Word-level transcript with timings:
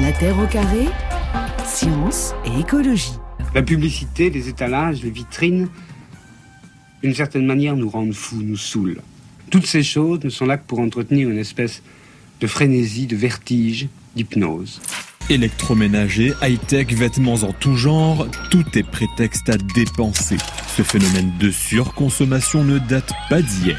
La 0.00 0.12
Terre 0.12 0.38
au 0.38 0.46
carré, 0.46 0.86
science 1.66 2.32
et 2.46 2.60
écologie. 2.60 3.12
La 3.54 3.60
publicité, 3.60 4.30
les 4.30 4.48
étalages, 4.48 5.02
les 5.02 5.10
vitrines, 5.10 5.68
d'une 7.02 7.14
certaine 7.14 7.44
manière, 7.44 7.76
nous 7.76 7.90
rendent 7.90 8.14
fous, 8.14 8.40
nous 8.42 8.56
saoulent. 8.56 9.02
Toutes 9.50 9.66
ces 9.66 9.82
choses 9.82 10.24
ne 10.24 10.30
sont 10.30 10.46
là 10.46 10.56
que 10.56 10.66
pour 10.66 10.78
entretenir 10.78 11.28
une 11.28 11.36
espèce 11.36 11.82
de 12.40 12.46
frénésie, 12.46 13.06
de 13.06 13.16
vertige, 13.16 13.88
d'hypnose. 14.16 14.80
Électroménager, 15.28 16.32
high-tech, 16.40 16.86
vêtements 16.94 17.34
en 17.34 17.52
tout 17.52 17.76
genre, 17.76 18.26
tout 18.50 18.64
est 18.78 18.88
prétexte 18.88 19.50
à 19.50 19.58
dépenser. 19.58 20.38
Ce 20.76 20.82
phénomène 20.82 21.32
de 21.38 21.50
surconsommation 21.50 22.64
ne 22.64 22.78
date 22.78 23.12
pas 23.28 23.42
d'hier. 23.42 23.76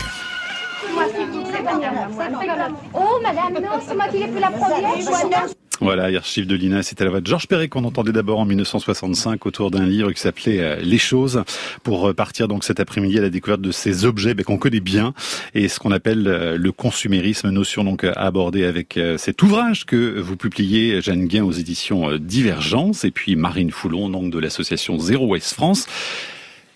Oh, 2.94 3.20
madame, 3.24 3.54
non, 3.54 3.80
c'est 3.88 3.96
moi 3.96 4.08
qui 4.10 4.20
l'ai 4.20 4.28
pris 4.28 4.40
la 4.40 4.52
première. 4.52 5.48
Voilà, 5.80 6.16
archive 6.16 6.46
de 6.46 6.56
l'INA, 6.56 6.84
c'était 6.84 7.06
la 7.06 7.10
voix 7.10 7.22
de 7.22 7.28
Georges 7.28 7.48
Perret 7.48 7.68
qu'on 7.68 7.86
entendait 7.86 8.12
d'abord 8.12 8.39
en 8.39 8.46
1965 8.46 9.46
autour 9.48 9.71
d'un 9.71 9.86
livre 9.86 10.12
qui 10.12 10.20
s'appelait 10.20 10.60
euh, 10.60 10.75
Les 10.75 11.00
choses, 11.00 11.43
pour 11.82 12.10
euh, 12.10 12.14
partir 12.14 12.48
donc 12.48 12.64
cet 12.64 12.79
après-midi 12.79 13.18
à 13.18 13.21
la 13.21 13.29
découverte 13.29 13.62
de 13.62 13.71
ces 13.71 14.06
objets 14.06 14.36
ben, 14.36 14.43
qu'on 14.43 14.57
connaît 14.57 14.79
bien 14.79 15.14
et 15.56 15.68
ce 15.68 15.79
qu'on 15.79 15.92
appelle 15.92 16.28
euh, 16.28 16.56
le 16.56 16.71
consumérisme, 16.71 17.50
notion 17.50 17.84
donc 17.84 18.04
abordée 18.04 18.64
avec 18.65 19.00
cet 19.18 19.42
ouvrage 19.42 19.86
que 19.86 20.20
vous 20.20 20.36
publiez, 20.36 21.02
Jeanne 21.02 21.28
Guin, 21.28 21.43
aux 21.43 21.52
éditions 21.52 22.18
Divergence, 22.18 23.04
et 23.04 23.12
puis 23.12 23.36
Marine 23.36 23.71
Foulon, 23.71 24.10
donc 24.10 24.32
de 24.32 24.40
l'association 24.40 25.00
Zero 25.00 25.26
Waste 25.26 25.54
France. 25.54 25.88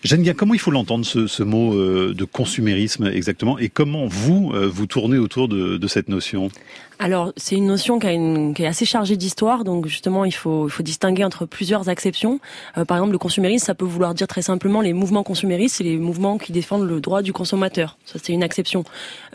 Jeanne 0.02 0.22
Guin, 0.22 0.34
comment 0.34 0.54
il 0.54 0.60
faut 0.60 0.70
l'entendre 0.70 1.04
ce, 1.04 1.26
ce, 1.26 1.42
mot 1.42 1.74
de 1.74 2.24
consumérisme 2.24 3.06
exactement 3.06 3.58
et 3.58 3.68
comment 3.68 4.06
vous 4.06 4.52
vous 4.54 4.86
tournez 4.86 5.18
autour 5.18 5.48
de, 5.48 5.76
de 5.76 5.86
cette 5.88 6.08
notion? 6.08 6.50
Alors, 6.98 7.32
c'est 7.36 7.56
une 7.56 7.66
notion 7.66 7.98
qui, 7.98 8.06
a 8.06 8.12
une, 8.12 8.54
qui, 8.54 8.62
est 8.62 8.66
assez 8.66 8.86
chargée 8.86 9.18
d'histoire, 9.18 9.64
donc 9.64 9.86
justement, 9.86 10.24
il 10.24 10.32
faut, 10.32 10.66
il 10.66 10.70
faut 10.70 10.82
distinguer 10.82 11.24
entre 11.24 11.44
plusieurs 11.44 11.90
acceptions. 11.90 12.40
Euh, 12.78 12.86
par 12.86 12.96
exemple, 12.96 13.12
le 13.12 13.18
consumérisme, 13.18 13.66
ça 13.66 13.74
peut 13.74 13.84
vouloir 13.84 14.14
dire 14.14 14.26
très 14.26 14.40
simplement 14.40 14.80
les 14.80 14.94
mouvements 14.94 15.22
consuméristes, 15.22 15.76
c'est 15.76 15.84
les 15.84 15.98
mouvements 15.98 16.38
qui 16.38 16.52
défendent 16.52 16.88
le 16.88 17.00
droit 17.02 17.20
du 17.20 17.34
consommateur. 17.34 17.98
Ça, 18.06 18.18
c'est 18.22 18.32
une 18.32 18.42
acception. 18.42 18.84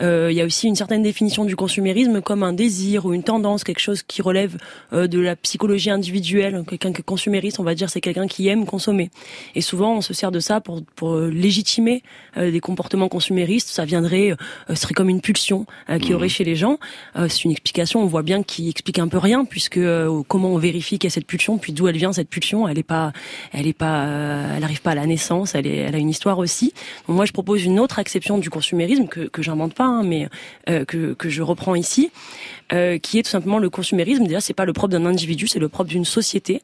Euh, 0.00 0.28
il 0.32 0.36
y 0.36 0.40
a 0.40 0.44
aussi 0.44 0.66
une 0.66 0.74
certaine 0.74 1.04
définition 1.04 1.44
du 1.44 1.54
consumérisme 1.54 2.20
comme 2.20 2.42
un 2.42 2.52
désir 2.52 3.06
ou 3.06 3.14
une 3.14 3.22
tendance, 3.22 3.62
quelque 3.62 3.80
chose 3.80 4.02
qui 4.02 4.22
relève 4.22 4.56
euh, 4.92 5.06
de 5.06 5.20
la 5.20 5.36
psychologie 5.36 5.90
individuelle. 5.90 6.64
Quelqu'un 6.68 6.92
qui 6.92 7.02
est 7.02 7.04
consumériste, 7.04 7.60
on 7.60 7.64
va 7.64 7.76
dire, 7.76 7.90
c'est 7.90 8.00
quelqu'un 8.00 8.26
qui 8.26 8.48
aime 8.48 8.66
consommer. 8.66 9.10
Et 9.54 9.60
souvent, 9.60 9.94
on 9.94 10.00
se 10.00 10.14
sert 10.14 10.32
de 10.32 10.40
ça 10.40 10.60
pour, 10.60 10.82
pour 10.96 11.16
légitimer 11.16 12.02
euh, 12.36 12.50
des 12.50 12.60
comportements 12.60 13.08
consuméristes. 13.08 13.68
Ça 13.68 13.84
viendrait, 13.84 14.34
ce 14.68 14.74
serait 14.74 14.94
comme 14.94 15.08
une 15.08 15.20
pulsion 15.20 15.66
qui 16.00 16.12
mmh. 16.12 16.14
aurait 16.14 16.28
chez 16.28 16.44
les 16.44 16.56
gens. 16.56 16.78
c'est 17.28 17.44
une 17.44 17.51
explication, 17.52 18.00
on 18.02 18.06
voit 18.06 18.22
bien 18.22 18.42
qu'il 18.42 18.68
explique 18.68 18.98
un 18.98 19.06
peu 19.06 19.18
rien, 19.18 19.44
puisque 19.44 19.76
euh, 19.76 20.22
comment 20.26 20.48
on 20.48 20.58
vérifie 20.58 20.98
qu'il 20.98 21.08
y 21.08 21.12
a 21.12 21.14
cette 21.14 21.26
pulsion, 21.26 21.58
puis 21.58 21.72
d'où 21.72 21.86
elle 21.86 21.96
vient 21.96 22.12
cette 22.12 22.28
pulsion, 22.28 22.66
elle 22.66 22.78
est 22.78 22.82
pas, 22.82 23.12
elle 23.52 23.68
est 23.68 23.72
pas, 23.72 24.06
euh, 24.06 24.56
elle 24.56 24.64
arrive 24.64 24.82
pas 24.82 24.90
à 24.90 24.94
la 24.96 25.06
naissance, 25.06 25.54
elle, 25.54 25.66
est, 25.66 25.76
elle 25.76 25.94
a 25.94 25.98
une 25.98 26.08
histoire 26.08 26.38
aussi. 26.38 26.72
Moi, 27.06 27.24
je 27.24 27.32
propose 27.32 27.64
une 27.64 27.78
autre 27.78 28.00
acception 28.00 28.38
du 28.38 28.50
consumérisme 28.50 29.06
que, 29.06 29.20
que 29.20 29.42
j'invente 29.42 29.74
pas, 29.74 29.84
hein, 29.84 30.02
mais 30.02 30.28
euh, 30.68 30.84
que, 30.84 31.14
que 31.14 31.28
je 31.28 31.42
reprends 31.42 31.74
ici, 31.74 32.10
qui 33.02 33.18
est 33.18 33.22
tout 33.22 33.30
simplement 33.30 33.58
le 33.58 33.68
consumérisme. 33.68 34.24
Déjà, 34.24 34.40
c'est 34.40 34.54
pas 34.54 34.64
le 34.64 34.72
propre 34.72 34.92
d'un 34.92 35.04
individu, 35.04 35.46
c'est 35.46 35.58
le 35.58 35.68
propre 35.68 35.90
d'une 35.90 36.06
société, 36.06 36.62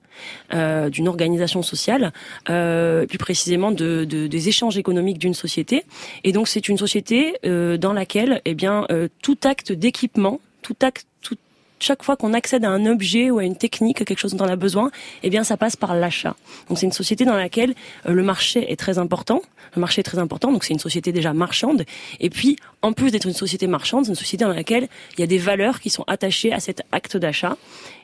d'une 0.50 1.06
organisation 1.06 1.60
sociale, 1.62 2.14
plus 2.46 3.18
précisément 3.18 3.72
de, 3.72 4.06
de, 4.06 4.26
des 4.26 4.48
échanges 4.48 4.78
économiques 4.78 5.18
d'une 5.18 5.34
société. 5.34 5.84
Et 6.24 6.32
donc, 6.32 6.48
c'est 6.48 6.66
une 6.70 6.78
société 6.78 7.34
dans 7.44 7.92
laquelle, 7.92 8.40
eh 8.46 8.54
bien, 8.54 8.86
tout 9.20 9.36
acte 9.44 9.70
d'équipement 9.70 10.40
tout 10.62 10.76
acte, 10.82 11.06
tout, 11.20 11.36
chaque 11.80 12.02
fois 12.02 12.16
qu'on 12.16 12.34
accède 12.34 12.64
à 12.64 12.70
un 12.70 12.86
objet 12.86 13.30
ou 13.30 13.38
à 13.38 13.44
une 13.44 13.56
technique, 13.56 14.04
quelque 14.04 14.18
chose 14.18 14.34
dont 14.34 14.44
on 14.44 14.48
a 14.48 14.56
besoin, 14.56 14.90
eh 15.22 15.30
bien, 15.30 15.44
ça 15.44 15.56
passe 15.56 15.76
par 15.76 15.94
l'achat. 15.94 16.36
Donc, 16.68 16.78
c'est 16.78 16.86
une 16.86 16.92
société 16.92 17.24
dans 17.24 17.36
laquelle 17.36 17.74
euh, 18.06 18.12
le 18.12 18.22
marché 18.22 18.70
est 18.70 18.76
très 18.76 18.98
important. 18.98 19.42
Le 19.76 19.80
marché 19.80 20.00
est 20.00 20.04
très 20.04 20.18
important, 20.18 20.50
donc 20.50 20.64
c'est 20.64 20.72
une 20.72 20.80
société 20.80 21.12
déjà 21.12 21.32
marchande. 21.32 21.84
Et 22.20 22.30
puis, 22.30 22.56
en 22.82 22.92
plus 22.92 23.10
d'être 23.10 23.26
une 23.26 23.34
société 23.34 23.66
marchande, 23.66 24.04
c'est 24.04 24.10
une 24.10 24.16
société 24.16 24.44
dans 24.44 24.52
laquelle 24.52 24.88
il 25.16 25.20
y 25.20 25.24
a 25.24 25.26
des 25.26 25.38
valeurs 25.38 25.80
qui 25.80 25.90
sont 25.90 26.04
attachées 26.06 26.52
à 26.52 26.60
cet 26.60 26.82
acte 26.90 27.16
d'achat. 27.16 27.56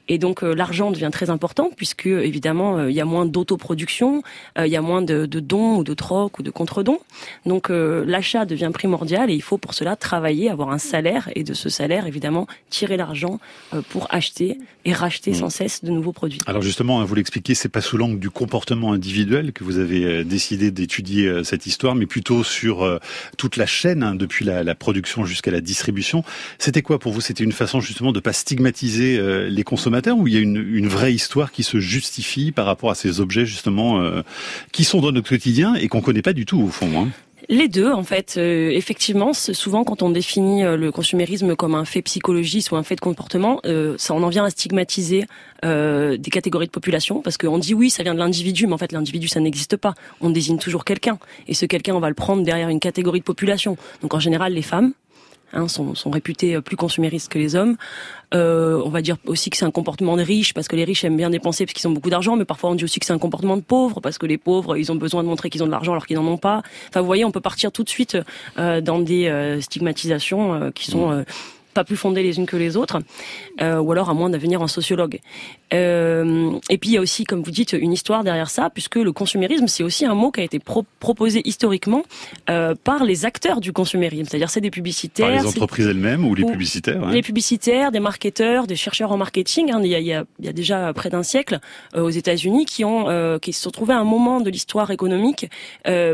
Et 0.08 0.18
donc 0.18 0.42
euh, 0.42 0.54
l'argent 0.54 0.90
devient 0.90 1.10
très 1.10 1.30
important 1.30 1.70
puisque 1.74 2.06
évidemment 2.06 2.78
euh, 2.78 2.90
il 2.90 2.96
y 2.96 3.00
a 3.00 3.04
moins 3.04 3.26
d'autoproduction, 3.26 4.22
euh, 4.58 4.66
il 4.66 4.72
y 4.72 4.76
a 4.76 4.82
moins 4.82 5.02
de, 5.02 5.26
de, 5.26 5.40
dons 5.40 5.76
ou 5.76 5.84
de 5.84 5.94
troc 5.94 6.38
ou 6.38 6.42
de 6.42 6.50
contre-dons. 6.50 6.98
Donc 7.46 7.68
l'achat 7.70 8.44
devient 8.44 8.70
primordial 8.72 9.30
et 9.30 9.34
il 9.34 9.42
faut 9.42 9.58
pour 9.58 9.74
cela 9.74 9.96
travailler, 9.96 10.50
avoir 10.50 10.70
un 10.70 10.78
salaire 10.78 11.30
et 11.34 11.44
de 11.44 11.54
ce 11.54 11.68
salaire 11.68 12.06
évidemment 12.06 12.46
tirer 12.70 12.96
l'argent 12.96 13.38
pour 13.88 14.06
acheter 14.10 14.58
et 14.84 14.92
racheter 14.92 15.32
mmh. 15.32 15.34
sans 15.34 15.50
cesse 15.50 15.84
de 15.84 15.90
nouveaux 15.90 16.12
produits. 16.12 16.40
Alors 16.46 16.62
justement, 16.62 17.00
hein, 17.00 17.04
vous 17.04 17.14
l'expliquez, 17.14 17.54
c'est 17.54 17.68
pas 17.68 17.80
sous 17.80 17.96
l'angle 17.96 18.18
du 18.18 18.30
comportement 18.30 18.92
individuel 18.92 19.52
que 19.52 19.64
vous 19.64 19.78
avez 19.78 20.24
décidé 20.24 20.70
d'étudier 20.70 21.42
cette 21.44 21.66
histoire, 21.66 21.94
mais 21.94 22.06
plutôt 22.06 22.44
sur 22.44 23.00
toute 23.38 23.56
la 23.56 23.66
chaîne 23.66 24.02
hein, 24.02 24.14
depuis 24.14 24.44
la, 24.44 24.64
la 24.64 24.74
production 24.74 25.24
jusqu'à 25.24 25.50
la 25.50 25.60
distribution. 25.60 26.24
C'était 26.58 26.82
quoi 26.82 26.98
pour 26.98 27.12
vous? 27.12 27.20
C'était 27.20 27.44
une 27.44 27.52
façon 27.52 27.80
justement 27.80 28.12
de 28.12 28.20
pas 28.20 28.32
stigmatiser 28.32 29.20
les 29.48 29.64
consommateurs 29.64 29.93
où 30.12 30.28
il 30.28 30.34
y 30.34 30.36
a 30.36 30.40
une, 30.40 30.56
une, 30.56 30.88
vraie 30.88 31.14
histoire 31.14 31.52
qui 31.52 31.62
se 31.62 31.78
justifie 31.78 32.52
par 32.52 32.66
rapport 32.66 32.90
à 32.90 32.94
ces 32.94 33.20
objets 33.20 33.46
justement 33.46 34.00
euh, 34.00 34.22
qui 34.72 34.84
sont 34.84 35.00
dans 35.00 35.12
notre 35.12 35.28
quotidien 35.28 35.74
et 35.74 35.88
qu'on 35.88 36.00
connaît 36.00 36.22
pas 36.22 36.32
du 36.32 36.46
tout 36.46 36.60
au 36.60 36.68
fond. 36.68 36.90
Hein. 36.96 37.08
Les 37.50 37.68
deux, 37.68 37.92
en 37.92 38.04
fait. 38.04 38.36
Euh, 38.38 38.70
effectivement, 38.70 39.34
souvent 39.34 39.84
quand 39.84 40.02
on 40.02 40.08
définit 40.08 40.64
euh, 40.64 40.78
le 40.78 40.90
consumérisme 40.90 41.54
comme 41.56 41.74
un 41.74 41.84
fait 41.84 42.00
psychologique 42.00 42.72
ou 42.72 42.76
un 42.76 42.82
fait 42.82 42.96
de 42.96 43.00
comportement, 43.00 43.60
ça 43.98 44.14
on 44.14 44.22
en 44.22 44.28
vient 44.28 44.44
à 44.44 44.50
stigmatiser 44.50 45.26
des 45.62 46.30
catégories 46.30 46.66
de 46.66 46.70
population 46.70 47.22
parce 47.22 47.38
qu'on 47.38 47.58
dit 47.58 47.72
oui, 47.72 47.88
ça 47.88 48.02
vient 48.02 48.14
de 48.14 48.18
l'individu, 48.18 48.66
mais 48.66 48.74
en 48.74 48.78
fait 48.78 48.92
l'individu 48.92 49.28
ça 49.28 49.40
n'existe 49.40 49.76
pas. 49.76 49.94
On 50.20 50.30
désigne 50.30 50.58
toujours 50.58 50.84
quelqu'un 50.84 51.18
et 51.48 51.54
ce 51.54 51.64
quelqu'un 51.64 51.94
on 51.94 52.00
va 52.00 52.08
le 52.08 52.14
prendre 52.14 52.42
derrière 52.42 52.68
une 52.68 52.80
catégorie 52.80 53.20
de 53.20 53.24
population. 53.24 53.76
Donc 54.02 54.12
en 54.12 54.20
général 54.20 54.52
les 54.52 54.62
femmes, 54.62 54.92
Hein, 55.54 55.68
sont, 55.68 55.94
sont, 55.94 56.10
réputés 56.10 56.60
plus 56.60 56.76
consuméristes 56.76 57.30
que 57.30 57.38
les 57.38 57.54
hommes. 57.54 57.76
Euh, 58.34 58.82
on 58.84 58.88
va 58.88 59.02
dire 59.02 59.16
aussi 59.26 59.50
que 59.50 59.56
c'est 59.56 59.64
un 59.64 59.70
comportement 59.70 60.16
de 60.16 60.22
riche 60.22 60.52
parce 60.52 60.66
que 60.66 60.74
les 60.74 60.84
riches 60.84 61.04
aiment 61.04 61.16
bien 61.16 61.30
dépenser 61.30 61.64
parce 61.66 61.74
qu'ils 61.74 61.86
ont 61.86 61.92
beaucoup 61.92 62.10
d'argent, 62.10 62.36
mais 62.36 62.44
parfois 62.44 62.70
on 62.70 62.74
dit 62.74 62.84
aussi 62.84 62.98
que 62.98 63.06
c'est 63.06 63.12
un 63.12 63.18
comportement 63.18 63.56
de 63.56 63.62
pauvre 63.62 64.00
parce 64.00 64.18
que 64.18 64.26
les 64.26 64.38
pauvres 64.38 64.76
ils 64.76 64.90
ont 64.90 64.96
besoin 64.96 65.22
de 65.22 65.28
montrer 65.28 65.50
qu'ils 65.50 65.62
ont 65.62 65.66
de 65.66 65.70
l'argent 65.70 65.92
alors 65.92 66.06
qu'ils 66.06 66.16
n'en 66.16 66.26
ont 66.26 66.38
pas. 66.38 66.62
Enfin, 66.88 67.00
vous 67.00 67.06
voyez, 67.06 67.24
on 67.24 67.30
peut 67.30 67.40
partir 67.40 67.70
tout 67.70 67.84
de 67.84 67.88
suite 67.88 68.18
euh, 68.58 68.80
dans 68.80 68.98
des 68.98 69.28
euh, 69.28 69.60
stigmatisations 69.60 70.54
euh, 70.54 70.70
qui 70.70 70.90
sont 70.90 71.10
mmh 71.10 71.24
pas 71.74 71.84
plus 71.84 71.96
fondées 71.96 72.22
les 72.22 72.38
unes 72.38 72.46
que 72.46 72.56
les 72.56 72.76
autres, 72.76 73.00
euh, 73.60 73.78
ou 73.78 73.92
alors 73.92 74.08
à 74.08 74.14
moins 74.14 74.30
devenir 74.30 74.62
un 74.62 74.68
sociologue. 74.68 75.18
Euh, 75.72 76.52
et 76.70 76.78
puis 76.78 76.90
il 76.90 76.92
y 76.94 76.96
a 76.96 77.00
aussi, 77.00 77.24
comme 77.24 77.42
vous 77.42 77.50
dites, 77.50 77.72
une 77.72 77.92
histoire 77.92 78.24
derrière 78.24 78.48
ça, 78.48 78.70
puisque 78.70 78.96
le 78.96 79.12
consumérisme, 79.12 79.66
c'est 79.66 79.82
aussi 79.82 80.06
un 80.06 80.14
mot 80.14 80.30
qui 80.30 80.40
a 80.40 80.44
été 80.44 80.58
proposé 80.58 81.42
historiquement 81.44 82.04
euh, 82.48 82.74
par 82.82 83.04
les 83.04 83.26
acteurs 83.26 83.60
du 83.60 83.72
consumérisme, 83.72 84.24
c'est-à-dire 84.24 84.50
c'est 84.50 84.60
des 84.60 84.70
publicitaires, 84.70 85.26
par 85.26 85.42
les 85.42 85.48
entreprises 85.48 85.86
elles-mêmes 85.86 86.24
ou 86.24 86.34
les 86.34 86.44
publicitaires, 86.44 87.02
hein. 87.04 87.10
les 87.10 87.22
publicitaires, 87.22 87.90
des 87.90 88.00
marketeurs, 88.00 88.66
des 88.66 88.76
chercheurs 88.76 89.12
en 89.12 89.16
marketing. 89.16 89.72
Hein, 89.72 89.80
il, 89.82 89.90
y 89.90 89.94
a, 89.94 89.98
il, 89.98 90.06
y 90.06 90.14
a, 90.14 90.24
il, 90.38 90.46
y 90.46 90.48
a, 90.48 90.52
déjà 90.52 90.92
près 90.92 91.10
d'un 91.10 91.22
siècle 91.22 91.58
aux 91.96 92.10
États-Unis 92.10 92.64
qui 92.64 92.84
ont 92.84 93.38
qui 93.40 93.52
se 93.52 93.62
sont 93.62 93.70
trouvés 93.70 93.94
à 93.94 93.98
un 93.98 94.04
moment 94.04 94.40
de 94.40 94.50
l'histoire 94.50 94.90
économique 94.90 95.50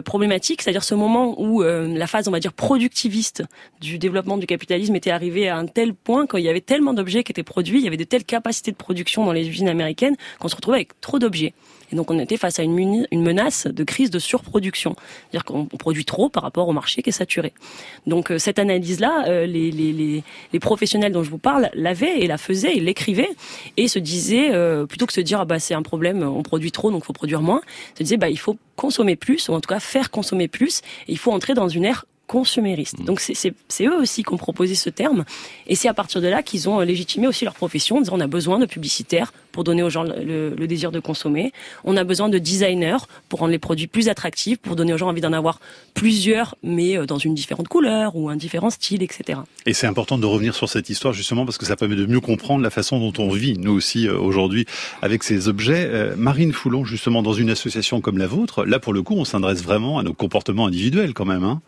problématique, 0.04 0.62
c'est-à-dire 0.62 0.84
ce 0.84 0.94
moment 0.94 1.40
où 1.40 1.62
la 1.62 2.06
phase, 2.06 2.28
on 2.28 2.30
va 2.30 2.40
dire, 2.40 2.52
productiviste 2.52 3.44
du 3.80 3.98
développement 3.98 4.38
du 4.38 4.46
capitalisme 4.46 4.94
était 4.96 5.10
arrivée 5.10 5.49
à 5.50 5.56
un 5.56 5.66
tel 5.66 5.94
point 5.94 6.26
quand 6.26 6.38
il 6.38 6.44
y 6.44 6.48
avait 6.48 6.60
tellement 6.60 6.94
d'objets 6.94 7.22
qui 7.24 7.32
étaient 7.32 7.42
produits, 7.42 7.78
il 7.78 7.84
y 7.84 7.88
avait 7.88 7.96
de 7.96 8.04
telles 8.04 8.24
capacités 8.24 8.70
de 8.70 8.76
production 8.76 9.24
dans 9.24 9.32
les 9.32 9.48
usines 9.48 9.68
américaines 9.68 10.16
qu'on 10.38 10.48
se 10.48 10.56
retrouvait 10.56 10.78
avec 10.78 11.00
trop 11.00 11.18
d'objets. 11.18 11.52
Et 11.92 11.96
donc 11.96 12.10
on 12.10 12.18
était 12.18 12.36
face 12.36 12.58
à 12.58 12.62
une, 12.62 13.06
menace 13.12 13.66
de 13.66 13.84
crise 13.84 14.10
de 14.10 14.18
surproduction, 14.18 14.94
c'est-à-dire 14.96 15.44
qu'on 15.44 15.66
produit 15.66 16.04
trop 16.04 16.28
par 16.28 16.42
rapport 16.42 16.68
au 16.68 16.72
marché 16.72 17.02
qui 17.02 17.10
est 17.10 17.12
saturé. 17.12 17.52
Donc 18.06 18.30
euh, 18.30 18.38
cette 18.38 18.58
analyse-là, 18.58 19.24
euh, 19.28 19.46
les, 19.46 20.22
professionnels 20.60 21.12
dont 21.12 21.22
je 21.22 21.30
vous 21.30 21.38
parle 21.38 21.70
l'avaient 21.74 22.20
et 22.20 22.26
la 22.26 22.38
faisaient, 22.38 22.76
ils 22.76 22.84
l'écrivaient 22.84 23.30
et 23.76 23.88
se 23.88 23.98
disaient 23.98 24.52
euh, 24.52 24.86
plutôt 24.86 25.06
que 25.06 25.12
se 25.12 25.20
dire 25.20 25.40
ah 25.40 25.44
bah 25.44 25.58
c'est 25.58 25.74
un 25.74 25.82
problème, 25.82 26.22
on 26.22 26.42
produit 26.42 26.70
trop 26.70 26.90
donc 26.90 27.04
faut 27.04 27.12
produire 27.12 27.42
moins, 27.42 27.60
se 27.98 28.02
disaient 28.02 28.16
bah 28.16 28.28
il 28.28 28.38
faut 28.38 28.56
consommer 28.76 29.16
plus 29.16 29.48
ou 29.48 29.54
en 29.54 29.60
tout 29.60 29.68
cas 29.68 29.80
faire 29.80 30.10
consommer 30.10 30.48
plus 30.48 30.80
et 31.08 31.12
il 31.12 31.18
faut 31.18 31.32
entrer 31.32 31.54
dans 31.54 31.68
une 31.68 31.84
ère 31.84 32.04
consuméristes. 32.30 33.00
Mmh. 33.00 33.06
Donc 33.06 33.18
c'est 33.20 33.84
eux 33.84 33.98
aussi 34.00 34.22
qui 34.22 34.32
ont 34.32 34.36
proposé 34.36 34.76
ce 34.76 34.88
terme, 34.88 35.24
et 35.66 35.74
c'est 35.74 35.88
à 35.88 35.94
partir 35.94 36.20
de 36.20 36.28
là 36.28 36.44
qu'ils 36.44 36.68
ont 36.68 36.78
légitimé 36.78 37.26
aussi 37.26 37.44
leur 37.44 37.54
profession, 37.54 37.96
en 37.96 38.00
disant 38.02 38.16
on 38.16 38.20
a 38.20 38.28
besoin 38.28 38.60
de 38.60 38.66
publicitaires 38.66 39.32
pour 39.60 39.64
donner 39.64 39.82
aux 39.82 39.90
gens 39.90 40.04
le, 40.04 40.54
le 40.56 40.66
désir 40.66 40.90
de 40.90 41.00
consommer. 41.00 41.52
On 41.84 41.98
a 41.98 42.02
besoin 42.02 42.30
de 42.30 42.38
designers 42.38 42.96
pour 43.28 43.40
rendre 43.40 43.52
les 43.52 43.58
produits 43.58 43.88
plus 43.88 44.08
attractifs, 44.08 44.56
pour 44.56 44.74
donner 44.74 44.94
aux 44.94 44.96
gens 44.96 45.08
envie 45.08 45.20
d'en 45.20 45.34
avoir 45.34 45.60
plusieurs, 45.92 46.54
mais 46.62 46.96
dans 47.06 47.18
une 47.18 47.34
différente 47.34 47.68
couleur 47.68 48.16
ou 48.16 48.30
un 48.30 48.36
différent 48.36 48.70
style, 48.70 49.02
etc. 49.02 49.40
Et 49.66 49.74
c'est 49.74 49.86
important 49.86 50.16
de 50.16 50.24
revenir 50.24 50.54
sur 50.54 50.70
cette 50.70 50.88
histoire 50.88 51.12
justement 51.12 51.44
parce 51.44 51.58
que 51.58 51.66
ça 51.66 51.76
permet 51.76 51.94
de 51.94 52.06
mieux 52.06 52.20
comprendre 52.20 52.62
la 52.62 52.70
façon 52.70 52.98
dont 52.98 53.22
on 53.22 53.28
vit, 53.28 53.58
nous 53.58 53.72
aussi, 53.72 54.08
aujourd'hui, 54.08 54.64
avec 55.02 55.24
ces 55.24 55.48
objets. 55.48 55.90
Marine 56.16 56.54
Foulon, 56.54 56.86
justement, 56.86 57.22
dans 57.22 57.34
une 57.34 57.50
association 57.50 58.00
comme 58.00 58.16
la 58.16 58.26
vôtre, 58.26 58.64
là, 58.64 58.78
pour 58.78 58.94
le 58.94 59.02
coup, 59.02 59.14
on 59.18 59.26
s'adresse 59.26 59.62
vraiment 59.62 59.98
à 59.98 60.02
nos 60.02 60.14
comportements 60.14 60.64
individuels 60.64 61.12
quand 61.12 61.26
même. 61.26 61.44
Hein 61.44 61.60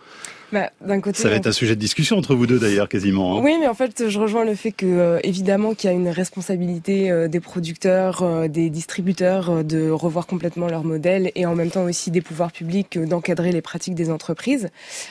bah, 0.52 0.70
d'un 0.82 1.00
côté, 1.00 1.18
ça 1.18 1.30
va 1.30 1.36
être 1.36 1.46
un 1.46 1.52
sujet 1.52 1.74
de 1.74 1.80
discussion 1.80 2.18
entre 2.18 2.34
vous 2.34 2.46
deux 2.46 2.58
d'ailleurs 2.58 2.88
quasiment. 2.88 3.38
Hein. 3.38 3.40
Oui, 3.42 3.56
mais 3.58 3.66
en 3.66 3.74
fait, 3.74 4.08
je 4.08 4.18
rejoins 4.18 4.44
le 4.44 4.54
fait 4.54 4.70
que 4.70 4.84
euh, 4.84 5.18
évidemment 5.22 5.74
qu'il 5.74 5.88
y 5.88 5.92
a 5.92 5.96
une 5.96 6.10
responsabilité 6.10 7.10
euh, 7.10 7.26
des 7.26 7.40
producteurs, 7.40 7.81
euh, 7.86 8.48
des 8.48 8.70
distributeurs 8.70 9.64
de 9.64 9.90
revoir 9.90 10.26
complètement 10.26 10.66
leur 10.66 10.84
modèle 10.84 11.30
et 11.34 11.46
en 11.46 11.54
même 11.54 11.70
temps 11.70 11.84
aussi 11.84 12.10
des 12.10 12.20
pouvoirs 12.20 12.52
publics 12.52 12.98
d'encadrer 12.98 13.52
les 13.52 13.62
pratiques 13.62 13.94
des 13.94 14.10
entreprises. 14.10 14.68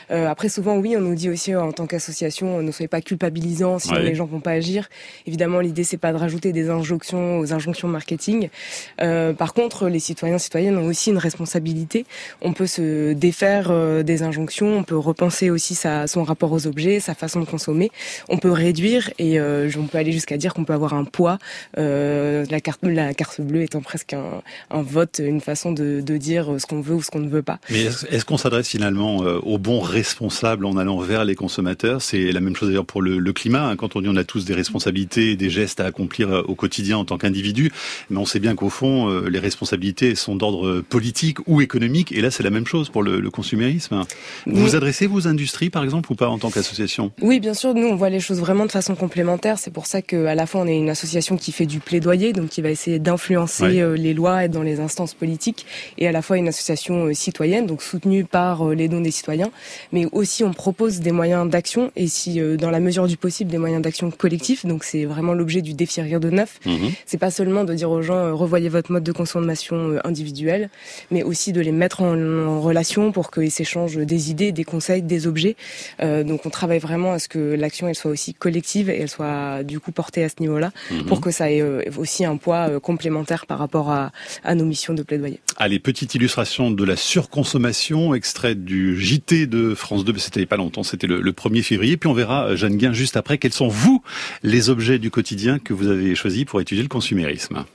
après, 0.10 0.50
souvent, 0.50 0.78
oui, 0.78 0.96
on 0.98 1.02
nous 1.02 1.16
dit 1.16 1.30
aussi 1.30 1.56
en 1.56 1.72
tant 1.72 1.88
qu'association, 1.88 2.62
ne 2.62 2.72
soyez 2.72 2.88
pas 2.88 3.02
culpabilisants 3.02 3.80
si 3.80 3.94
les 3.94 4.16
gens 4.16 4.26
vont 4.26 4.40
pas 4.40 4.52
agir. 4.52 4.90
Évidemment, 5.26 5.60
l'idée 5.60 5.84
c'est 5.84 5.98
pas 5.98 6.12
de 6.12 6.18
rajouter 6.18 6.52
des 6.52 6.70
injonctions 6.70 7.40
aux 7.40 7.54
injonctions 7.54 7.88
marketing. 7.88 8.50
par 8.98 9.54
contre, 9.54 9.88
les 9.88 10.00
citoyens 10.00 10.38
citoyennes 10.38 10.78
ont 10.78 10.88
aussi 10.88 11.12
une 11.12 11.18
responsabilité. 11.18 12.06
On 12.42 12.54
peut 12.54 12.68
se 12.68 13.14
défaire 13.14 14.04
des 14.04 14.24
injonctions, 14.24 14.78
on 14.78 14.84
peut 14.84 14.98
repenser 14.98 15.50
aussi 15.50 15.76
sa, 15.76 16.08
son 16.08 16.24
rapport 16.24 16.52
aux 16.52 16.68
objets, 16.68 17.00
sa 17.00 17.14
façon 17.14 17.40
de 17.40 17.46
consommer. 17.46 17.92
On 18.30 18.38
peut 18.38 18.52
réduire 18.52 19.12
et 19.20 19.40
euh, 19.40 19.70
on 19.78 19.88
peut 19.88 19.98
aller 19.98 20.12
jusqu'à 20.12 20.38
dire 20.38 20.54
qu'on 20.54 20.66
peut 20.66 20.74
avoir 20.74 20.94
un 20.94 21.04
poids. 21.04 21.38
Euh, 21.78 22.46
la 22.52 22.62
carte, 22.62 22.82
la 22.84 23.14
carte 23.14 23.42
bleue 23.42 23.64
étant 23.64 23.82
presque 23.82 24.14
un, 24.14 24.42
un 24.70 24.82
vote, 24.82 25.22
une 25.24 25.42
façon 25.42 25.72
de, 25.72 26.02
de 26.02 26.18
dire 26.18 26.56
ce 26.60 26.66
qu'on 26.66 26.82
veut 26.82 26.96
ou 26.96 27.02
ce 27.02 27.10
qu'on 27.10 27.20
ne 27.20 27.30
veut 27.30 27.42
pas. 27.42 27.60
Mais 27.70 27.86
est-ce 27.86 28.26
qu'on 28.26 28.38
s'adresse 28.38 28.68
finalement 28.68 29.24
euh, 29.24 29.40
aux 29.40 29.58
bons 29.58 29.80
responsables 29.80 30.66
en 30.66 30.78
allant 30.78 31.00
vers 31.00 31.26
les 31.26 31.36
consommateurs? 31.36 32.02
C'est 32.02 32.32
la 32.32 32.40
même 32.40 32.56
chose 32.56 32.70
d'ailleurs 32.70 32.86
pour 32.86 33.02
le, 33.02 33.18
le 33.18 33.34
climat. 33.34 33.70
Hein. 33.70 33.76
Quand 33.76 33.96
on 33.96 34.02
dit 34.02 34.10
on 34.10 34.16
a 34.16 34.24
tous 34.24 34.46
des 34.46 34.54
responsabilités, 34.54 35.36
des 35.36 35.50
gestes 35.50 35.80
à 35.80 35.86
accomplir 35.86 36.30
euh, 36.30 36.42
au 36.48 36.56
quotidien 36.56 36.98
en 36.98 37.06
tant 37.06 37.18
qu'individu, 37.18 37.72
mais 38.10 38.18
on 38.18 38.26
sait 38.26 38.40
bien 38.40 38.56
qu'au 38.56 38.70
fond, 38.70 39.10
les 39.22 39.40
responsabilités 39.40 40.16
sont 40.16 40.36
d'ordre 40.36 40.82
politique 40.82 41.38
ou 41.48 41.62
économique. 41.62 42.12
Et 42.12 42.22
là, 42.22 42.32
c'est 42.32 42.44
la 42.44 42.50
même 42.50 42.68
chose 42.68 42.90
pour 42.90 43.04
le, 43.04 43.20
le 43.20 43.30
consumérisme. 43.30 44.04
Vous 44.46 44.56
vous 44.56 44.76
adressez 44.76 45.08
vous 45.08 45.28
industries, 45.28 45.70
par 45.70 45.84
exemple, 45.84 46.12
ou 46.12 46.16
pas 46.16 46.28
en 46.28 46.38
tant 46.38 46.50
qu'association? 46.50 47.12
Oui, 47.22 47.40
bien 47.40 47.54
sûr. 47.54 47.74
Nous, 47.74 47.88
on 47.88 47.96
voit 47.96 48.10
les 48.10 48.20
choses 48.20 48.40
vraiment 48.40 48.66
de 48.66 48.72
façon 48.72 48.96
complémentaire. 48.96 49.60
C'est 49.60 49.72
pour 49.72 49.86
ça 49.86 50.02
qu'à 50.02 50.36
la 50.36 50.46
fois, 50.46 50.62
on 50.62 50.68
est 50.68 50.78
une 50.78 50.90
association 50.90 51.38
qui 51.38 51.52
fait 51.52 51.66
du 51.66 51.80
plaidoyer, 51.80 52.34
donc 52.34 52.41
qui 52.50 52.62
va 52.62 52.70
essayer 52.70 53.00
d'influencer 53.00 53.82
euh, 53.82 53.96
les 53.96 54.14
lois, 54.14 54.44
être 54.44 54.52
dans 54.52 54.64
les 54.64 54.80
instances 54.80 55.14
politiques, 55.14 55.66
et 55.98 56.08
à 56.08 56.12
la 56.12 56.22
fois 56.22 56.38
une 56.38 56.48
association 56.48 57.06
euh, 57.06 57.14
citoyenne, 57.14 57.66
donc 57.66 57.82
soutenue 57.82 58.24
par 58.24 58.70
euh, 58.70 58.74
les 58.74 58.88
dons 58.88 59.02
des 59.02 59.12
citoyens. 59.12 59.52
Mais 59.92 60.06
aussi, 60.12 60.44
on 60.44 60.54
propose 60.54 61.00
des 61.00 61.12
moyens 61.12 61.50
d'action, 61.50 61.92
et 61.96 62.08
si, 62.08 62.40
dans 62.58 62.72
la 62.72 62.80
mesure 62.80 63.08
du 63.08 63.18
possible, 63.18 63.52
des 63.52 63.58
moyens 63.58 63.82
d'action 63.82 64.12
collectifs. 64.12 64.66
Donc, 64.66 64.84
c'est 64.84 65.06
vraiment 65.06 65.34
l'objet 65.34 65.62
du 65.62 65.74
défi 65.74 66.02
Rire 66.02 66.20
de 66.20 66.30
Neuf. 66.30 66.60
Mhm. 66.66 66.92
C'est 67.06 67.18
pas 67.18 67.32
seulement 67.32 67.64
de 67.64 67.74
dire 67.74 67.92
aux 67.92 68.02
gens, 68.02 68.36
revoyez 68.36 68.70
votre 68.70 68.92
mode 68.92 69.04
de 69.04 69.12
consommation 69.12 70.00
individuel, 70.04 70.70
mais 71.12 71.24
aussi 71.24 71.52
de 71.52 71.62
les 71.62 71.72
mettre 71.72 72.02
en, 72.02 72.18
en 72.18 72.62
relation 72.62 73.12
pour 73.12 73.32
qu'ils 73.32 73.52
s'échangent 73.52 73.98
des 73.98 74.32
idées, 74.32 74.52
des 74.52 74.64
conseils, 74.64 75.02
des 75.02 75.28
objets. 75.28 75.56
Euh, 76.02 76.24
donc 76.24 76.46
on 76.46 76.50
travaille 76.50 76.80
vraiment 76.80 77.12
à 77.14 77.20
ce 77.20 77.28
que 77.28 77.40
l'action 77.40 77.88
elle 77.88 77.96
soit 77.96 78.12
aussi 78.12 78.34
collective 78.34 78.90
et 78.90 79.02
elle 79.02 79.10
soit 79.10 79.64
du 79.64 79.80
coup 79.80 79.92
portée 79.92 80.24
à 80.24 80.30
ce 80.30 80.36
niveau-là 80.40 80.72
mhm. 80.92 81.06
pour 81.06 81.22
que 81.22 81.32
ça 81.32 81.52
ait 81.52 81.62
aussi 81.98 82.26
un 82.26 82.31
poids 82.38 82.70
euh, 82.70 82.80
complémentaire 82.80 83.46
par 83.46 83.60
rapport 83.60 83.90
à, 83.90 84.12
à 84.44 84.56
nos 84.56 84.66
missions 84.66 84.94
de 84.94 85.04
plaidoyer. 85.04 85.40
Allez, 85.58 85.80
petite 85.80 86.16
illustration 86.16 86.72
de 86.72 86.84
la 86.84 86.96
surconsommation 86.96 88.14
extraite 88.14 88.64
du 88.64 89.00
JT 89.00 89.48
de 89.48 89.76
France 89.76 90.06
2, 90.06 90.18
c'était 90.18 90.46
pas 90.46 90.58
longtemps, 90.58 90.84
c'était 90.84 91.08
le, 91.08 91.22
le, 91.22 91.32
1er 91.32 91.64
février. 91.64 91.98
Puis 91.98 92.10
on 92.10 92.14
verra, 92.14 92.56
Jeanne 92.56 92.78
Guin, 92.78 92.94
juste 92.94 93.18
après, 93.18 93.38
quels 93.38 93.54
sont 93.54 93.68
vous 93.68 94.02
les 94.44 94.70
objets 94.70 95.00
du 95.00 95.12
quotidien 95.12 95.60
que 95.60 95.74
vous 95.74 95.88
avez 95.88 96.16
choisis 96.16 96.46
pour 96.46 96.62
étudier 96.62 96.84
le 96.84 96.90
consumérisme 96.90 97.66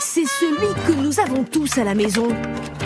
c'est 0.00 0.26
celui 0.26 0.74
que 0.86 0.92
nous 0.92 1.20
avons 1.20 1.44
tous 1.44 1.76
à 1.76 1.84
la 1.84 1.94
maison. 1.94 2.28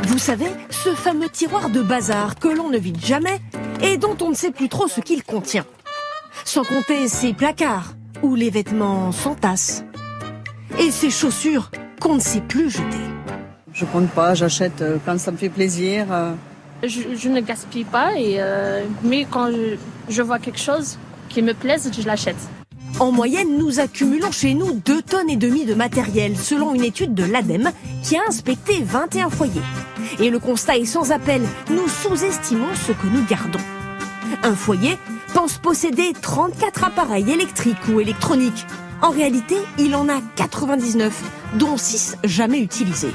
Vous 0.04 0.18
savez, 0.18 0.48
ce 0.70 0.94
fameux 0.94 1.28
tiroir 1.28 1.70
de 1.70 1.82
bazar 1.82 2.38
que 2.38 2.48
l'on 2.48 2.70
ne 2.70 2.78
vide 2.78 3.04
jamais 3.04 3.38
et 3.82 3.98
dont 3.98 4.16
on 4.20 4.30
ne 4.30 4.34
sait 4.34 4.50
plus 4.50 4.68
trop 4.68 4.88
ce 4.88 5.00
qu'il 5.00 5.22
contient. 5.22 5.66
Sans 6.44 6.64
compter 6.64 7.08
ces 7.08 7.32
placards 7.32 7.94
où 8.22 8.34
les 8.34 8.50
vêtements 8.50 9.12
s'entassent. 9.12 9.84
Et 10.78 10.90
ces 10.90 11.10
chaussures 11.10 11.70
qu'on 12.00 12.14
ne 12.14 12.20
sait 12.20 12.40
plus 12.40 12.70
jeter. 12.70 12.98
Je 13.72 13.84
compte 13.84 14.10
pas, 14.10 14.34
j'achète 14.34 14.82
euh, 14.82 14.98
quand 15.04 15.18
ça 15.18 15.30
me 15.32 15.36
fait 15.36 15.48
plaisir. 15.48 16.06
Euh. 16.10 16.32
Je, 16.82 17.28
ne 17.28 17.40
gaspille 17.40 17.84
pas, 17.84 18.14
et, 18.16 18.36
euh, 18.38 18.84
mais 19.04 19.26
quand 19.30 19.50
je, 19.50 19.76
je 20.08 20.22
vois 20.22 20.38
quelque 20.38 20.58
chose 20.58 20.98
qui 21.28 21.40
me 21.42 21.54
plaise, 21.54 21.90
je 21.96 22.06
l'achète. 22.06 22.36
En 22.98 23.10
moyenne, 23.10 23.56
nous 23.56 23.80
accumulons 23.80 24.30
chez 24.30 24.54
nous 24.54 24.74
2 24.84 25.02
tonnes 25.02 25.30
et 25.30 25.36
demie 25.36 25.64
de 25.64 25.74
matériel, 25.74 26.36
selon 26.36 26.74
une 26.74 26.84
étude 26.84 27.14
de 27.14 27.24
l'ADEME 27.24 27.70
qui 28.02 28.16
a 28.16 28.20
inspecté 28.28 28.82
21 28.82 29.30
foyers. 29.30 29.62
Et 30.20 30.28
le 30.28 30.38
constat 30.38 30.76
est 30.76 30.84
sans 30.84 31.12
appel, 31.12 31.42
nous 31.70 31.88
sous-estimons 31.88 32.74
ce 32.86 32.92
que 32.92 33.06
nous 33.06 33.24
gardons. 33.24 33.60
Un 34.42 34.54
foyer 34.54 34.98
pense 35.34 35.58
posséder 35.58 36.12
34 36.20 36.84
appareils 36.84 37.30
électriques 37.30 37.88
ou 37.92 38.00
électroniques. 38.00 38.66
En 39.02 39.10
réalité, 39.10 39.56
il 39.78 39.96
en 39.96 40.08
a 40.08 40.20
99, 40.36 41.22
dont 41.58 41.76
6 41.76 42.18
jamais 42.22 42.60
utilisés. 42.60 43.12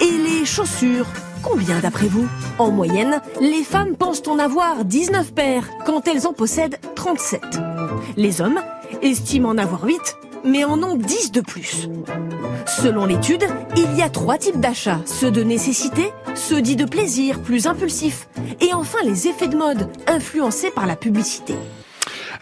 Et 0.00 0.10
les 0.10 0.44
chaussures 0.46 1.08
Combien 1.42 1.80
d'après 1.80 2.06
vous? 2.06 2.28
En 2.58 2.70
moyenne, 2.70 3.20
les 3.40 3.64
femmes 3.64 3.96
pensent 3.96 4.22
en 4.28 4.38
avoir 4.38 4.84
19 4.84 5.32
paires 5.32 5.68
quand 5.86 6.06
elles 6.06 6.26
en 6.26 6.32
possèdent 6.32 6.78
37. 6.94 7.40
Les 8.16 8.40
hommes 8.40 8.60
estiment 9.02 9.48
en 9.48 9.58
avoir 9.58 9.84
8, 9.84 9.98
mais 10.44 10.64
en 10.64 10.82
ont 10.82 10.96
10 10.96 11.32
de 11.32 11.40
plus. 11.40 11.88
Selon 12.66 13.06
l'étude, 13.06 13.44
il 13.76 13.96
y 13.96 14.02
a 14.02 14.10
trois 14.10 14.36
types 14.36 14.60
d'achats. 14.60 15.00
Ceux 15.06 15.30
de 15.30 15.42
nécessité, 15.42 16.12
ceux 16.34 16.60
dits 16.60 16.76
de 16.76 16.84
plaisir, 16.84 17.40
plus 17.40 17.66
impulsifs, 17.66 18.28
et 18.60 18.74
enfin 18.74 18.98
les 19.02 19.26
effets 19.26 19.48
de 19.48 19.56
mode, 19.56 19.88
influencés 20.06 20.70
par 20.70 20.86
la 20.86 20.96
publicité. 20.96 21.54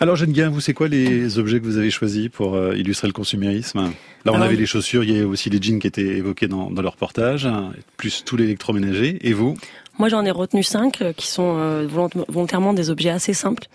Alors 0.01 0.15
Geneviève, 0.15 0.51
vous 0.51 0.61
c'est 0.61 0.75
quoi 0.75 0.87
les 0.87 1.41
objets 1.41 1.59
que 1.59 1.65
vous 1.65 1.77
avez 1.77 1.91
choisis 1.91 2.29
pour 2.29 2.55
euh, 2.55 2.77
illustrer 2.77 3.09
le 3.09 3.13
consumérisme? 3.13 3.91
Là 4.25 4.33
on 4.33 4.41
avait 4.41 4.55
les 4.55 4.67
chaussures, 4.67 5.03
il 5.03 5.17
y 5.17 5.21
a 5.21 5.27
aussi 5.27 5.51
les 5.51 5.61
jeans 5.61 5.81
qui 5.81 5.89
étaient 5.89 6.19
évoqués 6.19 6.47
dans, 6.47 6.71
dans 6.71 6.83
le 6.83 6.89
reportage, 6.89 7.47
hein, 7.47 7.73
plus 7.97 8.25
tout 8.25 8.37
l'électroménager. 8.37 9.19
Et 9.23 9.33
vous? 9.33 9.57
Moi, 9.99 10.09
j'en 10.09 10.25
ai 10.25 10.31
retenu 10.31 10.63
cinq 10.63 11.03
euh, 11.03 11.13
qui 11.13 11.27
sont 11.27 11.57
euh, 11.59 11.89
volontairement 11.89 12.73
des 12.73 12.91
objets 12.91 13.11
assez 13.11 13.33
simples. 13.33 13.67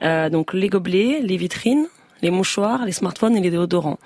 donc 0.00 0.54
les 0.54 0.68
gobelets, 0.68 1.20
les 1.20 1.36
vitrines, 1.36 1.86
les 2.22 2.30
mouchoirs, 2.30 2.84
les 2.86 2.92
smartphones 2.92 3.36
et 3.36 3.40
les 3.40 3.50
déodorants. 3.50 3.98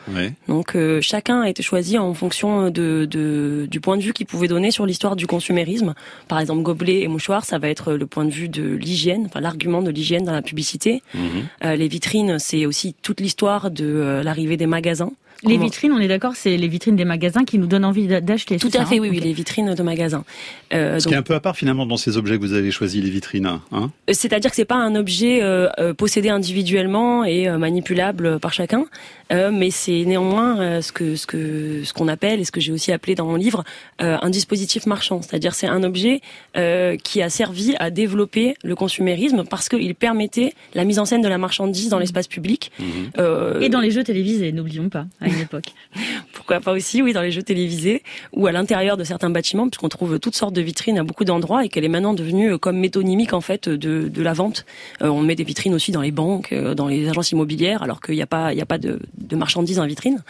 Donc 0.49 0.75
euh, 0.75 1.01
chacun 1.01 1.43
a 1.43 1.49
été 1.49 1.63
choisi 1.63 1.99
en 1.99 2.15
fonction 2.15 2.71
de, 2.71 3.07
de 3.09 3.67
du 3.71 3.81
point 3.81 3.97
de 3.97 4.03
vue 4.03 4.13
qu'il 4.13 4.27
pouvait 4.27 4.49
donner 4.49 4.71
sur 4.71 4.87
l'histoire 4.87 5.17
du 5.17 5.27
consumérisme. 5.27 5.95
Par 6.29 6.41
exemple, 6.41 6.63
gobelet 6.63 7.03
et 7.03 7.09
mouchoirs, 7.09 7.45
ça 7.45 7.59
va 7.59 7.69
être 7.69 7.93
le 7.93 8.07
point 8.07 8.25
de 8.25 8.31
vue 8.31 8.49
de 8.49 8.65
l'hygiène, 8.65 9.27
enfin 9.27 9.41
l'argument 9.41 9.83
de 9.83 9.91
l'hygiène 9.91 10.25
dans 10.25 10.33
la 10.33 10.43
publicité. 10.43 11.03
Mhm. 11.15 11.23
Euh, 11.65 11.77
les 11.77 11.89
vitrines, 11.89 12.39
c'est 12.39 12.67
aussi 12.67 12.95
toute 13.03 13.21
l'histoire 13.21 13.71
de 13.71 13.85
euh, 13.85 14.23
l'arrivée 14.23 14.57
des 14.57 14.67
magasins. 14.67 15.13
Les 15.43 15.59
vitrines, 15.59 15.93
on 15.93 15.99
est 15.99 16.09
d'accord, 16.09 16.35
c'est 16.35 16.57
les 16.57 16.69
vitrines 16.69 16.97
des 16.97 17.05
magasins 17.05 17.45
qui 17.45 17.59
nous 17.59 17.67
donnent 17.67 17.85
envie 17.85 18.07
d'acheter. 18.07 18.59
Tout 18.59 18.71
à 18.75 18.85
fait, 18.85 18.99
oui, 19.01 19.09
oui, 19.11 19.21
les 19.21 19.33
vitrines 19.33 19.75
de 19.75 19.83
magasins. 19.83 20.25
Euh, 20.73 20.99
Ce 20.99 21.07
qui 21.07 21.15
est 21.15 21.17
un 21.17 21.23
peu 21.23 21.35
à 21.35 21.41
part 21.41 21.57
finalement 21.57 21.87
dans 21.87 21.97
ces 21.97 22.17
objets 22.17 22.37
que 22.37 22.41
vous 22.41 22.55
avez 22.55 22.71
choisis, 22.71 23.03
les 23.03 23.11
vitrines. 23.11 23.47
Hein? 23.47 23.61
Euh, 23.73 24.13
C'est-à-dire 24.13 24.51
que 24.51 24.57
c'est 24.57 24.65
pas 24.65 24.77
un 24.77 24.95
objet 24.95 25.43
euh, 25.43 25.69
euh, 25.79 25.95
possédé 25.95 26.29
individuellement 26.29 27.25
et 27.25 27.49
manipulable 27.49 28.39
par 28.41 28.53
chacun, 28.53 28.87
mais 29.31 29.71
c'est 29.71 30.05
néanmoins 30.05 30.81
ce 30.81 30.93
que 30.93 31.17
ce 31.17 31.27
que 31.27 31.83
ce 31.85 31.93
qu'on 31.93 32.09
appelle 32.09 32.41
et 32.41 32.45
ce 32.45 32.53
que 32.53 32.61
j'ai 32.61 32.73
aussi 32.73 32.93
appelé 32.93 33.15
dans 33.15 33.27
mon 33.27 33.37
livre 33.37 33.65
un 33.99 34.31
dispositif 34.31 34.87
marchand. 34.87 35.23
C'est-à-dire 35.23 35.55
c'est 35.55 35.67
un 35.67 35.83
objet 35.83 36.21
qui 37.03 37.23
a 37.23 37.31
servi 37.31 37.75
à 37.79 37.91
développer 37.91 38.55
le 38.63 38.75
consumérisme 38.75 39.45
parce 39.49 39.69
qu'il 39.69 39.95
permettait 39.95 40.53
la 40.75 40.85
mise 40.85 40.99
en 40.99 41.05
scène 41.05 41.23
de 41.23 41.29
la 41.29 41.39
marchandise 41.39 41.89
dans 41.89 41.99
l'espace 41.99 42.29
public 42.29 42.71
mmh. 42.79 43.63
et 43.63 43.69
dans 43.69 43.81
les 43.81 43.91
jeux 43.91 44.05
télévisés. 44.05 44.53
N'oublions 44.53 44.89
pas 44.89 45.07
Pourquoi 46.33 46.61
pas 46.61 46.73
aussi, 46.73 47.03
oui, 47.03 47.13
dans 47.13 47.23
les 47.23 47.31
jeux 47.31 47.43
télévisés 47.43 48.03
ou 48.33 48.47
à 48.47 48.53
l'intérieur 48.53 48.97
de 48.97 49.05
certains 49.05 49.31
bâtiments, 49.31 49.69
puisqu'on 49.69 49.89
trouve 49.89 50.19
toutes 50.19 50.37
sortes 50.37 50.55
de 50.55 50.61
vitrines 50.61 50.99
à 50.99 51.05
beaucoup 51.05 51.25
d'endroits 51.25 51.65
et 51.65 51.69
qu'elle 51.69 51.85
est 51.85 51.89
maintenant 51.89 52.15
devenue 52.15 52.53
euh, 52.53 52.59
comme 52.59 52.79
métonymique 52.79 53.33
en 53.33 53.41
fait 53.41 53.69
de, 53.69 54.09
de 54.09 54.23
la 54.23 54.33
vente. 54.33 54.65
Euh, 55.03 55.09
on 55.09 55.23
met 55.23 55.35
des 55.35 55.45
vitrines 55.45 55.75
aussi 55.75 55.93
dans 55.93 56.03
les 56.03 56.13
banques, 56.13 56.53
euh, 56.53 56.75
dans 56.75 56.89
les 56.89 57.09
agences 57.09 57.33
immobilières, 57.33 57.83
alors 57.83 58.01
qu'il 58.01 58.15
n'y 58.15 58.23
a 58.23 58.27
pas, 58.27 58.53
il 58.53 58.59
y 58.59 58.63
a 58.63 58.67
pas 58.67 58.79
de, 58.79 59.01
de 59.19 59.37
marchandises 59.37 59.79
en 59.79 59.87
vitrine. 59.87 60.23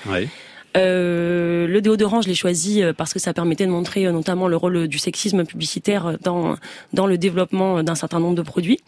Euh, 0.76 1.66
le 1.66 1.80
déodorant, 1.80 2.20
je 2.20 2.28
l'ai 2.28 2.34
choisi 2.34 2.82
euh, 2.82 2.92
parce 2.92 3.12
que 3.12 3.18
ça 3.18 3.32
permettait 3.32 3.66
de 3.66 3.70
montrer 3.70 4.06
euh, 4.06 4.12
notamment 4.12 4.48
le 4.48 4.56
rôle 4.56 4.88
du 4.88 4.98
sexisme 4.98 5.44
publicitaire 5.44 6.18
dans 6.22 6.56
dans 6.92 7.06
le 7.06 7.18
développement 7.18 7.82
d'un 7.82 7.94
certain 7.94 8.20
nombre 8.20 8.34
de 8.34 8.42
produits. 8.42 8.78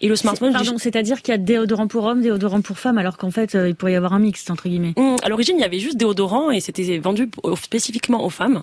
Et 0.00 0.08
le 0.08 0.16
smartphone, 0.16 0.52
pardon, 0.52 0.78
c'est-à-dire 0.78 1.22
qu'il 1.22 1.32
y 1.32 1.34
a 1.34 1.38
déodorant 1.38 1.86
pour 1.86 2.04
hommes, 2.04 2.20
déodorant 2.20 2.60
pour 2.60 2.78
femmes, 2.78 2.98
alors 2.98 3.16
qu'en 3.16 3.30
fait, 3.30 3.54
il 3.54 3.74
pourrait 3.74 3.92
y 3.92 3.96
avoir 3.96 4.12
un 4.12 4.18
mix 4.18 4.48
entre 4.50 4.68
guillemets. 4.68 4.92
Mmh, 4.96 5.16
à 5.22 5.28
l'origine, 5.28 5.56
il 5.58 5.62
y 5.62 5.64
avait 5.64 5.78
juste 5.78 5.96
déodorant 5.96 6.50
et 6.50 6.60
c'était 6.60 6.98
vendu 6.98 7.30
spécifiquement 7.56 8.24
aux 8.24 8.30
femmes. 8.30 8.62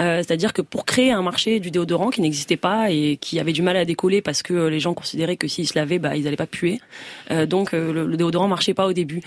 Euh, 0.00 0.18
c'est-à-dire 0.18 0.52
que 0.52 0.62
pour 0.62 0.84
créer 0.84 1.12
un 1.12 1.22
marché 1.22 1.60
du 1.60 1.70
déodorant 1.70 2.10
qui 2.10 2.20
n'existait 2.20 2.56
pas 2.56 2.90
et 2.90 3.16
qui 3.20 3.40
avait 3.40 3.52
du 3.52 3.62
mal 3.62 3.76
à 3.76 3.84
décoller 3.84 4.20
parce 4.20 4.42
que 4.42 4.66
les 4.66 4.80
gens 4.80 4.94
considéraient 4.94 5.36
que 5.36 5.48
s'ils 5.48 5.68
se 5.68 5.78
lavaient, 5.78 5.98
bah, 5.98 6.16
ils 6.16 6.24
n'allaient 6.24 6.36
pas 6.36 6.46
puer. 6.46 6.80
Euh, 7.30 7.46
donc 7.46 7.72
le, 7.72 8.06
le, 8.06 8.16
déodorant 8.16 8.48
marchait 8.48 8.74
pas 8.74 8.86
au 8.86 8.92
début. 8.92 9.22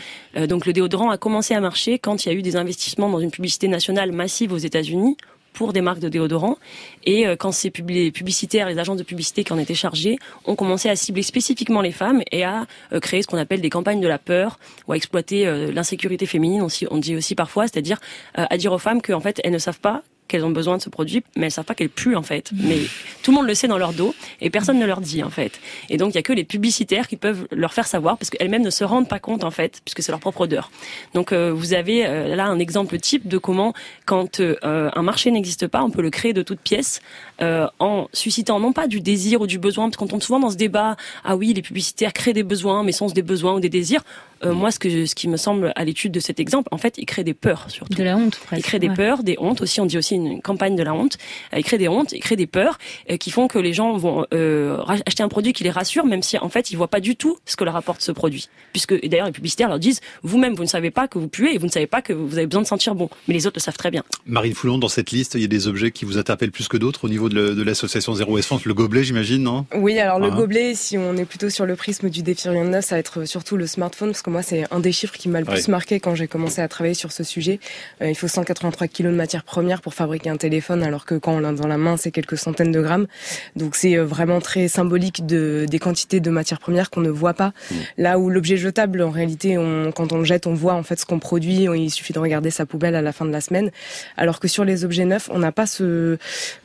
donc 0.48 0.66
le 0.66 0.74
déodorant 0.74 1.10
a 1.10 1.18
commencé 1.18 1.54
à 1.54 1.62
marcher 1.62 2.00
quand 2.00 2.26
il 2.26 2.30
y 2.30 2.32
a 2.32 2.36
eu 2.36 2.42
des 2.42 2.56
investissements 2.56 2.99
dans 3.08 3.20
une 3.20 3.32
publicité 3.32 3.68
nationale 3.70 4.12
massive 4.12 4.52
aux 4.52 4.58
États-Unis 4.58 5.16
pour 5.54 5.74
des 5.74 5.82
marques 5.82 6.00
de 6.00 6.10
déodorants. 6.10 6.58
Et 7.06 7.28
euh, 7.28 7.36
quand 7.36 7.52
ces 7.52 7.70
publicitaires, 7.70 8.68
les 8.68 8.80
agences 8.80 8.98
de 8.98 9.04
publicité 9.04 9.44
qui 9.44 9.54
en 9.54 9.58
étaient 9.58 9.76
chargés, 9.76 10.18
ont 10.46 10.56
commencé 10.56 10.90
à 10.90 10.96
cibler 10.96 11.24
spécifiquement 11.24 11.82
les 11.82 11.92
femmes 11.92 12.22
et 12.32 12.44
à 12.44 12.66
euh, 12.94 13.00
créer 13.00 13.22
ce 13.22 13.28
qu'on 13.28 13.38
appelle 13.38 13.62
des 13.62 13.70
campagnes 13.70 14.02
de 14.02 14.08
la 14.08 14.18
peur 14.18 14.60
ou 14.88 14.94
à 14.94 14.96
exploiter 14.96 15.48
euh, 15.48 15.72
l'insécurité 15.72 16.26
féminine, 16.26 16.66
on 16.92 16.98
dit 16.98 17.16
aussi 17.16 17.36
parfois, 17.36 17.68
c'est-à-dire 17.68 18.00
à 18.36 18.58
dire 18.58 18.72
aux 18.72 18.78
femmes 18.78 19.02
qu'en 19.02 19.20
fait 19.20 19.40
elles 19.44 19.52
ne 19.52 19.58
savent 19.58 19.80
pas 19.80 20.04
qu'elles 20.30 20.46
ont 20.46 20.52
besoin 20.52 20.78
de 20.78 20.82
ce 20.82 20.90
produit, 20.90 21.24
mais 21.36 21.48
elles 21.48 21.52
savent 21.52 21.66
pas 21.66 21.76
qu'elles 21.76 21.90
puent 21.90 22.16
en 22.16 22.24
fait. 22.24 22.52
Mais 22.54 22.78
tout 23.24 23.32
le 23.32 23.36
monde 23.36 23.48
le 23.48 23.54
sait 23.54 23.68
dans 23.68 23.78
leur 23.78 23.92
dos 23.92 24.16
et 24.40 24.50
personne 24.50 24.80
ne 24.80 24.86
leur 24.86 25.02
dit 25.02 25.24
en 25.24 25.30
fait. 25.30 25.60
Et 25.90 25.98
donc 25.98 26.14
il 26.14 26.16
y 26.16 26.20
a 26.20 26.22
que 26.22 26.32
les 26.32 26.46
publicitaires 26.46 27.08
qui 27.08 27.18
peuvent 27.18 27.48
leur 27.52 27.74
faire 27.74 27.88
savoir 27.88 28.18
parce 28.18 28.30
qu'elles-mêmes 28.30 28.64
ne 28.64 28.70
se 28.70 28.84
rendent 28.84 29.10
pas 29.10 29.20
compte 29.20 29.44
en 29.44 29.52
fait, 29.52 29.82
puisque 29.84 30.02
c'est 30.02 30.12
leur 30.12 30.22
propre 30.22 30.42
odeur. 30.42 30.72
Donc 31.14 31.34
euh, 31.34 31.52
vous 31.52 31.74
avez 31.74 32.06
euh, 32.06 32.36
là 32.36 32.46
un 32.46 32.60
exemple 32.60 32.98
type 33.00 33.28
de 33.28 33.38
comment 33.38 33.74
quand 34.06 34.40
euh, 34.40 34.56
un 34.64 35.02
marché 35.02 35.32
n'existe 35.32 35.68
pas, 35.68 35.84
on 35.84 35.90
peut 35.90 36.02
le 36.02 36.10
créer 36.10 36.34
de 36.34 36.42
toutes 36.42 36.62
pièces 36.62 37.02
en 37.42 38.08
suscitant 38.12 38.60
non 38.60 38.74
pas 38.74 38.88
du 38.88 39.00
désir 39.00 39.42
ou 39.42 39.48
du 39.48 39.60
besoin, 39.60 39.86
parce 39.86 39.98
qu'on 39.98 40.08
tombe 40.08 40.22
souvent 40.22 40.40
dans 40.40 40.50
ce 40.50 40.58
débat. 40.58 40.98
Ah 41.24 41.38
oui, 41.38 41.54
les 41.54 41.62
publicitaires 41.62 42.12
créent 42.12 42.34
des 42.34 42.44
besoins, 42.44 42.84
mais 42.84 42.92
sont-ce 42.92 43.14
des 43.14 43.22
besoins 43.22 43.54
ou 43.54 43.60
des 43.62 43.70
désirs? 43.70 44.04
Moi, 44.44 44.72
ce 44.72 44.80
que 44.80 45.06
ce 45.06 45.16
qui 45.16 45.28
me 45.28 45.38
semble 45.38 45.72
à 45.76 45.86
l'étude 45.86 46.12
de 46.12 46.20
cet 46.20 46.40
exemple, 46.40 46.68
en 46.72 46.78
fait, 46.78 46.98
ils 46.98 47.06
créent 47.06 47.24
des 47.24 47.34
peurs 47.34 47.70
surtout. 47.70 47.94
De 47.94 48.04
la 48.04 48.18
honte. 48.18 48.38
Presque. 48.46 48.60
Ils 48.60 48.64
créent 48.64 48.80
des 48.80 48.90
peurs, 48.90 49.24
des 49.24 49.38
hontes 49.40 49.62
aussi. 49.62 49.80
On 49.80 49.86
dit 49.86 49.98
aussi 49.98 50.19
une 50.26 50.42
campagne 50.42 50.76
de 50.76 50.84
la 50.84 50.94
honte. 50.94 51.18
Il 51.56 51.64
crée 51.64 51.78
des 51.78 51.88
hontes, 51.88 52.12
il 52.12 52.20
crée 52.20 52.36
des 52.36 52.48
peurs 52.48 52.78
euh, 53.10 53.18
qui 53.18 53.32
font 53.32 53.48
que 53.48 53.60
les 53.60 53.74
gens 53.74 53.98
vont 53.98 54.26
euh, 54.34 54.78
acheter 55.06 55.24
un 55.24 55.30
produit 55.30 55.54
qui 55.54 55.64
les 55.64 55.70
rassure, 55.72 56.06
même 56.06 56.22
si 56.22 56.38
en 56.38 56.50
fait 56.50 56.72
ils 56.72 56.76
voient 56.76 56.88
pas 56.88 57.00
du 57.00 57.16
tout 57.16 57.38
ce 57.46 57.56
que 57.56 57.64
leur 57.64 57.76
apporte 57.76 58.02
ce 58.02 58.12
produit. 58.12 58.50
Puisque 58.72 59.00
d'ailleurs 59.08 59.28
les 59.28 59.32
publicitaires 59.32 59.70
leur 59.70 59.80
disent 59.80 60.02
vous-même 60.24 60.54
vous 60.56 60.64
ne 60.64 60.68
savez 60.68 60.92
pas 60.92 61.08
que 61.08 61.20
vous 61.20 61.28
puez 61.28 61.54
et 61.54 61.58
vous 61.58 61.66
ne 61.66 61.72
savez 61.72 61.88
pas 61.88 62.02
que 62.02 62.14
vous 62.14 62.38
avez 62.38 62.48
besoin 62.48 62.62
de 62.62 62.68
sentir 62.68 62.96
bon, 62.96 63.10
mais 63.28 63.34
les 63.34 63.48
autres 63.48 63.58
le 63.58 63.62
savent 63.62 63.78
très 63.78 63.92
bien. 63.92 64.04
Marine 64.26 64.54
Foulon, 64.54 64.78
dans 64.78 64.90
cette 64.90 65.12
liste, 65.12 65.36
il 65.36 65.42
y 65.42 65.46
a 65.46 65.48
des 65.48 65.68
objets 65.68 65.92
qui 65.92 66.06
vous 66.06 66.18
interpellent 66.18 66.52
plus 66.52 66.68
que 66.68 66.78
d'autres 66.78 67.06
au 67.06 67.10
niveau 67.10 67.30
de 67.30 67.64
l'association 67.64 68.14
Zéro 68.14 68.38
Essence, 68.38 68.66
le 68.66 68.74
gobelet, 68.74 69.04
j'imagine, 69.04 69.44
non? 69.44 69.66
Oui, 69.76 70.00
alors 70.00 70.20
le 70.20 70.30
ah. 70.32 70.36
gobelet, 70.36 70.76
si 70.76 70.98
on 70.98 71.16
est 71.18 71.26
plutôt 71.26 71.50
sur 71.50 71.66
le 71.66 71.76
prisme 71.76 72.10
du 72.10 72.24
défi 72.24 72.50
rien 72.50 72.64
neuf, 72.64 72.86
ça 72.86 72.96
va 72.96 73.00
être 73.00 73.26
surtout 73.26 73.58
le 73.58 73.68
smartphone, 73.68 74.10
parce 74.10 74.22
que 74.22 74.30
moi 74.30 74.42
c'est 74.42 74.66
un 74.72 74.80
des 74.80 74.92
chiffres 74.92 75.18
qui 75.18 75.30
m'a 75.30 75.40
le 75.40 75.46
plus 75.46 75.68
marqué 75.68 76.00
quand 76.00 76.16
j'ai 76.16 76.28
commencé 76.28 76.62
à 76.62 76.68
travailler 76.68 76.94
sur 76.94 77.12
ce 77.12 77.24
sujet. 77.24 77.60
Euh, 78.02 78.10
il 78.10 78.16
faut 78.16 78.28
183 78.28 78.88
kilos 78.88 79.12
de 79.12 79.18
matière 79.18 79.44
première 79.44 79.82
pour 79.82 79.94
fabriquer 79.94 80.09
un 80.26 80.38
téléphone, 80.38 80.84
alors 80.84 81.06
que 81.06 81.16
quand 81.16 81.34
on 81.34 81.40
l'a 81.40 81.52
dans 81.52 81.68
la 81.68 81.78
main, 81.78 81.98
c'est 81.98 82.12
quelques 82.12 82.38
centaines 82.38 82.72
de 82.72 82.82
grammes. 82.82 83.08
Donc 83.56 83.76
c'est 83.76 83.98
euh, 83.98 84.06
vraiment 84.06 84.40
très 84.42 84.68
symbolique 84.68 85.26
de, 85.26 85.66
des 85.70 85.80
quantités 85.80 86.20
de 86.20 86.30
matières 86.30 86.60
premières 86.60 86.90
qu'on 86.90 87.02
ne 87.02 87.10
voit 87.10 87.34
pas. 87.34 87.54
Mmh. 87.72 87.76
Là 87.98 88.20
où 88.20 88.30
l'objet 88.30 88.58
jetable, 88.58 89.02
en 89.02 89.10
réalité, 89.10 89.58
on, 89.58 89.92
quand 89.92 90.12
on 90.14 90.20
le 90.20 90.24
jette, 90.26 90.48
on 90.48 90.54
voit 90.54 90.74
en 90.74 90.84
fait 90.84 91.00
ce 91.00 91.06
qu'on 91.06 91.20
produit. 91.20 91.68
Il 91.76 91.90
suffit 91.90 92.14
de 92.14 92.20
regarder 92.20 92.52
sa 92.52 92.66
poubelle 92.66 92.96
à 92.96 93.02
la 93.02 93.12
fin 93.12 93.26
de 93.26 93.32
la 93.32 93.42
semaine. 93.42 93.72
Alors 94.18 94.40
que 94.40 94.48
sur 94.48 94.66
les 94.66 94.86
objets 94.86 95.06
neufs, 95.06 95.30
on 95.32 95.40
n'a 95.40 95.52
pas 95.52 95.66
ce, 95.66 96.18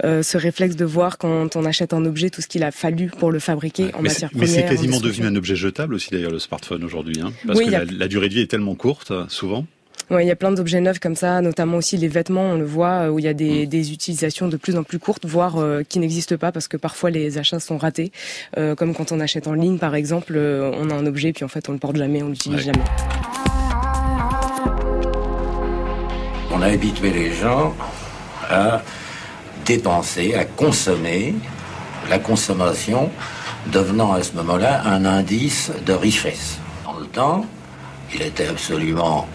euh, 0.04 0.22
ce 0.22 0.38
réflexe 0.38 0.76
de 0.76 0.84
voir 0.84 1.18
quand 1.18 1.56
on 1.56 1.64
achète 1.64 1.92
un 1.92 2.04
objet 2.04 2.30
tout 2.30 2.42
ce 2.42 2.46
qu'il 2.46 2.62
a 2.62 2.70
fallu 2.70 3.10
pour 3.18 3.30
le 3.30 3.38
fabriquer 3.38 3.94
en 3.94 4.02
matière 4.02 4.30
première. 4.30 4.48
Mais 4.48 4.54
c'est 4.54 4.64
quasiment 4.64 5.00
devenu 5.00 5.26
un 5.26 5.36
objet 5.36 5.56
jetable 5.56 5.94
aussi 5.94 6.10
d'ailleurs 6.10 6.32
le 6.32 6.38
smartphone 6.38 6.84
aujourd'hui, 6.84 7.20
hein, 7.22 7.32
parce 7.46 7.60
que 7.60 7.70
la, 7.70 7.84
la 7.84 8.08
durée 8.08 8.28
de 8.28 8.34
vie 8.34 8.40
est 8.40 8.50
tellement 8.50 8.74
courte 8.74 9.12
souvent. 9.28 9.66
Ouais, 10.10 10.24
il 10.24 10.28
y 10.28 10.30
a 10.30 10.36
plein 10.36 10.52
d'objets 10.52 10.80
neufs 10.80 10.98
comme 10.98 11.16
ça, 11.16 11.40
notamment 11.40 11.78
aussi 11.78 11.96
les 11.96 12.08
vêtements, 12.08 12.42
on 12.42 12.58
le 12.58 12.64
voit, 12.64 13.06
euh, 13.06 13.08
où 13.08 13.18
il 13.18 13.24
y 13.24 13.28
a 13.28 13.32
des, 13.32 13.64
mm. 13.64 13.68
des 13.68 13.92
utilisations 13.92 14.48
de 14.48 14.56
plus 14.56 14.76
en 14.76 14.82
plus 14.82 14.98
courtes, 14.98 15.24
voire 15.24 15.56
euh, 15.56 15.82
qui 15.88 15.98
n'existent 15.98 16.36
pas 16.36 16.52
parce 16.52 16.68
que 16.68 16.76
parfois 16.76 17.10
les 17.10 17.38
achats 17.38 17.60
sont 17.60 17.78
ratés. 17.78 18.12
Euh, 18.58 18.74
comme 18.74 18.94
quand 18.94 19.12
on 19.12 19.20
achète 19.20 19.46
en 19.46 19.54
ligne, 19.54 19.78
par 19.78 19.94
exemple, 19.94 20.36
on 20.36 20.90
a 20.90 20.94
un 20.94 21.06
objet 21.06 21.32
puis 21.32 21.44
en 21.44 21.48
fait 21.48 21.68
on 21.68 21.72
le 21.72 21.78
porte 21.78 21.96
jamais, 21.96 22.22
on 22.22 22.28
l'utilise 22.28 22.60
jamais. 22.60 22.84
On 26.52 26.60
a 26.60 26.66
habitué 26.66 27.10
les 27.10 27.32
gens 27.32 27.74
à 28.50 28.82
dépenser, 29.64 30.34
à 30.34 30.44
consommer, 30.44 31.34
la 32.10 32.18
consommation 32.18 33.10
devenant 33.72 34.12
à 34.12 34.22
ce 34.22 34.34
moment-là 34.34 34.82
un 34.84 35.06
indice 35.06 35.72
de 35.86 35.94
richesse. 35.94 36.58
Dans 36.84 36.98
le 36.98 37.06
temps, 37.06 37.46
il 38.14 38.20
était 38.20 38.46
absolument 38.46 39.26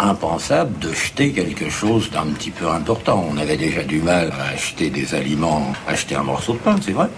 impensable 0.00 0.78
de 0.78 0.92
jeter 0.92 1.32
quelque 1.32 1.68
chose 1.68 2.10
d'un 2.10 2.26
petit 2.26 2.50
peu 2.50 2.68
important. 2.68 3.24
On 3.30 3.36
avait 3.36 3.56
déjà 3.56 3.82
du 3.82 4.00
mal 4.00 4.32
à 4.40 4.54
acheter 4.54 4.90
des 4.90 5.14
aliments, 5.14 5.72
acheter 5.86 6.14
un 6.14 6.22
morceau 6.22 6.54
de 6.54 6.58
pain, 6.58 6.76
c'est 6.80 6.92
vrai. 6.92 7.08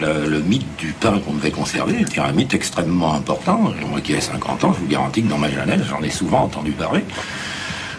Le, 0.00 0.40
mythe 0.40 0.76
du 0.76 0.92
pain 0.92 1.20
qu'on 1.20 1.34
devait 1.34 1.52
conserver 1.52 2.00
était 2.00 2.20
un 2.20 2.32
mythe 2.32 2.52
extrêmement 2.52 3.14
important. 3.14 3.72
Moi 3.88 4.00
qui 4.00 4.14
ai 4.14 4.20
50 4.20 4.64
ans, 4.64 4.72
je 4.72 4.80
vous 4.80 4.88
garantis 4.88 5.22
que 5.22 5.28
dans 5.28 5.38
ma 5.38 5.50
jeunesse, 5.50 5.82
j'en 5.88 6.02
ai 6.02 6.10
souvent 6.10 6.40
entendu 6.40 6.72
parler. 6.72 7.04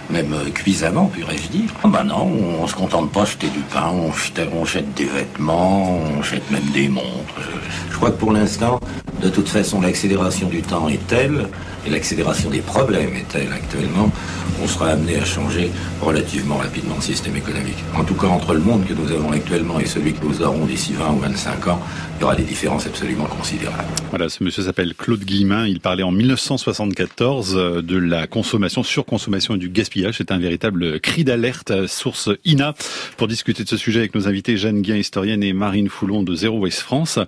Même 0.09 0.33
euh, 0.33 0.49
cuisamment, 0.51 1.05
pourrais-je 1.07 1.47
dire. 1.49 1.69
Ben 1.83 2.03
non, 2.03 2.29
on, 2.61 2.67
se 2.67 2.75
contente 2.75 3.11
pas 3.11 3.21
d'acheter 3.21 3.47
du 3.47 3.59
pain, 3.59 3.91
on, 3.91 4.11
on 4.57 4.65
jette 4.65 4.93
des 4.93 5.05
vêtements, 5.05 5.99
on 6.17 6.21
jette 6.21 6.49
même 6.51 6.69
des 6.73 6.87
montres. 6.87 7.35
Je, 7.39 7.91
je 7.91 7.95
crois 7.95 8.11
que 8.11 8.17
pour 8.17 8.31
l'instant, 8.31 8.79
de 9.21 9.29
toute 9.29 9.49
façon, 9.49 9.81
l'accélération 9.81 10.47
du 10.47 10.61
temps 10.61 10.89
est 10.89 11.05
telle 11.07 11.47
et 11.85 11.89
l'accélération 11.89 12.49
des 12.49 12.61
problèmes 12.61 13.15
est 13.15 13.27
telle 13.27 13.51
actuellement, 13.53 14.11
on 14.61 14.67
sera 14.67 14.89
amené 14.89 15.17
à 15.17 15.25
changer 15.25 15.71
relativement 16.01 16.57
rapidement 16.57 16.95
le 16.95 17.01
système 17.01 17.35
économique. 17.35 17.77
En 17.95 18.03
tout 18.03 18.15
cas, 18.15 18.27
entre 18.27 18.53
le 18.53 18.59
monde 18.59 18.85
que 18.85 18.93
nous 18.93 19.11
avons 19.11 19.31
actuellement 19.31 19.79
et 19.79 19.85
celui 19.85 20.13
que 20.13 20.25
nous 20.25 20.41
aurons 20.41 20.65
d'ici 20.65 20.93
20 20.93 21.13
ou 21.13 21.19
25 21.19 21.67
ans, 21.67 21.81
il 22.17 22.21
y 22.21 22.23
aura 22.23 22.35
des 22.35 22.43
différences 22.43 22.87
absolument 22.87 23.25
considérables. 23.25 23.87
Voilà, 24.09 24.29
ce 24.29 24.43
monsieur 24.43 24.63
s'appelle 24.63 24.93
Claude 24.95 25.23
Guillemin. 25.23 25.67
Il 25.67 25.79
parlait 25.79 26.03
en 26.03 26.11
1974 26.11 27.55
euh, 27.55 27.81
de 27.81 27.97
la 27.97 28.27
consommation, 28.27 28.83
surconsommation 28.83 29.55
et 29.55 29.57
du 29.57 29.69
gaspillage. 29.69 29.94
C'est 30.13 30.31
un 30.31 30.37
véritable 30.37 30.99
cri 30.99 31.23
d'alerte, 31.23 31.87
source 31.87 32.29
INA. 32.45 32.73
Pour 33.17 33.27
discuter 33.27 33.63
de 33.63 33.69
ce 33.69 33.77
sujet 33.77 33.99
avec 33.99 34.15
nos 34.15 34.27
invités, 34.27 34.57
Jeanne 34.57 34.81
Guin, 34.81 34.95
historienne, 34.95 35.43
et 35.43 35.53
Marine 35.53 35.89
Foulon 35.89 36.23
de 36.23 36.35
Zero 36.35 36.59
Waste 36.59 36.79
France. 36.79 37.19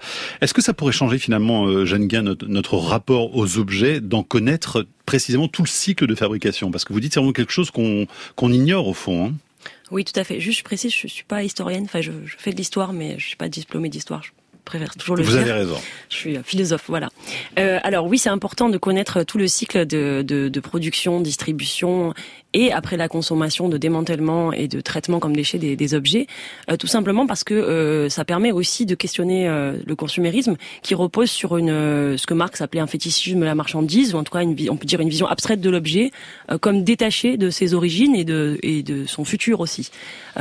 Est-ce 0.41 0.53
que 0.53 0.61
ça 0.61 0.73
pourrait 0.73 0.91
changer 0.91 1.17
finalement, 1.17 1.65
euh, 1.65 1.85
Jeanne 1.85 2.07
Guin, 2.07 2.35
notre, 2.47 2.75
rapport 2.75 3.35
aux 3.35 3.57
objets, 3.57 4.01
d'en 4.01 4.23
connaître 4.23 4.85
précisément 5.05 5.47
tout 5.47 5.63
le 5.63 5.67
cycle 5.67 6.07
de 6.07 6.15
fabrication? 6.15 6.71
Parce 6.71 6.83
que 6.83 6.93
vous 6.93 6.99
dites 6.99 7.13
c'est 7.13 7.19
vraiment 7.19 7.33
quelque 7.33 7.53
chose 7.53 7.71
qu'on 7.71 8.51
ignore 8.51 8.87
au 8.87 8.93
fond. 8.93 9.27
Hein. 9.27 9.33
oui, 9.91 10.03
tout 10.03 10.19
à 10.19 10.23
fait. 10.23 10.39
Juste, 10.39 10.59
je 10.59 10.63
précise, 10.63 10.93
je 10.93 11.07
suis 11.07 11.23
pas 11.23 11.43
historienne. 11.43 11.83
Enfin, 11.85 12.01
je, 12.01 12.11
je 12.25 12.35
fais 12.37 12.51
de 12.51 12.57
l'histoire, 12.57 12.93
mais 12.93 13.15
je 13.17 13.27
suis 13.27 13.37
pas 13.37 13.49
diplômée 13.49 13.89
d'histoire 13.89 14.23
préfère 14.67 14.95
toujours 14.95 15.15
le 15.15 15.23
Vous 15.23 15.35
avez 15.35 15.51
raison. 15.51 15.77
Je 16.09 16.15
suis 16.15 16.37
philosophe, 16.43 16.83
voilà. 16.87 17.09
Euh, 17.57 17.79
alors 17.83 18.05
oui, 18.05 18.19
c'est 18.19 18.29
important 18.29 18.69
de 18.69 18.77
connaître 18.77 19.23
tout 19.23 19.37
le 19.37 19.47
cycle 19.47 19.85
de, 19.85 20.21
de, 20.21 20.49
de, 20.49 20.59
production, 20.59 21.19
distribution 21.21 22.13
et 22.53 22.71
après 22.71 22.97
la 22.97 23.07
consommation 23.07 23.69
de 23.69 23.77
démantèlement 23.77 24.51
et 24.51 24.67
de 24.67 24.81
traitement 24.81 25.19
comme 25.19 25.35
déchets 25.35 25.59
des, 25.59 25.75
des 25.75 25.93
objets, 25.93 26.27
euh, 26.71 26.77
tout 26.77 26.87
simplement 26.87 27.27
parce 27.27 27.43
que 27.43 27.53
euh, 27.53 28.09
ça 28.09 28.25
permet 28.25 28.51
aussi 28.51 28.85
de 28.85 28.95
questionner 28.95 29.47
euh, 29.47 29.77
le 29.85 29.95
consumérisme 29.95 30.55
qui 30.81 30.95
repose 30.95 31.29
sur 31.29 31.57
une 31.57 31.67
ce 32.17 32.25
que 32.25 32.33
Marx 32.33 32.61
appelait 32.61 32.81
un 32.81 32.87
fétichisme 32.87 33.39
de 33.39 33.45
la 33.45 33.53
marchandise 33.53 34.15
ou 34.15 34.17
en 34.17 34.23
tout 34.23 34.33
cas 34.33 34.41
une, 34.41 34.55
on 34.69 34.77
peut 34.77 34.85
dire 34.85 34.99
une 35.01 35.09
vision 35.09 35.27
abstraite 35.27 35.61
de 35.61 35.69
l'objet 35.69 36.11
comme 36.61 36.83
détaché 36.83 37.37
de 37.37 37.49
ses 37.49 37.73
origines 37.73 38.15
et 38.15 38.23
de 38.23 38.57
et 38.63 38.81
de 38.81 39.05
son 39.05 39.23
futur 39.23 39.59
aussi. 39.59 39.91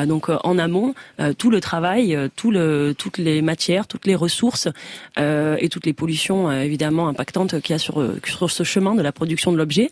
donc 0.06 0.28
en 0.28 0.58
amont, 0.58 0.94
tout 1.38 1.50
le 1.50 1.60
travail, 1.60 2.16
tout 2.36 2.50
le 2.50 2.94
toutes 2.96 3.18
les 3.18 3.42
matières, 3.42 3.86
toutes 3.86 4.06
les 4.06 4.15
ressources 4.16 4.68
et 5.16 5.68
toutes 5.68 5.86
les 5.86 5.92
pollutions 5.92 6.50
évidemment 6.50 7.08
impactantes 7.08 7.60
qu'il 7.60 7.74
y 7.74 7.76
a 7.76 7.78
sur 7.78 8.02
sur 8.24 8.50
ce 8.50 8.64
chemin 8.64 8.94
de 8.94 9.02
la 9.02 9.12
production 9.12 9.52
de 9.52 9.56
l'objet 9.56 9.90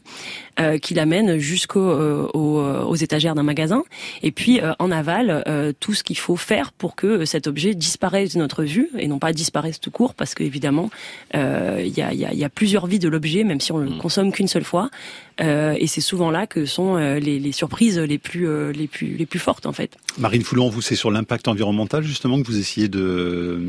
qui 0.82 0.94
l'amène 0.94 1.38
jusqu'au 1.38 1.80
euh, 1.80 2.28
euh, 2.34 2.82
aux, 2.82 2.94
étagères 2.96 3.34
d'un 3.34 3.42
magasin. 3.42 3.82
Et 4.22 4.30
puis 4.30 4.60
euh, 4.60 4.72
en 4.78 4.90
aval, 4.90 5.44
tout 5.80 5.94
ce 5.94 6.02
qu'il 6.02 6.18
faut 6.18 6.36
faire 6.36 6.72
pour 6.72 6.94
que 6.96 7.24
cet 7.24 7.46
objet 7.46 7.74
disparaisse 7.74 8.34
de 8.34 8.38
notre 8.38 8.64
vue 8.64 8.88
et 8.98 9.08
non 9.08 9.18
pas 9.18 9.32
disparaisse 9.32 9.80
tout 9.80 9.90
court, 9.90 10.14
parce 10.14 10.34
qu'évidemment, 10.34 10.90
il 11.34 11.88
y 11.88 12.02
a, 12.02 12.12
y, 12.12 12.44
a, 12.44 12.48
plusieurs 12.48 12.86
vies 12.86 12.98
de 12.98 13.08
l'objet, 13.08 13.44
même 13.44 13.60
si 13.60 13.72
on 13.72 13.78
ne 13.78 13.84
le 13.84 13.90
mm. 13.90 13.98
consomme 13.98 14.32
qu'une 14.32 14.48
seule 14.48 14.64
fois. 14.64 14.90
Euh, 15.40 15.74
et 15.78 15.86
c'est 15.86 16.00
souvent 16.00 16.30
là 16.30 16.46
que 16.46 16.64
sont 16.64 16.96
euh, 16.96 17.18
les, 17.18 17.40
les, 17.40 17.52
surprises 17.52 17.98
les 17.98 18.18
plus, 18.18 18.48
euh, 18.48 18.72
les, 18.72 18.86
plus, 18.86 19.16
les 19.16 19.26
plus 19.26 19.40
fortes 19.40 19.66
en 19.66 19.72
fait. 19.72 19.96
Marine 20.16 20.42
Foulon, 20.42 20.68
vous 20.68 20.80
c'est 20.80 20.94
sur 20.94 21.10
l'impact 21.10 21.48
environnemental 21.48 22.04
justement 22.04 22.40
que 22.40 22.46
vous 22.46 22.58
essayez 22.58 22.88
de 22.88 23.60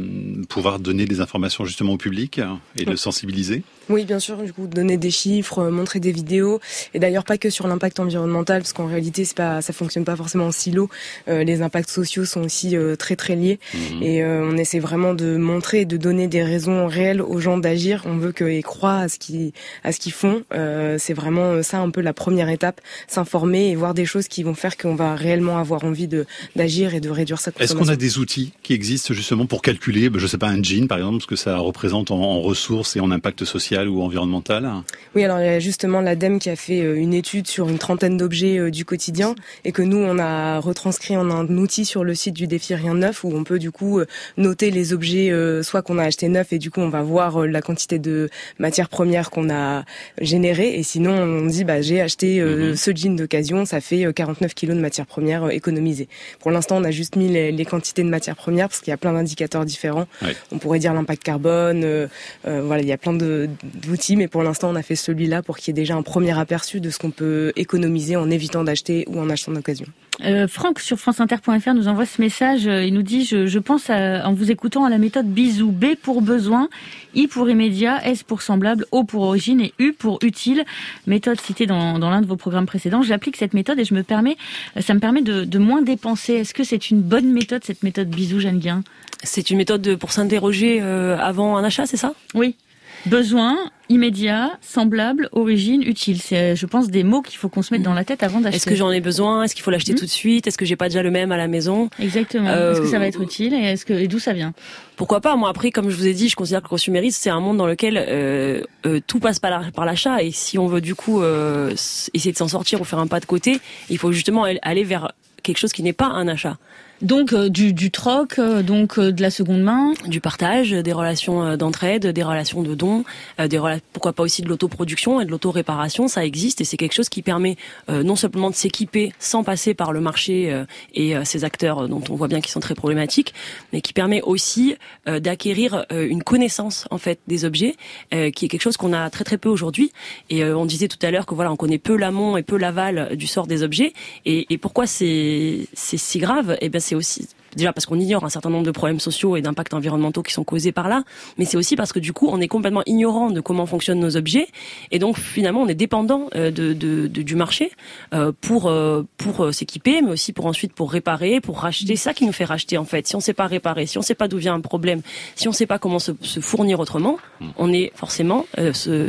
pouvoir 0.48 0.80
donner 0.80 1.06
des 1.06 1.22
informations 1.22 1.66
justement 1.66 1.94
au 1.94 1.98
public 1.98 2.40
et 2.78 2.86
de 2.86 2.96
sensibiliser? 2.96 3.64
Oui, 3.90 4.06
bien 4.06 4.20
sûr, 4.20 4.38
du 4.38 4.52
coup, 4.52 4.68
donner 4.68 4.98
des 4.98 5.12
chiffres, 5.12 5.70
montrer 5.70 6.00
des 6.00 6.12
vidéos, 6.12 6.60
et 6.94 7.00
d'ailleurs 7.00 7.24
pas 7.24 7.38
que 7.38 7.50
sur 7.50 7.68
l'impact 7.68 8.00
environnemental 8.00 8.62
parce 8.62 8.74
qu'en 8.74 8.88
réalité, 8.88 9.26
c'est 9.26 9.38
pas, 9.38 9.62
ça 9.62 9.74
fonctionne 9.74 10.06
pas 10.06 10.16
forcément 10.16 10.46
en 10.46 10.52
silo. 10.52 10.90
les 11.28 11.62
impacts 11.62 11.90
sociaux 11.90 12.26
sont 12.26 12.44
aussi 12.44 12.76
très 13.00 13.16
très 13.16 13.36
liés, 13.36 13.60
mhm. 13.74 14.04
et 14.04 14.26
on 14.26 14.58
essaie 14.58 14.80
vraiment 14.80 15.14
de 15.14 15.38
montrer, 15.38 15.86
de 15.86 15.98
donner 15.98 16.28
des 16.28 16.44
raisons 16.44 16.88
réelles 16.88 17.22
aux 17.22 17.40
gens 17.40 17.58
d'agir. 17.58 18.04
On 18.06 18.18
veut 18.18 18.32
qu'ils 18.32 18.64
croient 18.64 18.98
à 18.98 19.10
ce 19.10 19.18
qu'ils 19.18 19.52
à 19.84 19.92
ce 19.92 20.00
qu'ils 20.00 20.14
font. 20.14 20.44
c'est 20.52 21.14
vraiment 21.14 21.55
ça 21.62 21.80
un 21.80 21.90
peu 21.90 22.02
la 22.02 22.14
première 22.14 22.50
étape, 22.50 22.82
s'informer 23.08 23.70
et 23.70 23.76
voir 23.76 23.94
des 23.94 24.06
choses 24.06 24.28
qui 24.28 24.44
vont 24.44 24.56
faire 24.56 24.78
qu'on 24.78 24.96
va 24.96 25.16
réellement 25.16 25.58
avoir 25.58 25.84
envie 25.84 26.08
de 26.08 26.26
d'agir 26.56 26.94
et 26.94 27.00
de 27.00 27.10
réduire 27.10 27.40
sa 27.40 27.52
consommation. 27.52 27.76
Est-ce 27.76 27.88
qu'on 27.88 27.92
a 27.92 27.96
des 27.96 28.18
outils 28.18 28.54
qui 28.64 28.74
existent 28.74 29.14
justement 29.14 29.46
pour 29.46 29.62
calculer, 29.62 30.10
ben, 30.10 30.20
je 30.20 30.28
sais 30.28 30.38
pas, 30.38 30.48
un 30.48 30.62
jean 30.62 30.88
par 30.88 30.98
exemple, 30.98 31.22
ce 31.22 31.28
que 31.28 31.36
ça 31.36 31.58
représente 31.58 32.12
en, 32.12 32.42
ressources 32.42 32.96
et 32.96 33.00
en 33.00 33.12
impact 33.12 33.46
social 33.46 33.88
ou 33.88 34.02
environnemental? 34.02 34.70
Oui, 35.16 35.24
alors 35.24 35.40
il 35.40 35.46
y 35.46 35.50
a 35.50 35.60
justement 35.60 36.02
l'ADEME 36.02 36.40
qui 36.40 36.50
a 36.50 36.56
fait 36.56 36.82
euh, 36.82 36.96
une 36.96 37.14
étude 37.14 37.48
sur 37.48 37.70
une 37.70 37.78
trentaine 37.78 38.18
d'objets 38.18 38.58
euh, 38.58 38.72
du 38.72 38.86
quotidien 38.86 39.36
et 39.64 39.72
que 39.72 39.82
nous 39.82 39.98
on 39.98 40.20
a 40.20 40.60
retranscrit 40.60 41.18
en 41.18 41.30
un 41.32 41.48
outil 41.58 41.86
sur 41.86 42.04
le 42.04 42.14
site 42.16 42.36
du 42.36 42.48
défi 42.48 42.76
Rien 42.76 42.96
Neuf 42.96 43.24
où 43.24 43.32
on 43.34 43.44
peut 43.44 43.60
du 43.60 43.72
coup 43.72 44.00
euh, 44.00 44.06
noter 44.38 44.72
les 44.72 44.94
objets 44.94 45.32
soit 45.64 45.82
qu'on 45.82 45.98
a 45.98 46.04
acheté 46.04 46.28
neuf 46.28 46.54
et 46.54 46.60
du 46.60 46.72
coup 46.72 46.82
on 46.82 46.90
va 46.90 47.02
voir 47.02 47.46
la 47.46 47.62
quantité 47.62 48.00
de 48.00 48.30
matières 48.60 48.90
premières 48.90 49.30
qu'on 49.30 49.50
a 49.50 49.84
générées 50.20 50.76
et 50.76 50.84
sinon 50.84 51.14
on 51.14 51.45
dit 51.46 51.64
bah 51.64 51.82
j'ai 51.82 52.02
acheté 52.02 52.42
mhm. 52.42 52.76
ce 52.76 52.92
jean 52.96 53.16
d'occasion, 53.16 53.66
ça 53.66 53.82
fait 53.82 54.06
49 54.14 54.54
kilos 54.54 54.76
de 54.76 54.82
matières 54.82 55.06
premières 55.06 55.50
économisées. 55.52 56.08
Pour 56.40 56.52
l'instant 56.52 56.78
on 56.78 56.84
a 56.84 56.92
juste 56.92 57.16
mis 57.16 57.28
les, 57.28 57.66
quantités 57.66 58.04
de 58.04 58.10
matières 58.10 58.36
premières 58.36 58.70
parce 58.70 58.80
qu'il 58.80 58.92
y 58.92 58.94
a 58.94 58.98
plein 58.98 59.14
d'indicateurs 59.14 59.66
différents. 59.66 60.08
On 60.52 60.58
pourrait 60.58 60.80
dire 60.80 60.94
l'impact 60.94 61.24
carbone, 61.24 61.84
euh, 61.84 62.08
euh, 62.48 62.62
voilà, 62.62 62.82
il 62.82 62.88
y 62.88 62.92
a 62.92 62.98
plein 62.98 63.14
d'outils, 63.14 64.16
mais 64.16 64.28
pour 64.28 64.44
l'instant, 64.44 64.70
on 64.70 64.76
a 64.76 64.82
fait 64.82 64.96
celui-là 64.96 65.42
pour 65.42 65.58
qu'il 65.58 65.70
y 65.70 65.72
ait 65.72 65.82
déjà 65.82 65.96
un 65.96 66.02
premier 66.02 66.38
aperçu 66.38 66.80
de 66.80 66.90
ce 66.90 67.00
qu'on 67.00 67.12
peut 67.12 67.52
économiser 67.56 68.16
en 68.16 68.30
évitant 68.30 68.64
d'acheter 68.64 69.06
ou 69.08 69.20
en 69.20 69.30
achetant 69.30 69.52
d'occasion. 69.52 69.88
Euh, 70.24 70.48
Franck 70.48 70.80
sur 70.80 70.98
franceinter.fr 70.98 71.74
nous 71.74 71.88
envoie 71.88 72.06
ce 72.06 72.22
message. 72.22 72.68
Euh, 72.68 72.86
il 72.86 72.94
nous 72.94 73.04
dit 73.04 73.26
je, 73.26 73.48
je 73.48 73.60
pense 73.60 73.90
en 73.90 74.34
vous 74.34 74.50
écoutant 74.50 74.86
à 74.86 74.90
la 74.90 74.98
méthode 74.98 75.28
bisou. 75.28 75.72
B 75.72 75.96
pour 76.02 76.22
besoin, 76.22 76.70
I 77.16 77.28
pour 77.28 77.50
immédiat, 77.50 78.06
S 78.08 78.24
pour 78.24 78.42
semblable, 78.42 78.86
O 78.92 79.04
pour 79.04 79.24
origine 79.24 79.60
et 79.60 79.74
U 79.80 79.94
pour 79.94 80.20
utile. 80.24 80.64
Méthode 81.06 81.35
citée 81.42 81.66
dans, 81.66 82.00
dans 82.00 82.10
l'un 82.10 82.22
de 82.22 82.28
vos 82.28 82.36
programmes 82.36 82.66
précédents. 82.66 83.02
J'applique 83.02 83.38
cette 83.38 83.54
méthode 83.54 83.80
et 83.80 83.86
je 83.86 83.94
me 83.94 84.04
permets, 84.04 84.38
ça 84.80 84.94
me 84.94 85.00
permet 85.00 85.22
de, 85.22 85.44
de 85.44 85.60
moins 85.60 85.82
dépenser. 85.82 86.34
Est-ce 86.34 86.54
que 86.54 86.64
c'est 86.64 86.90
une 86.90 87.02
bonne 87.02 87.32
méthode 87.32 87.64
cette 87.64 87.84
méthode 87.84 88.10
bisou, 88.10 88.40
Jeanne 88.40 88.60
Guin 88.60 88.84
C'est 89.24 89.50
une 89.50 89.58
méthode 89.58 89.96
pour 89.96 90.12
s'interroger 90.12 90.80
euh, 90.82 91.18
avant 91.18 91.58
un 91.58 91.64
achat, 91.64 91.86
c'est 91.86 91.98
ça? 91.98 92.14
Oui. 92.34 92.56
Besoin, 93.06 93.58
immédiat, 93.90 94.58
semblable, 94.62 95.30
origine, 95.32 95.84
utile. 95.84 96.20
C'est, 96.20 96.56
je 96.56 96.66
pense, 96.66 96.90
des 96.90 97.04
mots 97.04 97.22
qu'il 97.22 97.38
faut 97.38 97.50
qu'on 97.50 97.62
se 97.62 97.74
mette 97.74 97.84
dans 97.84 97.94
la 97.94 98.04
tête 98.04 98.24
avant 98.24 98.40
d'acheter. 98.40 98.58
Est-ce 98.58 98.66
que 98.66 98.76
j'en 98.76 98.92
ai 98.92 99.02
besoin? 99.02 99.44
Est-ce 99.44 99.54
qu'il 99.54 99.64
faut 99.64 99.72
l'acheter 99.72 99.94
hmm. 99.94 99.98
tout 99.98 100.06
de 100.06 100.10
suite? 100.10 100.48
Est-ce 100.48 100.58
que 100.58 100.66
j'ai 100.66 100.76
pas 100.76 100.90
déjà 100.90 101.04
le 101.04 101.12
même 101.12 101.32
à 101.32 101.38
la 101.38 101.48
maison? 101.48 101.90
Exactement. 102.00 102.50
Est-ce 102.50 102.82
que 102.82 102.88
ça 102.88 103.00
va 103.00 103.08
être 103.08 103.22
utile? 103.22 103.54
Et 103.54 103.62
est-ce 103.62 103.86
que 103.86 103.94
et 103.94 104.08
d'où 104.08 104.20
ça 104.20 104.34
vient? 104.34 104.54
Pourquoi 104.96 105.22
pas? 105.22 105.36
Moi, 105.36 105.50
après, 105.50 105.72
comme 105.72 105.90
je 105.90 105.96
vous 105.96 106.08
ai 106.08 106.14
dit, 106.14 106.30
je 106.30 106.36
considère 106.36 106.62
que 106.62 106.66
le 106.66 106.70
consumérisme 106.70 107.20
c'est 107.22 107.30
un 107.30 107.40
monde 107.40 107.58
dans 107.58 107.68
lequel 107.68 107.98
euh, 107.98 108.62
euh, 108.86 109.00
tout 109.06 109.20
passe 109.20 109.40
par, 109.40 109.72
par 109.72 109.86
l'achat 109.86 110.24
et 110.24 110.32
si 110.32 110.58
on 110.58 110.68
veut 110.68 110.82
du 110.82 110.96
coup 110.96 111.22
euh, 111.22 111.72
essayer 112.14 112.32
de 112.32 112.38
s'en 112.38 112.48
sortir 112.48 112.82
ou 112.82 112.84
faire 112.84 113.00
un 113.00 113.08
pas 113.08 113.20
de 113.20 113.26
côté, 113.26 113.60
il 113.90 113.98
faut 113.98 114.12
justement 114.12 114.46
aller 114.62 114.84
vers 114.84 115.12
quelque 115.44 115.58
chose 115.58 115.72
qui 115.72 115.84
n'est 115.84 115.94
pas 115.94 116.08
un 116.08 116.28
achat. 116.28 116.58
Donc 117.06 117.34
euh, 117.34 117.50
du, 117.50 117.72
du 117.72 117.92
troc, 117.92 118.40
euh, 118.40 118.64
donc 118.64 118.98
euh, 118.98 119.12
de 119.12 119.22
la 119.22 119.30
seconde 119.30 119.62
main, 119.62 119.94
du 120.08 120.22
partage, 120.22 120.72
des 120.72 120.92
relations 120.92 121.56
d'entraide, 121.56 122.08
des 122.08 122.24
relations 122.24 122.64
de 122.64 122.74
dons, 122.74 123.04
des 123.38 123.62
pourquoi 123.94 124.14
pas 124.14 124.24
aussi 124.24 124.42
de 124.42 124.48
l'autoproduction 124.48 125.22
et 125.22 125.26
de 125.26 125.30
l'autoréparation, 125.30 126.08
ça 126.08 126.26
existe 126.26 126.62
et 126.62 126.64
c'est 126.64 126.78
quelque 126.78 126.96
chose 126.96 127.10
qui 127.10 127.22
permet 127.22 127.58
non 127.90 128.16
seulement 128.16 128.50
de 128.50 128.56
s'équiper 128.56 129.14
sans 129.20 129.44
passer 129.44 129.74
par 129.74 129.94
le 129.94 130.00
marché 130.00 130.64
et 130.94 131.14
ces 131.24 131.44
acteurs 131.44 131.88
dont 131.88 132.02
on 132.10 132.16
voit 132.16 132.28
bien 132.28 132.42
qu'ils 132.42 132.52
sont 132.52 132.60
très 132.60 132.76
problématiques, 132.76 133.34
mais 133.72 133.82
qui 133.82 133.94
permet 133.94 134.22
aussi 134.22 134.76
d'acquérir 135.06 135.86
une 135.92 136.24
connaissance 136.24 136.88
en 136.92 136.98
fait 136.98 137.20
des 137.28 137.46
objets, 137.46 137.76
qui 138.12 138.46
est 138.46 138.48
quelque 138.48 138.62
chose 138.62 138.78
qu'on 138.78 138.94
a 138.94 139.10
très 139.10 139.24
très 139.24 139.38
peu 139.38 139.50
aujourd'hui. 139.50 139.92
Et 140.30 140.44
on 140.44 140.66
disait 140.66 140.88
tout 140.88 141.00
à 141.02 141.12
l'heure 141.12 141.26
que 141.26 141.36
voilà, 141.36 141.52
on 141.52 141.56
connaît 141.58 141.80
peu 141.80 141.96
l'amont 141.96 142.38
et 142.38 142.44
peu 142.44 142.58
l'aval 142.58 143.16
du 143.16 143.28
sort 143.28 143.48
des 143.48 143.64
objets. 143.64 143.94
Et, 144.26 144.54
et 144.54 144.58
pourquoi 144.58 144.88
c'est 144.88 145.68
c'est 145.74 145.98
si 145.98 146.20
grave? 146.20 146.52
Et 146.62 146.66
eh 146.66 146.70
bien 146.70 146.80
c'est 146.80 146.95
aussi 146.96 147.28
déjà 147.56 147.74
parce 147.74 147.86
qu'on 147.86 148.00
ignore 148.00 148.24
un 148.24 148.30
certain 148.30 148.50
nombre 148.50 148.66
de 148.66 148.72
problèmes 148.72 149.00
sociaux 149.00 149.36
et 149.36 149.42
d'impacts 149.42 149.74
environnementaux 149.74 150.24
qui 150.24 150.34
sont 150.34 150.44
causés 150.44 150.72
par 150.72 150.90
là, 150.90 151.04
mais 151.38 151.46
c'est 151.46 151.58
aussi 151.58 151.76
parce 151.76 151.94
que 151.94 152.00
du 152.00 152.14
coup 152.14 152.28
on 152.32 152.42
est 152.42 152.48
complètement 152.48 152.84
ignorant 152.86 153.32
de 153.32 153.42
comment 153.42 153.66
fonctionnent 153.66 154.00
nos 154.00 154.18
objets 154.18 154.48
et 154.92 155.00
donc 155.00 155.18
finalement 155.18 155.62
on 155.62 155.68
est 155.68 155.76
dépendant 155.76 156.30
euh, 156.36 156.52
de, 156.52 156.74
de, 156.74 157.08
du 157.08 157.36
marché 157.36 157.72
euh, 158.14 158.32
pour 158.42 158.68
euh, 158.68 159.04
pour 159.18 159.54
s'équiper, 159.54 160.02
mais 160.02 160.12
aussi 160.12 160.34
pour 160.34 160.46
ensuite 160.46 160.74
pour 160.74 160.92
réparer, 160.92 161.42
pour 161.42 161.60
racheter. 161.60 161.96
ça 161.96 162.14
qui 162.14 162.26
nous 162.26 162.34
fait 162.34 162.46
racheter 162.46 162.78
en 162.78 162.86
fait. 162.86 163.08
Si 163.08 163.16
on 163.16 163.20
sait 163.20 163.34
pas 163.34 163.48
réparer, 163.48 163.86
si 163.86 163.98
on 163.98 164.02
sait 164.02 164.16
pas 164.16 164.28
d'où 164.28 164.38
vient 164.38 164.54
un 164.54 164.62
problème, 164.62 165.02
si 165.36 165.48
on 165.48 165.52
sait 165.52 165.66
pas 165.66 165.80
comment 165.80 166.00
se, 166.00 166.12
se 166.22 166.40
fournir 166.40 166.80
autrement, 166.80 167.18
hmm. 167.42 167.48
on 167.58 167.74
est 167.74 167.92
forcément 167.96 168.46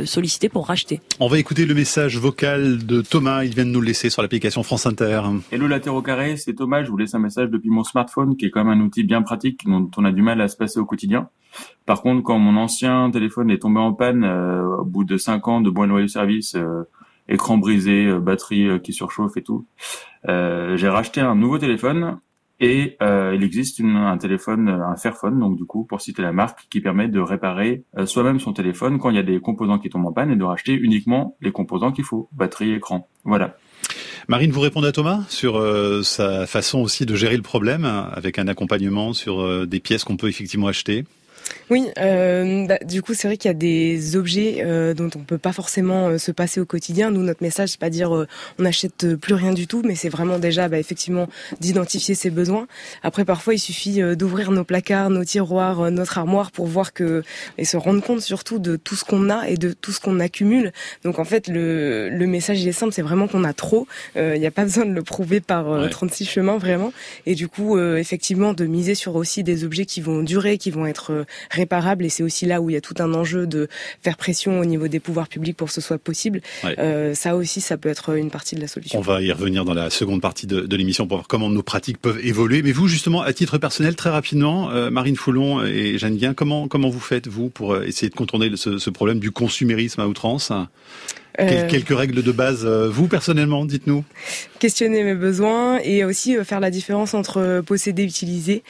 sollicité 0.05 0.49
pour 0.49 0.67
racheter. 0.67 1.01
On 1.19 1.27
va 1.27 1.39
écouter 1.39 1.65
le 1.65 1.73
message 1.73 2.17
vocal 2.17 2.85
de 2.85 3.01
Thomas. 3.01 3.43
Il 3.43 3.53
vient 3.53 3.65
de 3.65 3.71
nous 3.71 3.81
le 3.81 3.87
laisser 3.87 4.09
sur 4.09 4.21
l'application 4.21 4.63
France 4.63 4.85
Inter. 4.85 5.21
Hello 5.51 5.67
la 5.67 5.79
Terre 5.79 5.95
au 5.95 6.01
carré, 6.01 6.37
c'est 6.37 6.53
Thomas. 6.53 6.83
Je 6.83 6.89
vous 6.89 6.97
laisse 6.97 7.13
un 7.13 7.19
message 7.19 7.49
depuis 7.49 7.69
mon 7.69 7.83
smartphone 7.83 8.36
qui 8.37 8.45
est 8.45 8.49
quand 8.49 8.63
même 8.63 8.79
un 8.79 8.83
outil 8.83 9.03
bien 9.03 9.21
pratique 9.21 9.65
dont 9.65 9.89
on 9.97 10.05
a 10.05 10.11
du 10.11 10.21
mal 10.21 10.39
à 10.41 10.47
se 10.47 10.55
passer 10.57 10.79
au 10.79 10.85
quotidien. 10.85 11.29
Par 11.85 12.01
contre, 12.01 12.23
quand 12.23 12.37
mon 12.37 12.57
ancien 12.57 13.09
téléphone 13.11 13.49
est 13.49 13.59
tombé 13.59 13.79
en 13.79 13.93
panne 13.93 14.23
euh, 14.23 14.77
au 14.79 14.85
bout 14.85 15.03
de 15.03 15.17
cinq 15.17 15.47
ans 15.47 15.61
de 15.61 15.69
bon 15.69 15.87
loyer 15.87 16.07
service, 16.07 16.55
euh, 16.55 16.83
écran 17.29 17.57
brisé, 17.57 18.05
euh, 18.05 18.19
batterie 18.19 18.81
qui 18.81 18.93
surchauffe 18.93 19.37
et 19.37 19.43
tout, 19.43 19.65
j'ai 20.25 20.89
racheté 20.89 21.21
un 21.21 21.35
nouveau 21.35 21.57
téléphone 21.57 22.19
et 22.59 22.97
il 22.99 23.43
existe 23.43 23.81
un 23.81 24.17
téléphone, 24.17 24.67
un 24.67 24.95
Fairphone, 24.97 25.39
donc 25.39 25.57
du 25.57 25.63
coup, 25.63 25.85
pour 25.85 26.01
citer 26.01 26.21
la 26.21 26.33
marque, 26.33 26.67
qui 26.69 26.81
permet 26.81 27.07
de 27.07 27.19
réparer 27.19 27.83
soi-même 28.05 28.39
son 28.39 28.51
téléphone 28.51 28.97
quand 28.97 29.11
il 29.11 29.15
y 29.15 29.19
a 29.19 29.23
des 29.23 29.39
composants 29.39 29.79
qui 29.79 29.89
tombent 29.89 30.07
en 30.07 30.11
panne 30.11 30.31
et 30.31 30.35
de 30.35 30.43
racheter 30.43 30.73
uniquement 30.73 31.37
les 31.39 31.51
composants 31.51 31.93
qu'il 31.93 32.03
faut, 32.03 32.27
batterie, 32.33 32.73
écran. 32.73 33.07
Voilà. 33.23 33.55
Marine, 34.29 34.51
vous 34.51 34.59
répondez 34.59 34.89
à 34.89 34.91
Thomas 34.91 35.21
sur 35.29 35.57
euh, 35.57 36.03
sa 36.03 36.45
façon 36.47 36.79
aussi 36.79 37.05
de 37.05 37.15
gérer 37.15 37.37
le 37.37 37.43
problème 37.43 37.85
avec 37.85 38.39
un 38.39 38.49
accompagnement 38.49 39.13
sur 39.13 39.39
euh, 39.39 39.65
des 39.65 39.79
pièces 39.79 40.03
qu'on 40.03 40.17
peut 40.17 40.27
effectivement 40.27 40.67
acheter? 40.67 41.05
Oui, 41.69 41.89
euh, 41.97 42.65
bah, 42.65 42.77
du 42.85 43.01
coup, 43.01 43.13
c'est 43.13 43.27
vrai 43.27 43.35
qu'il 43.35 43.49
y 43.49 43.51
a 43.51 43.53
des 43.53 44.15
objets 44.15 44.63
euh, 44.63 44.93
dont 44.93 45.09
on 45.15 45.19
peut 45.19 45.37
pas 45.37 45.51
forcément 45.51 46.07
euh, 46.07 46.17
se 46.17 46.31
passer 46.31 46.61
au 46.61 46.65
quotidien. 46.65 47.11
Nous, 47.11 47.21
notre 47.21 47.43
message, 47.43 47.69
c'est 47.69 47.79
pas 47.79 47.89
dire 47.89 48.15
euh, 48.15 48.25
on 48.57 48.63
n'achète 48.63 49.15
plus 49.17 49.33
rien 49.33 49.51
du 49.51 49.67
tout, 49.67 49.81
mais 49.83 49.95
c'est 49.95 50.07
vraiment 50.07 50.39
déjà, 50.39 50.69
bah, 50.69 50.79
effectivement, 50.79 51.27
d'identifier 51.59 52.15
ses 52.15 52.29
besoins. 52.29 52.67
Après, 53.03 53.25
parfois, 53.25 53.53
il 53.53 53.59
suffit 53.59 54.01
d'ouvrir 54.15 54.51
nos 54.51 54.63
placards, 54.63 55.09
nos 55.09 55.25
tiroirs, 55.25 55.91
notre 55.91 56.17
armoire 56.17 56.51
pour 56.51 56.67
voir 56.67 56.93
que 56.93 57.23
et 57.57 57.65
se 57.65 57.75
rendre 57.75 58.01
compte 58.01 58.21
surtout 58.21 58.59
de 58.59 58.77
tout 58.77 58.95
ce 58.95 59.03
qu'on 59.03 59.29
a 59.29 59.49
et 59.49 59.57
de 59.57 59.73
tout 59.73 59.91
ce 59.91 59.99
qu'on 59.99 60.21
accumule. 60.21 60.71
Donc, 61.03 61.19
en 61.19 61.25
fait, 61.25 61.49
le, 61.49 62.09
le 62.09 62.27
message 62.27 62.61
il 62.61 62.67
est 62.67 62.71
simple, 62.73 62.93
c'est 62.93 63.01
vraiment 63.01 63.27
qu'on 63.27 63.43
a 63.43 63.53
trop. 63.53 63.87
Il 64.15 64.39
n'y 64.39 64.47
a 64.47 64.51
pas 64.51 64.63
besoin 64.63 64.85
de 64.85 64.93
le 64.93 65.03
prouver 65.03 65.41
par 65.41 65.89
36 65.89 66.25
chemins 66.25 66.57
vraiment. 66.57 66.93
Et 67.25 67.35
du 67.35 67.49
coup, 67.49 67.77
effectivement, 67.77 68.53
de 68.53 68.65
miser 68.65 68.95
sur 68.95 69.15
aussi 69.15 69.43
des 69.43 69.65
objets 69.65 69.85
qui 69.85 69.99
vont 69.99 70.23
durer, 70.23 70.57
qui 70.57 70.71
vont 70.71 70.85
être 70.85 71.25
réparable 71.51 72.05
et 72.05 72.09
c'est 72.09 72.23
aussi 72.23 72.45
là 72.45 72.61
où 72.61 72.69
il 72.69 72.73
y 72.73 72.77
a 72.77 72.81
tout 72.81 72.95
un 72.99 73.13
enjeu 73.13 73.47
de 73.47 73.67
faire 74.01 74.17
pression 74.17 74.59
au 74.59 74.65
niveau 74.65 74.87
des 74.87 74.99
pouvoirs 74.99 75.27
publics 75.27 75.55
pour 75.57 75.67
que 75.67 75.73
ce 75.73 75.81
soit 75.81 75.97
possible. 75.97 76.41
Euh, 76.65 77.13
ça 77.13 77.35
aussi, 77.35 77.61
ça 77.61 77.77
peut 77.77 77.89
être 77.89 78.15
une 78.15 78.31
partie 78.31 78.55
de 78.55 78.61
la 78.61 78.67
solution. 78.67 78.99
On 78.99 79.01
va 79.01 79.21
y 79.21 79.31
revenir 79.31 79.65
dans 79.65 79.73
la 79.73 79.89
seconde 79.89 80.21
partie 80.21 80.47
de, 80.47 80.61
de 80.61 80.75
l'émission 80.75 81.07
pour 81.07 81.17
voir 81.17 81.27
comment 81.27 81.49
nos 81.49 81.63
pratiques 81.63 81.99
peuvent 81.99 82.19
évoluer. 82.25 82.61
Mais 82.61 82.71
vous, 82.71 82.87
justement, 82.87 83.21
à 83.21 83.33
titre 83.33 83.57
personnel, 83.57 83.95
très 83.95 84.09
rapidement, 84.09 84.71
euh, 84.71 84.89
Marine 84.89 85.15
Foulon 85.15 85.63
et 85.63 85.97
Jeanne 85.97 86.17
Guin, 86.17 86.33
comment, 86.33 86.67
comment 86.67 86.89
vous 86.89 86.99
faites, 86.99 87.27
vous, 87.27 87.49
pour 87.49 87.73
euh, 87.73 87.83
essayer 87.83 88.09
de 88.09 88.15
contourner 88.15 88.51
ce, 88.55 88.77
ce 88.77 88.89
problème 88.89 89.19
du 89.19 89.31
consumérisme 89.31 90.01
à 90.01 90.07
outrance? 90.07 90.51
Euh, 91.39 91.69
quelques 91.69 91.95
règles 91.95 92.23
de 92.23 92.31
base, 92.31 92.65
euh, 92.65 92.89
vous 92.89 93.07
personnellement, 93.07 93.65
dites-nous. 93.65 94.03
Questionner 94.59 95.03
mes 95.03 95.13
besoins 95.13 95.79
et 95.83 96.03
aussi 96.03 96.35
euh, 96.35 96.43
faire 96.43 96.59
la 96.59 96.71
différence 96.71 97.13
entre 97.13 97.61
posséder 97.65 98.03
et 98.03 98.05
utiliser. 98.05 98.63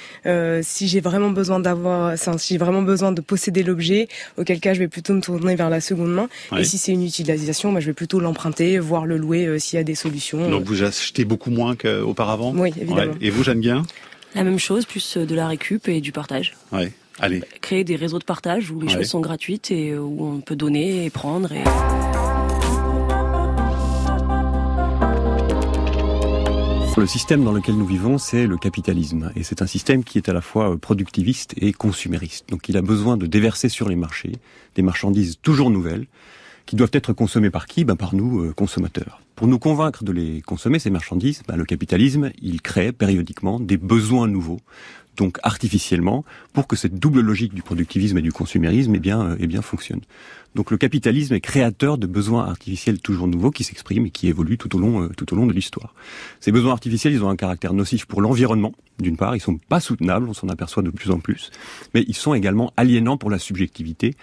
si 0.61 0.87
j'ai 0.87 0.99
vraiment 0.99 1.29
besoin 1.29 1.59
d'avoir, 1.59 2.17
si 2.17 2.53
j'ai 2.53 2.57
vraiment 2.57 2.81
besoin 2.81 3.11
de 3.11 3.21
posséder 3.21 3.63
l'objet, 3.63 4.07
auquel 4.37 4.59
cas 4.59 4.73
je 4.73 4.79
vais 4.79 4.87
plutôt 4.87 5.13
me 5.13 5.21
tourner 5.21 5.55
vers 5.55 5.69
la 5.69 5.81
seconde 5.81 6.13
main. 6.13 6.29
Et 6.57 6.63
si 6.63 6.77
c'est 6.77 6.91
une 6.91 7.05
utilisation, 7.05 7.71
bah, 7.71 7.79
je 7.79 7.87
vais 7.87 7.93
plutôt 7.93 8.19
l'emprunter, 8.19 8.79
voire 8.79 9.05
le 9.05 9.17
louer 9.17 9.59
s'il 9.59 9.77
y 9.77 9.79
a 9.79 9.83
des 9.83 9.95
solutions. 9.95 10.49
Donc 10.49 10.65
vous 10.65 10.83
achetez 10.83 11.25
beaucoup 11.25 11.51
moins 11.51 11.75
qu'auparavant 11.75 12.53
Oui, 12.55 12.73
évidemment. 12.79 13.13
Et 13.21 13.29
vous, 13.29 13.43
Jeanne 13.43 13.61
Guin 13.61 13.83
La 14.35 14.43
même 14.43 14.59
chose, 14.59 14.85
plus 14.85 15.17
de 15.17 15.35
la 15.35 15.47
récup 15.47 15.87
et 15.87 16.01
du 16.01 16.11
partage. 16.11 16.55
Ouais. 16.71 16.91
Allez. 17.19 17.41
Créer 17.61 17.83
des 17.83 17.95
réseaux 17.95 18.19
de 18.19 18.23
partage 18.23 18.69
où 18.69 18.79
les 18.79 18.89
choses 18.89 19.07
sont 19.07 19.21
gratuites 19.21 19.71
et 19.71 19.97
où 19.97 20.35
on 20.35 20.41
peut 20.41 20.55
donner 20.55 21.05
et 21.05 21.09
prendre. 21.09 21.51
Et... 21.51 21.63
Le 26.97 27.05
système 27.05 27.43
dans 27.43 27.51
lequel 27.51 27.75
nous 27.75 27.85
vivons, 27.85 28.17
c'est 28.17 28.47
le 28.47 28.57
capitalisme. 28.57 29.31
Et 29.35 29.43
c'est 29.43 29.61
un 29.61 29.67
système 29.67 30.03
qui 30.03 30.17
est 30.17 30.29
à 30.29 30.33
la 30.33 30.41
fois 30.41 30.71
euh, 30.71 30.77
productiviste 30.77 31.53
et 31.57 31.71
consumériste. 31.71 32.49
Donc 32.49 32.69
il 32.69 32.75
a 32.75 32.81
besoin 32.81 33.17
de 33.17 33.27
déverser 33.27 33.69
sur 33.69 33.87
les 33.87 33.95
marchés 33.95 34.31
des 34.73 34.81
marchandises 34.81 35.37
toujours 35.39 35.69
nouvelles, 35.69 36.07
qui 36.65 36.75
doivent 36.75 36.91
être 36.93 37.13
consommés 37.13 37.51
par 37.51 37.67
qui? 37.67 37.85
Ben 37.85 37.95
Par 37.95 38.15
nous, 38.15 38.51
consommateurs. 38.53 39.21
Pour 39.35 39.47
nous 39.47 39.59
convaincre 39.59 40.03
de 40.03 40.11
les 40.11 40.41
consommer, 40.41 40.79
ces 40.79 40.89
marchandises, 40.89 41.43
ben, 41.47 41.55
le 41.55 41.65
capitalisme, 41.65 42.31
il 42.41 42.61
crée 42.61 42.91
périodiquement 42.91 43.59
des 43.59 43.77
besoins 43.77 44.27
nouveaux, 44.27 44.59
donc 45.15 45.39
artificiellement, 45.43 46.25
pour 46.53 46.67
que 46.67 46.75
cette 46.75 46.95
double 46.95 47.21
logique 47.21 47.53
du 47.53 47.61
productivisme 47.61 48.17
et 48.17 48.21
du 48.21 48.31
consumérisme 48.31 48.95
eh 48.95 48.99
bien, 48.99 49.37
eh 49.39 49.47
bien 49.47 49.61
fonctionne. 49.61 50.01
Donc 50.57 50.71
le 50.71 50.77
capitalisme 50.77 51.35
est 51.35 51.39
créateur 51.39 51.99
de 51.99 52.07
besoins 52.07 52.47
artificiels 52.47 52.99
toujours 52.99 53.27
nouveaux 53.27 53.51
qui 53.51 53.63
s'expriment 53.63 54.07
et 54.07 54.09
qui 54.09 54.27
évoluent 54.27 54.57
tout 54.57 54.75
au 54.75 54.79
long, 54.79 55.03
euh, 55.03 55.09
tout 55.15 55.31
au 55.31 55.35
long 55.35 55.45
de 55.45 55.53
l'histoire. 55.53 55.93
Ces 56.39 56.51
besoins 56.51 56.71
artificiels, 56.71 57.13
ils 57.13 57.23
ont 57.23 57.29
un 57.29 57.35
caractère 57.35 57.73
nocif 57.73 58.07
pour 58.07 58.21
l'environnement. 58.21 58.73
D'une 58.99 59.17
part, 59.17 59.35
ils 59.35 59.39
sont 59.39 59.59
pas 59.69 59.79
soutenables, 59.79 60.27
on 60.27 60.33
s'en 60.33 60.49
aperçoit 60.49 60.81
de 60.81 60.89
plus 60.89 61.11
en 61.11 61.19
plus, 61.19 61.51
mais 61.93 62.03
ils 62.07 62.15
sont 62.15 62.33
également 62.33 62.73
aliénants 62.75 63.17
pour 63.17 63.29
la 63.29 63.37
subjectivité 63.37 64.15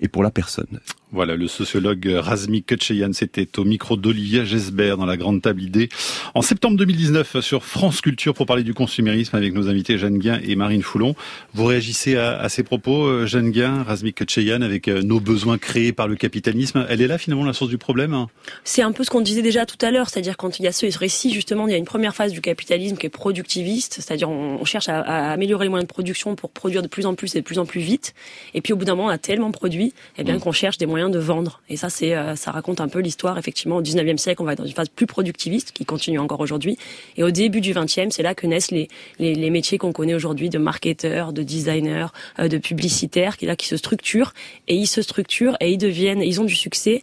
et 0.00 0.06
pour 0.06 0.22
la 0.22 0.30
personne. 0.30 0.78
Voilà, 1.12 1.34
le 1.34 1.48
sociologue 1.48 2.06
Razmi 2.06 2.62
Ketcheyan, 2.62 3.12
c'était 3.12 3.58
au 3.58 3.64
micro 3.64 3.96
d'Olivia 3.96 4.44
Gesbert 4.44 4.96
dans 4.96 5.06
la 5.06 5.16
grande 5.16 5.42
table 5.42 5.60
idée 5.60 5.88
en 6.34 6.42
septembre 6.42 6.76
2019 6.76 7.40
sur 7.40 7.64
France 7.64 8.00
Culture 8.00 8.32
pour 8.32 8.46
parler 8.46 8.62
du 8.62 8.74
consumérisme 8.74 9.34
avec 9.34 9.52
nos 9.52 9.68
invités 9.68 9.98
Jeanne 9.98 10.18
Guin 10.18 10.38
et 10.44 10.54
Marine 10.54 10.82
Foulon. 10.82 11.16
Vous 11.52 11.64
réagissez 11.64 12.16
à, 12.16 12.48
ces 12.48 12.62
propos, 12.62 13.06
euh, 13.06 13.26
Jeanne 13.26 13.50
Guin, 13.50 13.82
Razmi 13.82 14.12
Ketcheyan, 14.12 14.62
avec 14.62 14.86
euh, 14.86 15.02
nos 15.02 15.18
besoins 15.18 15.58
créée 15.80 15.92
par 15.92 16.08
le 16.08 16.16
capitalisme, 16.16 16.86
elle 16.88 17.00
est 17.00 17.06
là 17.06 17.18
finalement 17.18 17.44
la 17.44 17.52
source 17.52 17.70
du 17.70 17.78
problème 17.78 18.12
hein 18.12 18.28
C'est 18.64 18.82
un 18.82 18.92
peu 18.92 19.04
ce 19.04 19.10
qu'on 19.10 19.20
disait 19.20 19.42
déjà 19.42 19.66
tout 19.66 19.78
à 19.84 19.90
l'heure, 19.90 20.08
c'est-à-dire 20.10 20.36
quand 20.36 20.58
il 20.58 20.64
y 20.64 20.68
a 20.68 20.72
ce 20.72 20.86
récit 20.98 21.32
justement, 21.32 21.66
il 21.66 21.70
y 21.70 21.74
a 21.74 21.78
une 21.78 21.84
première 21.84 22.14
phase 22.14 22.32
du 22.32 22.40
capitalisme 22.40 22.96
qui 22.96 23.06
est 23.06 23.10
productiviste, 23.10 23.94
c'est-à-dire 23.94 24.28
on, 24.28 24.64
cherche 24.64 24.88
à, 24.88 25.32
améliorer 25.32 25.64
les 25.64 25.68
moyens 25.68 25.86
de 25.86 25.92
production 25.92 26.34
pour 26.34 26.50
produire 26.50 26.82
de 26.82 26.88
plus 26.88 27.06
en 27.06 27.14
plus 27.14 27.34
et 27.34 27.40
de 27.40 27.44
plus 27.44 27.58
en 27.58 27.66
plus 27.66 27.80
vite, 27.80 28.14
et 28.54 28.60
puis 28.60 28.72
au 28.72 28.76
bout 28.76 28.84
d'un 28.84 28.94
moment 28.94 29.08
on 29.08 29.12
a 29.12 29.18
tellement 29.18 29.50
produit, 29.50 29.94
eh 30.18 30.24
bien 30.24 30.36
mm. 30.36 30.40
qu'on 30.40 30.52
cherche 30.52 30.78
des 30.78 30.86
moyens 30.86 31.10
de 31.10 31.18
vendre. 31.18 31.60
Et 31.68 31.76
ça 31.76 31.88
c'est 31.88 32.14
euh, 32.14 32.36
ça 32.36 32.50
raconte 32.50 32.80
un 32.80 32.88
peu 32.88 33.00
l'histoire 33.00 33.38
effectivement 33.38 33.76
au 33.76 33.82
19e 33.82 34.18
siècle, 34.18 34.42
on 34.42 34.44
va 34.44 34.52
être 34.52 34.58
dans 34.58 34.66
une 34.66 34.74
phase 34.74 34.88
plus 34.88 35.06
productiviste 35.06 35.72
qui 35.72 35.84
continue 35.84 36.18
encore 36.18 36.40
aujourd'hui, 36.40 36.76
et 37.16 37.22
au 37.22 37.30
début 37.30 37.60
du 37.60 37.72
20e, 37.72 38.10
c'est 38.10 38.22
là 38.22 38.34
que 38.34 38.46
naissent 38.46 38.70
les, 38.70 38.88
les, 39.18 39.50
métiers 39.50 39.78
qu'on 39.78 39.92
connaît 39.92 40.14
aujourd'hui 40.14 40.48
de 40.48 40.58
marketeurs, 40.58 41.32
de 41.32 41.42
designers, 41.42 42.06
euh, 42.38 42.48
de 42.48 42.58
publicitaires, 42.58 43.36
qui 43.36 43.46
là 43.46 43.56
qui 43.56 43.66
se 43.66 43.76
structurent 43.76 44.34
et 44.68 44.74
ils 44.74 44.86
se 44.86 45.02
structurent 45.02 45.56
et 45.60 45.69
ils 45.70 45.78
deviennent, 45.78 46.22
ils 46.22 46.40
ont 46.40 46.44
du 46.44 46.54
succès 46.54 47.02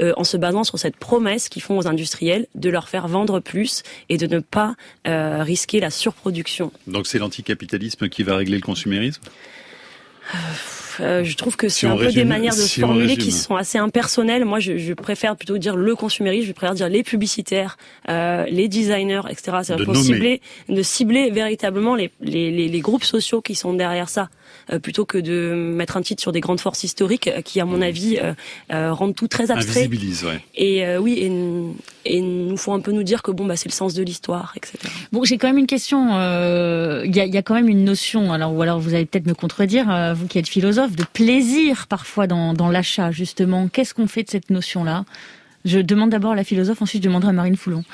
euh, 0.00 0.12
en 0.16 0.24
se 0.24 0.36
basant 0.36 0.64
sur 0.64 0.78
cette 0.78 0.96
promesse 0.96 1.48
qu'ils 1.48 1.62
font 1.62 1.78
aux 1.78 1.88
industriels 1.88 2.46
de 2.54 2.70
leur 2.70 2.88
faire 2.88 3.08
vendre 3.08 3.40
plus 3.40 3.82
et 4.08 4.16
de 4.16 4.26
ne 4.26 4.38
pas 4.38 4.76
euh, 5.06 5.42
risquer 5.42 5.80
la 5.80 5.90
surproduction. 5.90 6.70
Donc 6.86 7.06
c'est 7.06 7.18
l'anticapitalisme 7.18 8.08
qui 8.08 8.22
va 8.22 8.36
régler 8.36 8.56
le 8.56 8.62
consumérisme? 8.62 9.22
Euh, 11.00 11.24
je 11.24 11.36
trouve 11.36 11.56
que 11.56 11.68
c'est 11.68 11.86
un 11.86 11.96
peu 11.96 12.10
des 12.10 12.24
manières 12.24 12.56
de 12.56 12.60
formuler 12.60 13.16
qui 13.16 13.32
sont 13.32 13.56
assez 13.56 13.78
impersonnelles. 13.78 14.44
Moi, 14.44 14.60
je, 14.60 14.78
je, 14.78 14.92
préfère 14.92 15.36
plutôt 15.36 15.58
dire 15.58 15.76
le 15.76 15.94
consumérisme, 15.94 16.46
je 16.46 16.52
préfère 16.52 16.74
dire 16.74 16.88
les 16.88 17.02
publicitaires, 17.02 17.76
euh, 18.08 18.44
les 18.48 18.68
designers, 18.68 19.22
etc. 19.28 19.58
C'est 19.62 19.84
pour 19.84 19.96
cibler, 19.96 20.40
de 20.68 20.82
cibler 20.82 21.30
véritablement 21.30 21.94
les, 21.94 22.10
les, 22.20 22.50
les, 22.50 22.68
les, 22.68 22.80
groupes 22.80 23.04
sociaux 23.04 23.40
qui 23.40 23.54
sont 23.54 23.74
derrière 23.74 24.08
ça. 24.08 24.28
Euh, 24.70 24.78
plutôt 24.78 25.06
que 25.06 25.16
de 25.16 25.54
mettre 25.54 25.96
un 25.96 26.02
titre 26.02 26.20
sur 26.20 26.30
des 26.30 26.40
grandes 26.40 26.60
forces 26.60 26.84
historiques 26.84 27.28
euh, 27.28 27.40
qui, 27.40 27.58
à 27.60 27.64
mon 27.64 27.78
mmh. 27.78 27.82
avis, 27.82 28.18
euh, 28.70 28.92
rendent 28.92 29.14
tout 29.14 29.28
très 29.28 29.50
abstrait. 29.50 29.84
Invisibilise, 29.84 30.24
ouais. 30.24 30.40
Et 30.54 30.96
oui, 30.98 31.14
et, 31.14 32.16
et 32.16 32.20
nous 32.20 32.56
faut 32.56 32.72
un 32.72 32.80
peu 32.80 32.92
nous 32.92 33.02
dire 33.02 33.22
que 33.22 33.30
bon, 33.30 33.46
bah, 33.46 33.56
c'est 33.56 33.68
le 33.68 33.74
sens 33.74 33.94
de 33.94 34.02
l'histoire, 34.02 34.52
etc. 34.56 34.78
Bon, 35.12 35.24
j'ai 35.24 35.38
quand 35.38 35.48
même 35.48 35.58
une 35.58 35.66
question. 35.66 36.08
Il 37.04 37.16
y, 37.16 37.20
a, 37.20 37.26
y, 37.26 37.36
a, 37.36 37.42
quand 37.42 37.54
même 37.54 37.68
une 37.68 37.84
notion, 37.84 38.32
alors 38.32 38.54
ou 38.54 38.62
alors 38.62 38.78
vous 38.78 38.94
allez 38.94 39.06
peut-être 39.06 39.26
me 39.26 39.34
contredire, 39.34 40.14
vous 40.14 40.26
qui 40.26 40.38
êtes 40.38 40.48
philosophe, 40.48 40.96
de 40.96 41.04
plaisir 41.04 41.86
parfois 41.88 42.26
dans, 42.26 42.52
dans 42.52 42.68
l'achat, 42.68 43.10
justement. 43.10 43.68
Qu'est-ce 43.68 43.94
qu'on 43.94 44.06
fait 44.06 44.22
de 44.22 44.30
cette 44.30 44.50
notion-là? 44.50 45.04
Je 45.64 45.80
demande 45.80 46.10
d'abord 46.10 46.32
à 46.32 46.36
la 46.36 46.44
philosophe, 46.44 46.82
ensuite 46.82 47.02
je 47.02 47.08
demanderai 47.08 47.30
à 47.30 47.32
Marine 47.32 47.56
Foulon 47.56 47.84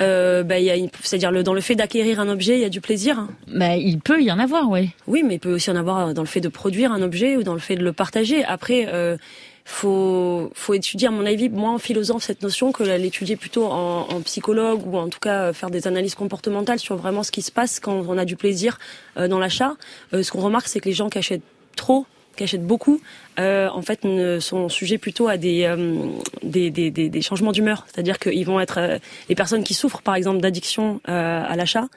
euh, 0.00 0.42
bah, 0.42 0.56
c'est-à-dire 1.02 1.30
le, 1.30 1.42
dans 1.42 1.54
le 1.54 1.60
fait 1.60 1.74
d'acquérir 1.74 2.20
un 2.20 2.28
objet, 2.28 2.54
il 2.54 2.60
y 2.60 2.64
a 2.64 2.68
du 2.68 2.80
plaisir. 2.80 3.18
Hein. 3.18 3.28
Bah, 3.48 3.76
il 3.76 3.98
peut 4.00 4.22
y 4.22 4.30
en 4.30 4.38
avoir, 4.38 4.68
oui. 4.70 4.90
Oui, 5.06 5.22
mais 5.24 5.34
il 5.34 5.40
peut 5.40 5.54
aussi 5.54 5.70
en 5.70 5.76
avoir 5.76 6.14
dans 6.14 6.22
le 6.22 6.28
fait 6.28 6.40
de 6.40 6.48
produire 6.48 6.92
un 6.92 7.02
objet 7.02 7.36
ou 7.36 7.42
dans 7.42 7.54
le 7.54 7.60
fait 7.60 7.76
de 7.76 7.84
le 7.84 7.92
partager. 7.92 8.44
Après, 8.44 8.88
euh, 8.88 9.16
faut, 9.70 10.50
faut 10.54 10.74
étudier, 10.74 11.08
à 11.08 11.10
mon 11.10 11.24
avis, 11.24 11.48
moins 11.48 11.74
en 11.74 11.78
philosophe, 11.78 12.24
cette 12.24 12.42
notion 12.42 12.72
que 12.72 12.82
l'étudier 12.82 13.36
plutôt 13.36 13.66
en, 13.66 14.08
en, 14.10 14.20
psychologue 14.22 14.82
ou 14.86 14.96
en 14.96 15.08
tout 15.08 15.20
cas 15.20 15.44
euh, 15.44 15.52
faire 15.52 15.70
des 15.70 15.86
analyses 15.86 16.14
comportementales 16.14 16.78
sur 16.78 16.96
vraiment 16.96 17.22
ce 17.22 17.30
qui 17.30 17.42
se 17.42 17.52
passe 17.52 17.80
quand 17.80 18.04
on 18.08 18.18
a 18.18 18.24
du 18.24 18.36
plaisir 18.36 18.78
euh, 19.16 19.28
dans 19.28 19.38
l'achat. 19.38 19.76
Euh, 20.12 20.22
ce 20.22 20.32
qu'on 20.32 20.40
remarque, 20.40 20.68
c'est 20.68 20.80
que 20.80 20.88
les 20.88 20.94
gens 20.94 21.08
qui 21.08 21.18
achètent 21.18 21.42
trop 21.76 22.04
qui 22.40 22.44
achètent 22.44 22.66
beaucoup, 22.66 23.02
euh, 23.38 23.68
en 23.68 23.82
fait, 23.82 24.00
sont 24.40 24.70
sujets 24.70 24.96
plutôt 24.96 25.28
à 25.28 25.36
des, 25.36 25.64
euh, 25.64 26.08
des, 26.42 27.20
changements 27.20 27.52
d'humeur. 27.52 27.84
C'est-à-dire 27.86 28.18
qu'ils 28.18 28.46
vont 28.46 28.58
être 28.60 28.78
euh, 28.78 28.98
les 29.28 29.34
personnes 29.34 29.62
qui 29.62 29.74
souffrent, 29.74 30.00
par 30.00 30.14
exemple, 30.14 30.40
d'addiction 30.40 31.02
à 31.04 31.54
l'achat. 31.54 31.88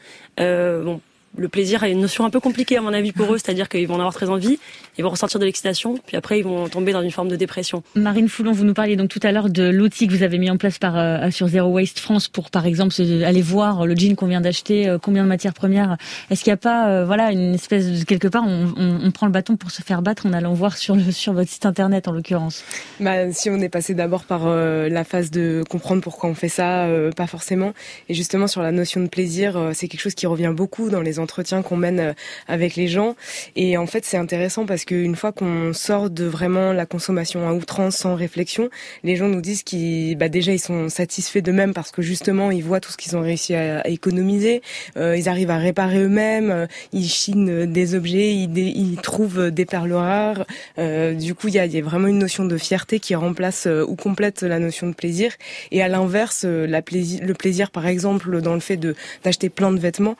Le 1.37 1.47
plaisir 1.47 1.83
est 1.83 1.91
une 1.91 2.01
notion 2.01 2.25
un 2.25 2.29
peu 2.29 2.39
compliquée 2.39 2.77
à 2.77 2.81
mon 2.81 2.93
avis 2.93 3.11
pour 3.11 3.33
eux, 3.33 3.37
c'est-à-dire 3.37 3.69
qu'ils 3.69 3.87
vont 3.87 3.95
en 3.95 3.99
avoir 3.99 4.13
très 4.13 4.29
envie, 4.29 4.59
ils 4.97 5.03
vont 5.03 5.09
ressentir 5.09 5.39
de 5.39 5.45
l'excitation, 5.45 5.97
puis 6.05 6.15
après 6.15 6.39
ils 6.39 6.43
vont 6.43 6.67
tomber 6.69 6.93
dans 6.93 7.01
une 7.01 7.11
forme 7.11 7.27
de 7.27 7.35
dépression. 7.35 7.83
Marine 7.95 8.29
Foulon, 8.29 8.51
vous 8.51 8.65
nous 8.65 8.73
parliez 8.73 8.95
donc 8.95 9.09
tout 9.09 9.19
à 9.23 9.31
l'heure 9.31 9.49
de 9.49 9.63
l'outil 9.63 10.07
que 10.07 10.13
vous 10.13 10.23
avez 10.23 10.37
mis 10.37 10.49
en 10.49 10.57
place 10.57 10.77
par 10.77 10.97
euh, 10.97 11.31
sur 11.31 11.47
Zero 11.47 11.69
Waste 11.69 11.99
France 11.99 12.27
pour 12.27 12.51
par 12.51 12.65
exemple 12.65 12.93
aller 13.01 13.41
voir 13.41 13.85
le 13.85 13.95
jean 13.95 14.15
qu'on 14.15 14.27
vient 14.27 14.41
d'acheter, 14.41 14.87
euh, 14.87 14.97
combien 15.01 15.23
de 15.23 15.29
matières 15.29 15.53
premières. 15.53 15.97
Est-ce 16.29 16.43
qu'il 16.43 16.51
n'y 16.51 16.55
a 16.55 16.57
pas 16.57 16.89
euh, 16.89 17.05
voilà 17.05 17.31
une 17.31 17.55
espèce 17.55 17.87
de 17.87 18.03
quelque 18.03 18.27
part 18.27 18.43
on, 18.45 18.73
on, 18.77 18.99
on, 19.03 19.11
prend 19.11 19.25
le 19.25 19.31
bâton 19.31 19.55
pour 19.55 19.71
se 19.71 19.81
faire 19.81 20.01
battre 20.01 20.25
en 20.25 20.33
allant 20.33 20.53
voir 20.53 20.77
sur 20.77 20.95
le 20.95 21.11
sur 21.11 21.33
votre 21.33 21.49
site 21.49 21.65
internet 21.65 22.07
en 22.07 22.11
l'occurrence? 22.11 22.63
Bah 22.99 23.31
si 23.31 23.49
on 23.49 23.57
est 23.57 23.69
passé 23.69 23.95
d'abord 23.95 24.23
par 24.23 24.47
la 24.47 25.03
phase 25.03 25.31
de 25.31 25.63
comprendre 25.69 26.01
pourquoi 26.01 26.29
on 26.29 26.35
fait 26.35 26.49
ça, 26.49 26.87
pas 27.15 27.27
forcément, 27.27 27.73
et 28.09 28.13
justement 28.13 28.47
sur 28.47 28.61
la 28.61 28.71
notion 28.71 29.01
de 29.01 29.07
plaisir, 29.07 29.71
c'est 29.73 29.87
quelque 29.87 30.01
chose 30.01 30.15
qui 30.15 30.27
revient 30.27 30.53
beaucoup 30.55 30.89
dans 30.89 31.01
les 31.01 31.19
entretiens 31.23 31.61
qu'on 31.61 31.77
mène 31.77 31.99
euh, 31.99 32.13
avec 32.47 32.75
les 32.75 32.87
gens. 32.87 33.15
Et 33.55 33.77
en 33.77 33.87
fait, 33.87 34.05
c'est 34.05 34.17
intéressant 34.17 34.65
parce 34.65 34.85
qu'une 34.85 35.15
fois 35.15 35.31
qu'on 35.31 35.73
sort 35.73 36.09
de 36.09 36.25
vraiment 36.25 36.73
la 36.73 36.85
consommation 36.85 37.47
à 37.47 37.53
outrance 37.53 37.95
sans 37.95 38.15
réflexion, 38.15 38.69
les 39.03 39.15
gens 39.15 39.27
nous 39.27 39.41
disent 39.41 39.63
qu'ils, 39.63 40.15
bah 40.17 40.29
déjà, 40.29 40.51
ils 40.51 40.59
sont 40.59 40.89
satisfaits 40.89 41.39
d'eux-mêmes 41.39 41.73
parce 41.73 41.91
que 41.91 42.01
justement, 42.01 42.51
ils 42.51 42.63
voient 42.63 42.79
tout 42.79 42.91
ce 42.91 42.97
qu'ils 42.97 43.15
ont 43.15 43.21
réussi 43.21 43.55
à, 43.55 43.87
économiser. 43.87 44.61
Euh, 44.97 45.17
ils 45.17 45.29
arrivent 45.29 45.51
à 45.51 45.57
réparer 45.57 46.03
eux-mêmes. 46.03 46.51
Euh, 46.51 46.67
ils 46.91 47.07
chinent 47.07 47.65
des 47.65 47.95
objets. 47.95 48.33
Ils, 48.33 48.97
trouvent 49.01 49.51
des 49.51 49.65
perles 49.65 49.93
rares. 49.93 50.45
Du 50.77 51.35
coup, 51.35 51.47
il 51.47 51.55
y 51.55 51.59
a, 51.59 51.81
vraiment 51.81 52.07
une 52.07 52.19
notion 52.19 52.45
de 52.45 52.57
fierté 52.57 52.99
qui 52.99 53.15
remplace 53.15 53.67
ou 53.67 53.95
complète 53.95 54.43
la 54.43 54.59
notion 54.59 54.87
de 54.87 54.93
plaisir. 54.93 55.31
Et 55.71 55.81
à 55.81 55.87
l'inverse, 55.87 56.45
le 56.45 57.33
plaisir, 57.33 57.71
par 57.71 57.87
exemple, 57.87 58.41
dans 58.41 58.53
le 58.53 58.59
fait 58.59 58.77
d'acheter 59.23 59.49
plein 59.49 59.71
de 59.71 59.79
vêtements, 59.79 60.15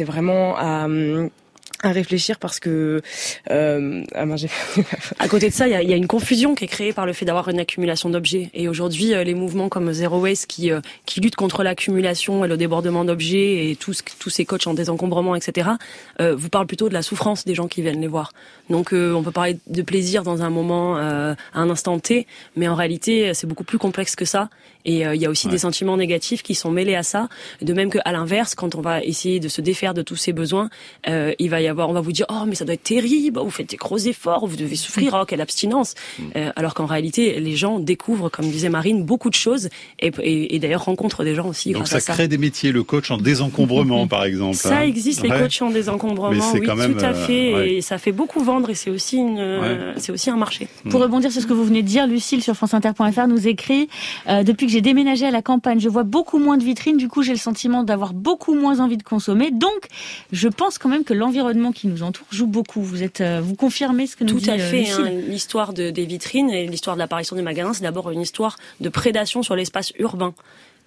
c'est 0.00 0.04
vraiment 0.04 0.56
à 1.82 1.92
réfléchir 1.92 2.38
parce 2.38 2.58
que 2.60 3.02
euh, 3.50 4.02
ah 4.14 4.24
à 5.18 5.28
côté 5.28 5.48
de 5.48 5.54
ça, 5.54 5.68
il 5.68 5.88
y 5.88 5.92
a, 5.92 5.96
une 5.96 6.06
confusion 6.06 6.54
qui 6.54 6.64
est 6.64 6.68
créée 6.68 6.92
par 6.94 7.04
le 7.04 7.12
fait 7.12 7.24
d'avoir 7.26 7.48
une 7.48 7.60
accumulation 7.60 8.08
d'objets. 8.08 8.50
Et 8.54 8.66
aujourd'hui, 8.68 9.14
euh, 9.14 9.24
les 9.24 9.34
mouvements 9.34 9.68
comme 9.68 9.92
Zero 9.92 10.20
Waste 10.20 10.46
qui 10.46 10.70
euh, 10.70 10.80
qui 11.04 11.20
luttent 11.20 11.36
contre 11.36 11.62
l'accumulation 11.62 12.44
et 12.44 12.48
le 12.48 12.56
débordement 12.56 13.04
d'objets 13.04 13.70
et 13.70 13.76
tous 13.76 14.02
ces 14.28 14.44
coachs 14.46 14.66
en 14.66 14.74
désencombrement, 14.74 15.34
etc. 15.34 15.70
Vous 16.18 16.48
parlent 16.48 16.66
plutôt 16.66 16.88
de 16.88 16.94
la 16.94 17.02
souffrance 17.02 17.44
des 17.44 17.54
gens 17.54 17.68
qui 17.68 17.82
viennent 17.82 18.00
les 18.00 18.06
voir. 18.06 18.32
Donc, 18.70 18.92
euh, 18.92 19.12
on 19.12 19.22
peut 19.22 19.30
parler 19.30 19.58
de 19.66 19.82
plaisir 19.82 20.22
dans 20.22 20.42
un 20.42 20.50
moment, 20.50 20.96
à 20.96 21.36
un 21.54 21.70
instant 21.70 21.98
T, 21.98 22.26
mais 22.56 22.68
en 22.68 22.74
réalité, 22.74 23.34
c'est 23.34 23.46
beaucoup 23.46 23.64
plus 23.64 23.78
complexe 23.78 24.16
que 24.16 24.24
ça. 24.24 24.48
Et 24.86 25.00
il 25.00 25.20
y 25.20 25.26
a 25.26 25.30
aussi 25.30 25.48
des 25.48 25.58
sentiments 25.58 25.98
négatifs 25.98 26.42
qui 26.42 26.54
sont 26.54 26.70
mêlés 26.70 26.94
à 26.94 27.02
ça. 27.02 27.28
De 27.60 27.74
même 27.74 27.90
que 27.90 27.98
à 28.04 28.12
l'inverse, 28.12 28.54
quand 28.54 28.74
on 28.74 28.80
va 28.80 29.02
essayer 29.02 29.38
de 29.38 29.48
se 29.48 29.60
défaire 29.60 29.92
de 29.92 30.00
tous 30.00 30.16
ces 30.16 30.32
besoins, 30.32 30.70
il 31.06 31.50
va 31.50 31.60
y 31.60 31.70
on 31.70 31.92
va 31.92 32.00
vous 32.00 32.12
dire, 32.12 32.26
oh 32.28 32.44
mais 32.46 32.54
ça 32.54 32.64
doit 32.64 32.74
être 32.74 32.82
terrible, 32.82 33.40
vous 33.40 33.50
faites 33.50 33.70
des 33.70 33.76
gros 33.76 33.98
efforts, 33.98 34.46
vous 34.46 34.56
devez 34.56 34.76
souffrir, 34.76 35.16
oh 35.20 35.24
quelle 35.26 35.40
abstinence. 35.40 35.94
Mm. 36.18 36.22
Euh, 36.36 36.50
alors 36.56 36.74
qu'en 36.74 36.86
réalité, 36.86 37.40
les 37.40 37.56
gens 37.56 37.78
découvrent, 37.78 38.28
comme 38.28 38.50
disait 38.50 38.68
Marine, 38.68 39.04
beaucoup 39.04 39.30
de 39.30 39.34
choses 39.34 39.68
et, 39.98 40.10
et, 40.22 40.58
d'ailleurs 40.58 40.84
rencontrent 40.84 41.24
des 41.24 41.34
gens 41.34 41.48
aussi. 41.48 41.72
Donc 41.72 41.88
ça, 41.88 42.00
crée 42.00 42.28
des 42.28 42.38
métiers, 42.38 42.72
le 42.72 42.82
coach 42.82 43.10
en 43.10 43.18
désencombrement 43.18 44.06
par 44.08 44.24
exemple. 44.24 44.56
Ça 44.56 44.78
hein. 44.78 44.82
existe, 44.82 45.22
les 45.22 45.28
coachs 45.28 45.62
en 45.62 45.70
désencombrement, 45.70 46.52
oui, 46.52 46.60
tout 46.60 47.04
à 47.04 47.14
fait, 47.14 47.54
euh, 47.54 47.66
et 47.66 47.80
ça 47.80 47.98
fait 47.98 48.12
beaucoup 48.12 48.42
vendre 48.42 48.59
et 48.68 48.74
c'est 48.74 48.90
aussi 48.90 49.16
une, 49.16 49.94
c'est 49.96 50.12
aussi 50.12 50.28
un 50.30 50.36
marché. 50.36 50.68
Pour 50.90 51.00
rebondir 51.00 51.32
sur 51.32 51.40
ce 51.40 51.46
que 51.46 51.52
vous 51.52 51.64
venez 51.64 51.82
de 51.82 51.86
dire, 51.86 52.06
Lucille 52.06 52.42
sur 52.42 52.54
franceinter.fr 52.54 53.26
nous 53.28 53.48
écrit 53.48 53.88
euh, 54.28 54.42
depuis 54.42 54.66
que 54.66 54.72
j'ai 54.72 54.80
déménagé 54.80 55.26
à 55.26 55.30
la 55.30 55.42
campagne, 55.42 55.80
je 55.80 55.88
vois 55.88 56.02
beaucoup 56.02 56.38
moins 56.38 56.56
de 56.56 56.64
vitrines, 56.64 56.96
du 56.96 57.08
coup 57.08 57.22
j'ai 57.22 57.32
le 57.32 57.38
sentiment 57.38 57.82
d'avoir 57.84 58.12
beaucoup 58.12 58.54
moins 58.54 58.80
envie 58.80 58.96
de 58.96 59.02
consommer. 59.02 59.50
Donc 59.50 59.86
je 60.32 60.48
pense 60.48 60.78
quand 60.78 60.88
même 60.88 61.04
que 61.04 61.14
l'environnement 61.14 61.72
qui 61.72 61.86
nous 61.88 62.02
entoure 62.02 62.26
joue 62.30 62.46
beaucoup. 62.46 62.82
Vous 62.82 63.02
êtes, 63.02 63.20
euh, 63.20 63.40
vous 63.42 63.54
confirmez 63.54 64.06
ce 64.06 64.16
que 64.16 64.24
nous 64.24 64.34
Tout 64.34 64.40
dit 64.40 64.50
à 64.50 64.54
euh, 64.54 64.58
fait. 64.58 64.90
Hein, 64.90 65.10
l'histoire 65.28 65.72
de, 65.72 65.90
des 65.90 66.04
vitrines 66.04 66.50
et 66.50 66.66
l'histoire 66.66 66.96
de 66.96 67.00
l'apparition 67.00 67.36
des 67.36 67.42
magasins, 67.42 67.72
c'est 67.72 67.82
d'abord 67.82 68.10
une 68.10 68.20
histoire 68.20 68.56
de 68.80 68.88
prédation 68.88 69.42
sur 69.42 69.56
l'espace 69.56 69.92
urbain. 69.98 70.34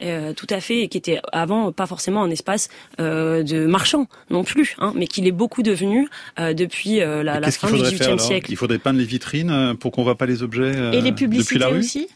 Euh, 0.02 0.34
tout 0.34 0.48
à 0.50 0.60
fait, 0.60 0.82
et 0.82 0.88
qui 0.88 0.98
était 0.98 1.20
avant 1.32 1.72
pas 1.72 1.86
forcément 1.86 2.24
un 2.24 2.30
espace 2.30 2.70
euh, 3.00 3.44
de 3.44 3.66
marchand 3.66 4.08
non 4.30 4.44
plus, 4.44 4.76
hein, 4.80 4.94
mais 4.96 5.08
qu'il 5.08 5.28
est 5.28 5.32
beaucoup 5.32 5.64
devenu 5.64 6.08
euh, 6.40 6.54
depuis 6.54 7.02
euh, 7.02 7.24
la, 7.24 7.40
la 7.40 7.52
fin 7.52 7.72
du 7.72 7.82
XVIIIe 7.82 8.20
siècle. 8.20 8.52
Il 8.52 8.58
faudrait 8.58 8.80
peindre 8.80 9.00
les 9.00 9.06
vitrines 9.06 9.52
euh, 9.52 9.74
pour 9.74 9.92
qu'on 9.92 10.04
voit 10.04 10.18
pas 10.18 10.26
les 10.26 10.44
objets 10.44 10.72
Et 10.94 11.02
les 11.02 11.12
depuis 11.12 11.26
publicités 11.26 11.60
la 11.60 11.68
rue 11.68 11.80
aussi 11.80 12.08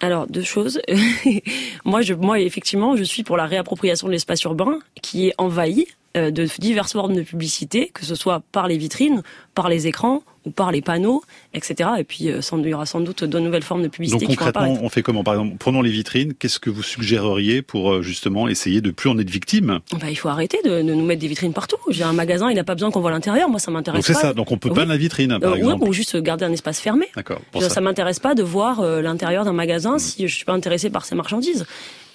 Alors 0.00 0.26
deux 0.26 0.42
choses. 0.42 0.80
moi, 1.84 2.02
je, 2.02 2.14
moi 2.14 2.40
effectivement, 2.40 2.96
je 2.96 3.02
suis 3.04 3.22
pour 3.22 3.36
la 3.36 3.46
réappropriation 3.46 4.06
de 4.06 4.12
l'espace 4.12 4.42
urbain 4.42 4.78
qui 5.00 5.28
est 5.28 5.34
envahi 5.38 5.86
euh, 5.86 6.01
de 6.14 6.46
diverses 6.58 6.92
formes 6.92 7.14
de 7.14 7.22
publicité, 7.22 7.90
que 7.94 8.04
ce 8.04 8.14
soit 8.14 8.42
par 8.52 8.68
les 8.68 8.76
vitrines, 8.76 9.22
par 9.54 9.68
les 9.68 9.86
écrans 9.86 10.22
ou 10.44 10.50
par 10.50 10.72
les 10.72 10.82
panneaux, 10.82 11.22
etc. 11.54 11.90
Et 11.98 12.04
puis 12.04 12.28
euh, 12.28 12.40
il 12.58 12.66
y 12.68 12.74
aura 12.74 12.84
sans 12.84 13.00
doute 13.00 13.22
de 13.24 13.38
nouvelles 13.38 13.62
formes 13.62 13.82
de 13.82 13.88
publicité 13.88 14.26
Donc 14.26 14.36
concrètement, 14.36 14.76
on 14.82 14.88
fait 14.88 15.02
comment? 15.02 15.22
Par 15.22 15.34
exemple, 15.34 15.56
prenons 15.58 15.82
les 15.82 15.90
vitrines. 15.90 16.34
Qu'est-ce 16.34 16.58
que 16.58 16.68
vous 16.68 16.82
suggéreriez 16.82 17.62
pour 17.62 17.92
euh, 17.92 18.02
justement 18.02 18.48
essayer 18.48 18.80
de 18.80 18.90
plus 18.90 19.08
en 19.08 19.18
être 19.18 19.30
victime? 19.30 19.78
Bah, 19.92 20.10
il 20.10 20.16
faut 20.16 20.28
arrêter 20.28 20.58
de, 20.64 20.70
de 20.70 20.94
nous 20.94 21.04
mettre 21.04 21.20
des 21.20 21.28
vitrines 21.28 21.52
partout. 21.52 21.76
J'ai 21.90 22.02
un 22.04 22.12
magasin, 22.12 22.50
il 22.50 22.56
n'a 22.56 22.64
pas 22.64 22.74
besoin 22.74 22.90
qu'on 22.90 23.00
voit 23.00 23.12
l'intérieur. 23.12 23.48
Moi, 23.48 23.60
ça 23.60 23.70
m'intéresse 23.70 24.00
Donc 24.00 24.04
c'est 24.06 24.20
pas. 24.20 24.28
ça. 24.28 24.34
Donc 24.34 24.50
on 24.50 24.58
peut 24.58 24.70
peindre 24.70 24.88
la 24.90 24.96
vitrine, 24.96 25.38
par 25.40 25.52
Euh, 25.52 25.56
exemple. 25.56 25.88
ou 25.88 25.92
juste 25.92 26.16
garder 26.20 26.44
un 26.44 26.52
espace 26.52 26.80
fermé. 26.80 27.06
D'accord. 27.14 27.40
Ça. 27.60 27.68
ça 27.70 27.80
m'intéresse 27.80 28.18
pas 28.18 28.34
de 28.34 28.42
voir 28.42 28.80
euh, 28.80 29.00
l'intérieur 29.00 29.44
d'un 29.44 29.52
Mm. 29.52 29.56
magasin 29.56 29.98
si 30.00 30.26
je 30.26 30.34
suis 30.34 30.44
pas 30.44 30.52
intéressé 30.54 30.90
par 30.90 31.04
ces 31.04 31.14
marchandises. 31.14 31.64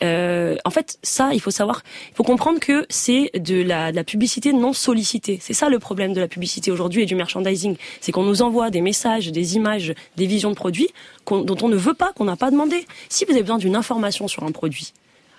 Euh, 0.03 0.55
en 0.65 0.69
fait, 0.69 0.99
ça, 1.03 1.29
il 1.33 1.41
faut 1.41 1.51
savoir, 1.51 1.83
il 2.11 2.15
faut 2.15 2.23
comprendre 2.23 2.59
que 2.59 2.85
c'est 2.89 3.31
de 3.35 3.61
la, 3.61 3.91
publicité 4.03 4.53
non 4.53 4.73
sollicitée. 4.73 5.39
C'est 5.41 5.53
ça 5.53 5.69
le 5.69 5.79
problème 5.79 6.13
de 6.13 6.21
la 6.21 6.27
publicité 6.27 6.71
aujourd'hui 6.71 7.03
et 7.03 7.05
du 7.05 7.15
merchandising, 7.15 7.75
c'est 7.99 8.11
qu'on 8.11 8.23
nous 8.23 8.41
envoie 8.41 8.69
des 8.69 8.81
messages, 8.81 9.31
des 9.31 9.55
images, 9.55 9.93
des 10.15 10.27
visions 10.27 10.49
de 10.49 10.55
produits 10.55 10.89
dont 11.29 11.57
on 11.61 11.67
ne 11.67 11.75
veut 11.75 11.93
pas, 11.93 12.13
qu'on 12.13 12.25
n'a 12.25 12.35
pas 12.35 12.51
demandé. 12.51 12.85
Si 13.09 13.25
vous 13.25 13.31
avez 13.31 13.41
besoin 13.41 13.57
d'une 13.57 13.75
information 13.75 14.27
sur 14.27 14.43
un 14.43 14.51
produit, 14.51 14.93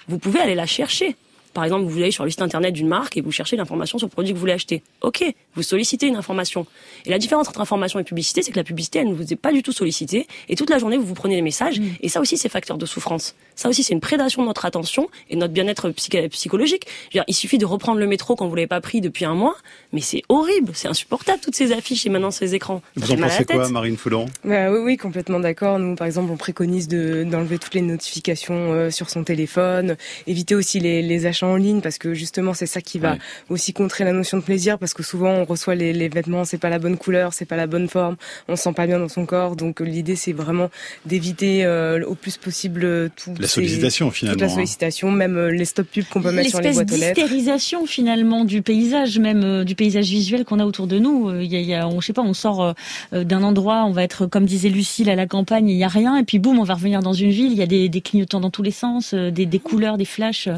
vous 0.08 0.18
pouvez 0.18 0.40
aller 0.40 0.54
la 0.54 0.66
chercher. 0.66 1.16
Par 1.58 1.64
exemple, 1.64 1.86
vous 1.90 1.98
allez 1.98 2.12
sur 2.12 2.22
le 2.22 2.30
site 2.30 2.40
internet 2.40 2.72
d'une 2.72 2.86
marque 2.86 3.16
et 3.16 3.20
vous 3.20 3.32
cherchez 3.32 3.56
l'information 3.56 3.98
sur 3.98 4.06
le 4.06 4.12
produit 4.12 4.30
que 4.30 4.36
vous 4.36 4.40
voulez 4.42 4.52
acheter. 4.52 4.80
Ok, 5.00 5.24
vous 5.56 5.62
sollicitez 5.64 6.06
une 6.06 6.14
information. 6.14 6.66
Et 7.04 7.10
la 7.10 7.18
différence 7.18 7.48
entre 7.48 7.60
information 7.60 7.98
et 7.98 8.04
publicité, 8.04 8.42
c'est 8.42 8.52
que 8.52 8.56
la 8.56 8.62
publicité, 8.62 9.00
elle 9.00 9.08
ne 9.08 9.14
vous 9.14 9.32
est 9.32 9.36
pas 9.36 9.50
du 9.52 9.64
tout 9.64 9.72
sollicitée. 9.72 10.28
Et 10.48 10.54
toute 10.54 10.70
la 10.70 10.78
journée, 10.78 10.96
vous 10.96 11.04
vous 11.04 11.14
prenez 11.14 11.34
des 11.34 11.42
messages. 11.42 11.80
Et 12.00 12.08
ça 12.08 12.20
aussi, 12.20 12.36
c'est 12.38 12.48
facteur 12.48 12.78
de 12.78 12.86
souffrance. 12.86 13.34
Ça 13.56 13.68
aussi, 13.68 13.82
c'est 13.82 13.92
une 13.92 13.98
prédation 14.00 14.42
de 14.42 14.46
notre 14.46 14.66
attention 14.66 15.08
et 15.30 15.34
de 15.34 15.40
notre 15.40 15.52
bien-être 15.52 15.90
psy- 15.90 16.28
psychologique. 16.28 16.84
Je 16.86 17.04
veux 17.06 17.10
dire, 17.14 17.24
il 17.26 17.34
suffit 17.34 17.58
de 17.58 17.66
reprendre 17.66 17.98
le 17.98 18.06
métro 18.06 18.36
quand 18.36 18.46
vous 18.46 18.54
l'avez 18.54 18.68
pas 18.68 18.80
pris 18.80 19.00
depuis 19.00 19.24
un 19.24 19.34
mois. 19.34 19.56
Mais 19.92 20.00
c'est 20.00 20.22
horrible, 20.28 20.70
c'est 20.74 20.86
insupportable, 20.86 21.40
toutes 21.42 21.56
ces 21.56 21.72
affiches 21.72 22.06
et 22.06 22.08
maintenant 22.08 22.30
ces 22.30 22.54
écrans. 22.54 22.82
Ça 22.96 23.04
Vous 23.06 23.12
en 23.14 23.16
pensez 23.16 23.44
quoi. 23.44 23.68
Marine 23.68 23.96
Foulon? 23.96 24.26
Bah 24.44 24.70
oui, 24.70 24.78
oui, 24.84 24.96
complètement 24.96 25.40
d'accord. 25.40 25.80
Nous, 25.80 25.96
par 25.96 26.06
exemple, 26.06 26.30
on 26.30 26.36
préconise 26.36 26.86
de 26.86 27.24
d'enlever 27.24 27.58
toutes 27.58 27.74
les 27.74 27.80
notifications 27.82 28.72
euh, 28.72 28.90
sur 28.90 29.10
son 29.10 29.24
téléphone, 29.24 29.96
éviter 30.28 30.54
aussi 30.54 30.78
les, 30.78 31.02
les 31.02 31.26
achats 31.26 31.47
en 31.48 31.56
ligne 31.56 31.80
parce 31.80 31.98
que 31.98 32.14
justement, 32.14 32.54
c'est 32.54 32.66
ça 32.66 32.80
qui 32.80 32.98
va 32.98 33.12
Ouais. 33.12 33.18
aussi 33.48 33.72
contrer 33.72 34.04
la 34.04 34.12
notion 34.12 34.36
de 34.38 34.42
plaisir 34.42 34.78
parce 34.78 34.94
que 34.94 35.02
souvent 35.02 35.30
on 35.30 35.44
reçoit 35.44 35.74
les, 35.74 35.92
les 35.92 36.08
vêtements, 36.08 36.44
c'est 36.44 36.58
pas 36.58 36.68
la 36.70 36.78
bonne 36.78 36.96
couleur, 36.96 37.32
c'est 37.32 37.44
pas 37.44 37.56
la 37.56 37.66
bonne 37.66 37.88
forme, 37.88 38.16
on 38.48 38.56
se 38.56 38.62
sent 38.64 38.72
pas 38.74 38.86
bien 38.86 38.98
dans 38.98 39.08
son 39.08 39.26
corps. 39.26 39.56
Donc 39.56 39.80
l'idée, 39.80 40.16
c'est 40.16 40.32
vraiment 40.32 40.70
d'éviter 41.06 41.64
euh, 41.64 42.04
au 42.04 42.14
plus 42.14 42.36
possible 42.36 42.84
euh, 42.84 43.08
tout 43.16 43.32
La 43.38 43.46
ces- 43.48 43.54
sollicitation, 43.54 44.10
finalement, 44.10 44.34
toute 44.34 44.40
la 44.42 44.46
hein. 44.52 44.54
sollicitation, 44.54 45.10
même 45.10 45.36
euh, 45.36 45.50
les 45.50 45.64
stop 45.64 45.86
pubs 45.86 46.04
qu'on 46.04 46.20
peut 46.22 46.32
mettre 46.32 46.50
sur 46.50 46.60
les 46.60 46.72
boîtes 46.72 46.92
aux 46.92 46.96
lettres. 46.96 47.14
d'hystérisation 47.14 47.86
finalement 47.86 48.44
du 48.44 48.62
paysage, 48.62 49.18
même 49.18 49.42
euh, 49.42 49.64
du 49.64 49.74
paysage 49.74 50.08
visuel 50.10 50.44
qu'on 50.44 50.58
a 50.58 50.64
autour 50.64 50.86
de 50.86 50.98
nous. 50.98 51.28
Euh, 51.30 51.42
Il 51.42 51.50
y 51.52 51.56
a, 51.56 51.60
il 51.60 51.66
y 51.66 51.74
a- 51.74 51.88
on, 51.88 52.00
je 52.00 52.06
sais 52.06 52.12
pas, 52.12 52.22
on 52.22 52.34
sort 52.34 52.74
d'un 53.12 53.42
endroit, 53.42 53.84
on 53.86 53.92
va 53.92 54.02
être 54.02 54.26
comme 54.26 54.44
disait 54.46 54.68
Lucille 54.68 55.08
à 55.10 55.14
la 55.14 55.26
campagne, 55.26 55.68
il 55.68 55.76
y 55.76 55.84
a 55.84 55.88
rien, 55.88 56.16
et 56.16 56.24
puis 56.24 56.38
boum, 56.38 56.58
on 56.58 56.64
va 56.64 56.74
revenir 56.74 57.00
dans 57.00 57.12
une 57.12 57.30
ville. 57.30 57.52
Il 57.52 57.58
y 57.58 57.62
a 57.62 57.66
des, 57.66 57.88
des 57.88 58.00
clignotants 58.00 58.40
dans 58.40 58.50
tous 58.50 58.62
les 58.62 58.70
sens, 58.70 59.14
euh, 59.14 59.30
des, 59.30 59.46
des 59.46 59.58
couleurs, 59.58 59.96
des 59.98 60.04
flashs. 60.04 60.48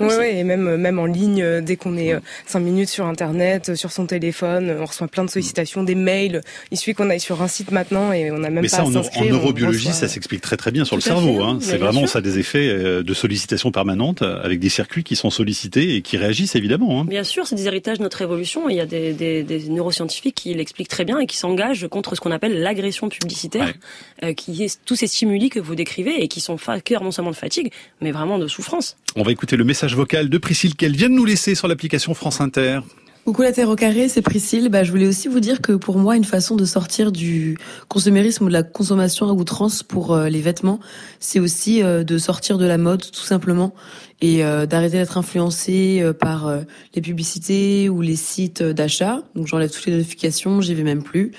Euh. 0.00 0.08
Oui, 0.08 0.14
ouais, 0.16 0.36
et 0.38 0.44
même 0.44 0.76
même 0.76 0.98
en 0.98 1.06
ligne, 1.06 1.42
euh, 1.42 1.60
dès 1.60 1.76
qu'on 1.76 1.96
est 1.96 2.14
euh, 2.14 2.20
cinq 2.46 2.60
minutes 2.60 2.88
sur 2.88 3.06
Internet, 3.06 3.68
euh, 3.70 3.74
sur 3.76 3.92
son 3.92 4.06
téléphone, 4.06 4.70
euh, 4.70 4.80
on 4.80 4.86
reçoit 4.86 5.08
plein 5.08 5.24
de 5.24 5.30
sollicitations, 5.30 5.82
des 5.82 5.94
mails. 5.94 6.40
Il 6.70 6.78
suffit 6.78 6.94
qu'on 6.94 7.10
aille 7.10 7.20
sur 7.20 7.42
un 7.42 7.48
site 7.48 7.70
maintenant 7.70 8.12
et 8.12 8.30
on 8.30 8.38
n'a 8.38 8.50
même 8.50 8.62
Mais 8.62 8.68
pas 8.68 8.76
ça, 8.78 8.82
à 8.82 8.84
en, 8.86 8.94
en 8.96 9.24
neurobiologie, 9.24 9.88
reçoit- 9.88 9.92
ça 9.92 10.08
s'explique 10.08 10.40
très 10.40 10.56
très 10.56 10.70
bien 10.70 10.84
sur 10.84 10.96
Tout 10.96 10.98
le 10.98 11.02
cerveau. 11.02 11.42
hein. 11.42 11.58
C'est 11.60 11.76
vraiment 11.76 12.00
sûr. 12.00 12.08
ça 12.08 12.18
a 12.18 12.22
des 12.22 12.38
effets 12.38 12.68
euh, 12.68 13.02
de 13.02 13.14
sollicitation 13.14 13.70
permanente 13.70 14.22
euh, 14.22 14.42
avec 14.42 14.60
des 14.60 14.68
circuits 14.68 15.04
qui 15.04 15.16
sont 15.16 15.30
sollicités 15.30 15.96
et 15.96 16.02
qui 16.02 16.16
réagissent 16.16 16.54
évidemment. 16.56 17.00
hein. 17.00 17.04
Bien 17.04 17.24
sûr, 17.24 17.46
c'est 17.46 17.56
des 17.56 17.66
héritages 17.66 17.98
de 17.98 18.02
notre 18.02 18.22
évolution. 18.22 18.68
Il 18.68 18.76
y 18.76 18.80
a 18.80 18.86
des, 18.86 19.12
des, 19.12 19.42
des 19.42 19.68
neuroscientifiques 19.68 20.34
qui 20.34 20.54
l'expliquent 20.54 20.88
très 20.88 21.04
bien 21.04 21.18
et 21.18 21.26
qui 21.26 21.36
s'engagent 21.36 21.86
contre 21.88 22.14
ce 22.14 22.20
qu'on 22.20 22.30
appelle 22.30 22.60
l'agression 22.62 23.08
publicitaire, 23.08 23.72
euh, 24.22 24.32
qui 24.32 24.62
est 24.64 24.78
tous 24.84 24.96
ces 24.96 25.06
stimuli 25.06 25.50
que 25.50 25.60
vous 25.60 25.74
décrivez 25.74 26.22
et 26.22 26.28
qui 26.28 26.40
sont 26.40 26.56
facteurs 26.56 27.02
non 27.02 27.10
seulement 27.10 27.30
de 27.32 27.36
fatigue, 27.36 27.70
mais 28.00 28.12
vraiment 28.12 28.38
de 28.38 28.46
souffrance. 28.46 28.96
On 29.16 29.22
va 29.22 29.32
écouter 29.32 29.56
le 29.56 29.64
message 29.64 29.81
vocal 29.90 30.28
de 30.28 30.38
Priscille 30.38 30.76
qu'elle 30.76 30.96
vient 30.96 31.08
de 31.08 31.14
nous 31.14 31.24
laisser 31.24 31.54
sur 31.54 31.68
l'application 31.68 32.14
France 32.14 32.40
Inter. 32.40 32.80
Coucou 33.24 33.42
la 33.42 33.52
Terre 33.52 33.68
au 33.68 33.76
carré, 33.76 34.08
c'est 34.08 34.20
Priscille. 34.20 34.68
Bah, 34.68 34.82
je 34.82 34.90
voulais 34.90 35.06
aussi 35.06 35.28
vous 35.28 35.38
dire 35.38 35.60
que 35.60 35.72
pour 35.72 35.96
moi, 35.96 36.16
une 36.16 36.24
façon 36.24 36.56
de 36.56 36.64
sortir 36.64 37.12
du 37.12 37.56
consumérisme 37.86 38.44
ou 38.44 38.48
de 38.48 38.52
la 38.52 38.64
consommation 38.64 39.28
à 39.28 39.32
outrance 39.32 39.84
pour 39.84 40.12
euh, 40.12 40.28
les 40.28 40.40
vêtements, 40.40 40.80
c'est 41.20 41.38
aussi 41.38 41.84
euh, 41.84 42.02
de 42.02 42.18
sortir 42.18 42.58
de 42.58 42.66
la 42.66 42.78
mode, 42.78 43.08
tout 43.08 43.22
simplement, 43.22 43.74
et 44.20 44.44
euh, 44.44 44.66
d'arrêter 44.66 44.98
d'être 44.98 45.18
influencé 45.18 46.04
par 46.18 46.52
les 46.94 47.00
publicités 47.00 47.88
ou 47.88 48.00
les 48.00 48.16
sites 48.16 48.62
d'achat. 48.62 49.22
Donc 49.36 49.46
j'enlève 49.46 49.70
toutes 49.70 49.86
les 49.86 49.96
notifications, 49.96 50.60
j'y 50.60 50.74
vais 50.74 50.82
même 50.82 51.04
plus. 51.04 51.30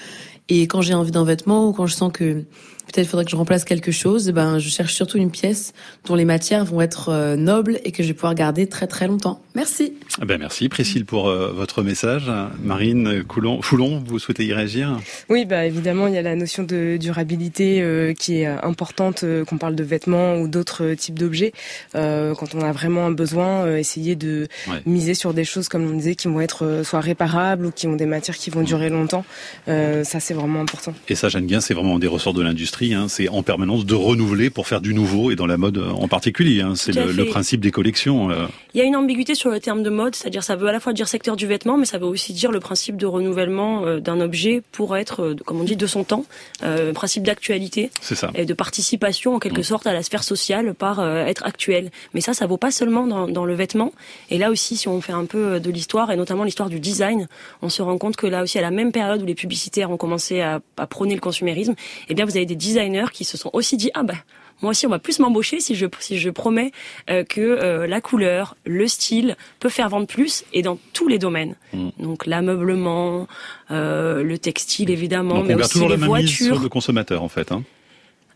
Et 0.48 0.68
quand 0.68 0.82
j'ai 0.82 0.94
envie 0.94 1.12
d'un 1.12 1.26
vêtement 1.26 1.68
ou 1.68 1.74
quand 1.74 1.86
je 1.86 1.96
sens 1.96 2.12
que 2.14 2.46
peut-être 2.94 3.08
il 3.08 3.10
faudrait 3.10 3.26
que 3.26 3.32
je 3.32 3.36
remplace 3.36 3.66
quelque 3.66 3.92
chose, 3.92 4.30
eh 4.30 4.32
ben 4.32 4.60
je 4.60 4.70
cherche 4.70 4.94
surtout 4.94 5.18
une 5.18 5.32
pièce 5.32 5.74
dont 6.06 6.16
les 6.16 6.26
matières 6.26 6.64
vont 6.66 6.80
être 6.82 7.10
euh, 7.10 7.36
nobles 7.36 7.80
et 7.84 7.92
que 7.92 8.04
je 8.04 8.10
vais 8.10 8.14
pouvoir 8.14 8.36
garder 8.36 8.68
très 8.68 8.88
très 8.88 9.08
longtemps. 9.08 9.42
Merci. 9.56 9.94
Ah 10.22 10.26
ben 10.26 10.40
merci 10.40 10.70
Priscille 10.70 11.06
pour 11.06 11.28
euh, 11.28 11.52
votre 11.52 11.82
message. 11.84 12.32
Marine 12.64 13.24
Coulon, 13.24 13.62
Foulon, 13.62 14.04
vous 14.06 14.20
souhaitez 14.20 14.46
y 14.46 14.54
réagir? 14.54 15.00
Oui, 15.30 15.46
bah 15.46 15.66
évidemment, 15.66 16.08
il 16.08 16.14
y 16.14 16.18
a 16.18 16.22
la 16.22 16.36
notion 16.36 16.64
de 16.64 16.98
durabilité 17.00 17.82
euh, 17.82 18.14
qui 18.14 18.42
est 18.42 18.46
importante, 18.48 19.24
euh, 19.24 19.44
qu'on 19.46 19.58
parle 19.58 19.76
de 19.76 19.84
vêtements 19.84 20.38
ou 20.38 20.48
d'autres 20.48 20.84
euh, 20.84 20.96
types 20.96 21.18
d'objets. 21.18 21.52
Euh, 21.96 22.34
quand 22.36 22.56
on 22.56 22.62
a 22.62 22.72
vraiment 22.72 23.06
un 23.08 23.12
besoin, 23.12 23.66
euh, 23.66 23.78
essayer 23.78 24.16
de 24.16 24.48
Ouais. 24.70 24.82
miser 24.86 25.14
sur 25.14 25.34
des 25.34 25.44
choses, 25.46 25.68
comme 25.68 25.84
on 25.90 25.96
disait, 25.96 26.16
qui 26.16 26.28
vont 26.28 26.40
être 26.42 26.66
euh, 26.66 26.84
soit 26.84 27.00
réparables 27.02 27.66
ou 27.66 27.72
qui 27.72 27.88
ont 27.88 27.96
des 27.96 28.06
matières 28.06 28.38
qui 28.38 28.50
vont 28.50 28.62
durer 28.62 28.90
longtemps. 28.90 29.26
Euh, 29.68 30.04
ça, 30.04 30.20
c'est 30.20 30.34
vraiment 30.34 30.62
important. 30.62 30.94
Et 31.10 31.16
ça, 31.16 31.30
Jeanne 31.30 31.48
Guin, 31.48 31.60
c'est 31.62 31.74
vraiment 31.74 32.00
des 32.00 32.08
ressorts 32.08 32.34
de 32.34 32.42
l'industrie. 32.42 32.83
Hein. 32.92 33.08
C'est 33.08 33.30
en 33.30 33.44
permanence 33.44 33.86
de 33.86 33.96
renouveler 33.96 34.50
pour 34.50 34.68
faire 34.68 34.82
du 34.82 34.94
nouveau 34.94 35.32
et 35.32 35.36
dans 35.36 35.46
la 35.46 35.58
mode 35.58 35.78
euh, 35.78 35.90
en 35.92 36.08
particulier. 36.08 36.62
Hein. 36.62 36.74
C'est 36.76 36.92
le, 36.94 37.26
principe 37.26 37.62
des 37.62 37.72
collections. 37.72 38.30
euh. 38.32 38.48
Il 38.74 38.80
y 38.80 38.82
a 38.82 38.86
une 38.86 38.96
ambiguïté 38.96 39.36
sur 39.36 39.50
le 39.52 39.60
terme 39.60 39.84
de 39.84 39.90
mode, 39.90 40.16
c'est-à-dire 40.16 40.44
ça 40.44 40.56
veut 40.56 40.68
à 40.68 40.72
la 40.72 40.80
fois 40.80 40.92
dire 40.94 41.08
secteur 41.08 41.36
du 41.36 41.46
vêtement, 41.48 41.78
mais 41.78 41.86
ça 41.86 41.98
veut 42.00 42.08
aussi 42.08 42.34
dire 42.34 42.52
le 42.52 42.60
principe 42.60 42.98
de 42.98 43.06
renouvellement 43.06 43.86
euh, 43.86 44.00
d'un 44.00 44.20
objet 44.20 44.64
pour 44.72 44.98
être, 44.98 45.36
comme 45.46 45.62
on 45.62 45.64
dit, 45.64 45.76
de 45.78 45.88
son 45.88 46.04
temps, 46.04 46.26
euh, 46.64 46.92
principe 46.94 47.24
d'actualité. 47.24 47.92
Et 48.36 48.46
de 48.46 48.54
participation 48.54 49.36
en 49.36 49.40
quelque 49.40 49.62
Mm. 49.62 49.64
sorte 49.64 49.88
à 49.88 49.94
la 49.94 50.02
sphère 50.04 50.24
sociale 50.24 50.74
par 50.74 51.00
euh, 51.00 51.26
être 51.26 51.46
actuel. 51.46 51.92
Mais 52.14 52.22
ça, 52.22 52.34
ça 52.34 52.48
vaut 52.48 52.58
pas 52.58 52.72
seulement 52.72 53.06
dans, 53.06 53.28
dans 53.28 53.46
le 53.46 53.54
vêtement. 53.54 53.94
Et 54.32 54.38
là 54.40 54.50
aussi, 54.50 54.76
si 54.78 54.88
on 54.88 55.00
fait 55.00 55.14
un 55.14 55.26
peu 55.26 55.60
de 55.60 55.70
l'histoire, 55.70 56.10
et 56.12 56.16
notamment 56.18 56.44
l'histoire 56.44 56.70
du 56.70 56.80
design, 56.80 57.28
on 57.62 57.70
se 57.70 57.82
rend 57.84 57.98
compte 58.00 58.16
que 58.16 58.26
là 58.28 58.42
aussi, 58.42 58.58
à 58.58 58.62
la 58.62 58.72
même 58.72 58.92
période 58.92 59.22
où 59.22 59.26
les 59.26 59.36
publicitaires 59.36 59.92
ont 59.92 59.98
commencé 59.98 60.42
à, 60.42 60.60
à 60.78 60.88
prôner 60.88 61.14
le 61.16 61.22
consumérisme, 61.22 61.76
eh 62.10 62.14
bien, 62.16 62.26
vous 62.26 62.36
avez 62.36 62.46
des 62.48 62.56
designers 62.74 63.12
qui 63.12 63.24
se 63.24 63.38
sont 63.38 63.50
aussi 63.54 63.78
dit, 63.78 63.92
ah 63.94 64.04
bah, 64.04 64.16
moi 64.62 64.72
aussi, 64.72 64.86
on 64.88 64.90
va 64.90 65.00
plus 65.00 65.20
m'embaucher 65.20 65.60
si 65.60 65.76
je, 65.76 65.86
si 66.00 66.18
je 66.20 66.30
promets 66.30 66.72
euh, 67.10 67.24
que 67.24 67.42
euh, 67.42 67.86
la 67.88 68.00
couleur, 68.02 68.56
le 68.66 68.88
style 68.88 69.36
peut 69.60 69.70
faire 69.70 69.90
vendre 69.90 70.08
plus 70.08 70.46
et 70.54 70.62
dans 70.62 70.78
tous 70.94 71.08
les 71.08 71.20
domaines. 71.20 71.56
Mm. 71.74 71.90
Donc 72.00 72.26
l'ameublement, 72.26 73.28
euh, 73.72 74.24
le 74.24 74.38
textile 74.38 74.90
évidemment, 74.90 75.36
Donc 75.36 75.48
mais 75.48 75.56
on 75.56 75.60
aussi 75.60 75.72
toujours 75.74 75.90
les 75.90 75.98
la 75.98 76.06
voitures. 76.08 76.56
sur 76.56 76.60
le 76.60 76.70
consommateur 76.70 77.24
en 77.24 77.30
fait, 77.30 77.52
hein. 77.52 77.64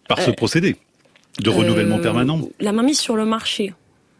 par 0.09 0.19
ce 0.19 0.31
procédé 0.31 0.75
de 1.39 1.49
renouvellement 1.49 1.99
permanent. 1.99 2.41
La 2.59 2.71
main 2.73 2.83
mise 2.83 2.99
sur 2.99 3.15
le 3.15 3.23
marché. 3.25 3.73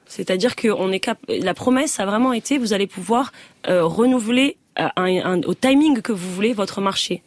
C'est-à-dire 0.06 0.56
que 0.56 0.70
on 0.70 0.92
est 0.94 1.00
cap 1.02 1.18
la 1.28 1.54
promesse 1.54 2.00
a 2.00 2.06
vraiment 2.06 2.32
été 2.32 2.58
vous 2.58 2.72
allez 2.74 2.88
pouvoir 2.88 3.34
renouveler 3.68 4.56
un- 4.78 4.92
un- 4.96 5.42
au 5.42 5.54
timing 5.54 6.02
que 6.02 6.12
vous 6.14 6.32
voulez 6.34 6.54
votre 6.54 6.80
marché. 6.80 7.24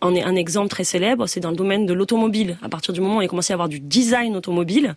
Un, 0.00 0.36
exemple 0.36 0.68
très 0.68 0.84
célèbre, 0.84 1.26
c'est 1.26 1.40
dans 1.40 1.50
le 1.50 1.56
domaine 1.56 1.84
de 1.84 1.92
l'automobile. 1.92 2.56
À 2.62 2.70
partir 2.70 2.94
du 2.94 3.00
moment 3.00 3.16
où 3.16 3.18
on 3.18 3.20
a 3.20 3.28
commencé 3.28 3.52
à 3.52 3.54
avoir 3.54 3.68
du 3.68 3.80
design 3.80 4.34
automobile, 4.34 4.94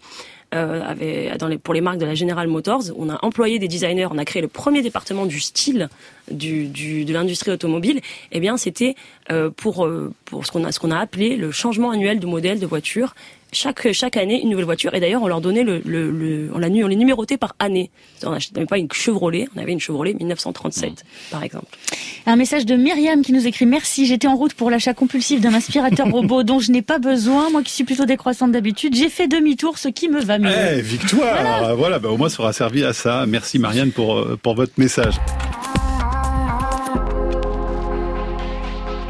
euh, 0.55 1.35
dans 1.37 1.47
les, 1.47 1.57
pour 1.57 1.73
les 1.73 1.81
marques 1.81 1.97
de 1.97 2.05
la 2.05 2.15
General 2.15 2.47
Motors, 2.47 2.83
on 2.95 3.09
a 3.09 3.19
employé 3.21 3.59
des 3.59 3.67
designers, 3.67 4.07
on 4.09 4.17
a 4.17 4.23
créé 4.23 4.41
le 4.41 4.47
premier 4.47 4.81
département 4.81 5.25
du 5.25 5.41
style 5.41 5.89
de 6.31 7.11
l'industrie 7.11 7.51
automobile. 7.51 7.99
Eh 8.31 8.39
bien, 8.39 8.55
c'était 8.55 8.95
euh, 9.29 9.49
pour, 9.49 9.85
euh, 9.85 10.13
ce 10.41 10.79
qu'on 10.79 10.91
a 10.91 10.99
appelé 10.99 11.35
le 11.35 11.51
changement 11.51 11.91
annuel 11.91 12.19
de 12.19 12.27
modèle 12.27 12.59
de 12.59 12.65
voiture 12.65 13.13
chaque 13.51 13.91
chaque 13.91 14.17
année 14.17 14.41
une 14.41 14.49
nouvelle 14.49 14.65
voiture 14.65 14.93
et 14.93 14.99
d'ailleurs 14.99 15.21
on 15.23 15.27
leur 15.27 15.41
donnait 15.41 15.63
le, 15.63 15.81
le, 15.85 16.11
le 16.11 16.49
on 16.53 16.59
l'a 16.59 16.67
on 16.67 16.87
les 16.87 16.95
numérotait 16.95 17.37
par 17.37 17.55
année. 17.59 17.89
On 18.23 18.31
n'achetait 18.31 18.65
pas 18.65 18.77
une 18.77 18.91
Chevrolet, 18.91 19.47
on 19.55 19.59
avait 19.59 19.71
une 19.71 19.79
Chevrolet 19.79 20.13
1937 20.13 20.89
mmh. 20.89 20.95
par 21.31 21.43
exemple. 21.43 21.77
Un 22.25 22.35
message 22.35 22.65
de 22.65 22.75
Myriam 22.75 23.21
qui 23.21 23.33
nous 23.33 23.47
écrit 23.47 23.65
merci, 23.65 24.05
j'étais 24.05 24.27
en 24.27 24.35
route 24.35 24.53
pour 24.53 24.69
l'achat 24.69 24.93
compulsif 24.93 25.41
d'un 25.41 25.53
aspirateur 25.53 26.07
robot 26.11 26.43
dont 26.43 26.59
je 26.59 26.71
n'ai 26.71 26.81
pas 26.81 26.99
besoin, 26.99 27.49
moi 27.49 27.63
qui 27.63 27.71
suis 27.71 27.83
plutôt 27.83 28.05
décroissante 28.05 28.51
d'habitude, 28.51 28.95
j'ai 28.95 29.09
fait 29.09 29.27
demi-tour 29.27 29.77
ce 29.77 29.87
qui 29.87 30.09
me 30.09 30.21
va 30.21 30.37
mieux. 30.39 30.51
Eh, 30.73 30.81
victoire. 30.81 31.75
Voilà, 31.75 31.99
bah, 31.99 32.09
au 32.09 32.17
moins 32.17 32.29
ça 32.29 32.41
aura 32.41 32.53
servi 32.53 32.83
à 32.83 32.93
ça. 32.93 33.25
Merci 33.27 33.59
Marianne 33.59 33.91
pour 33.91 34.17
euh, 34.17 34.37
pour 34.41 34.55
votre 34.55 34.73
message. 34.77 35.15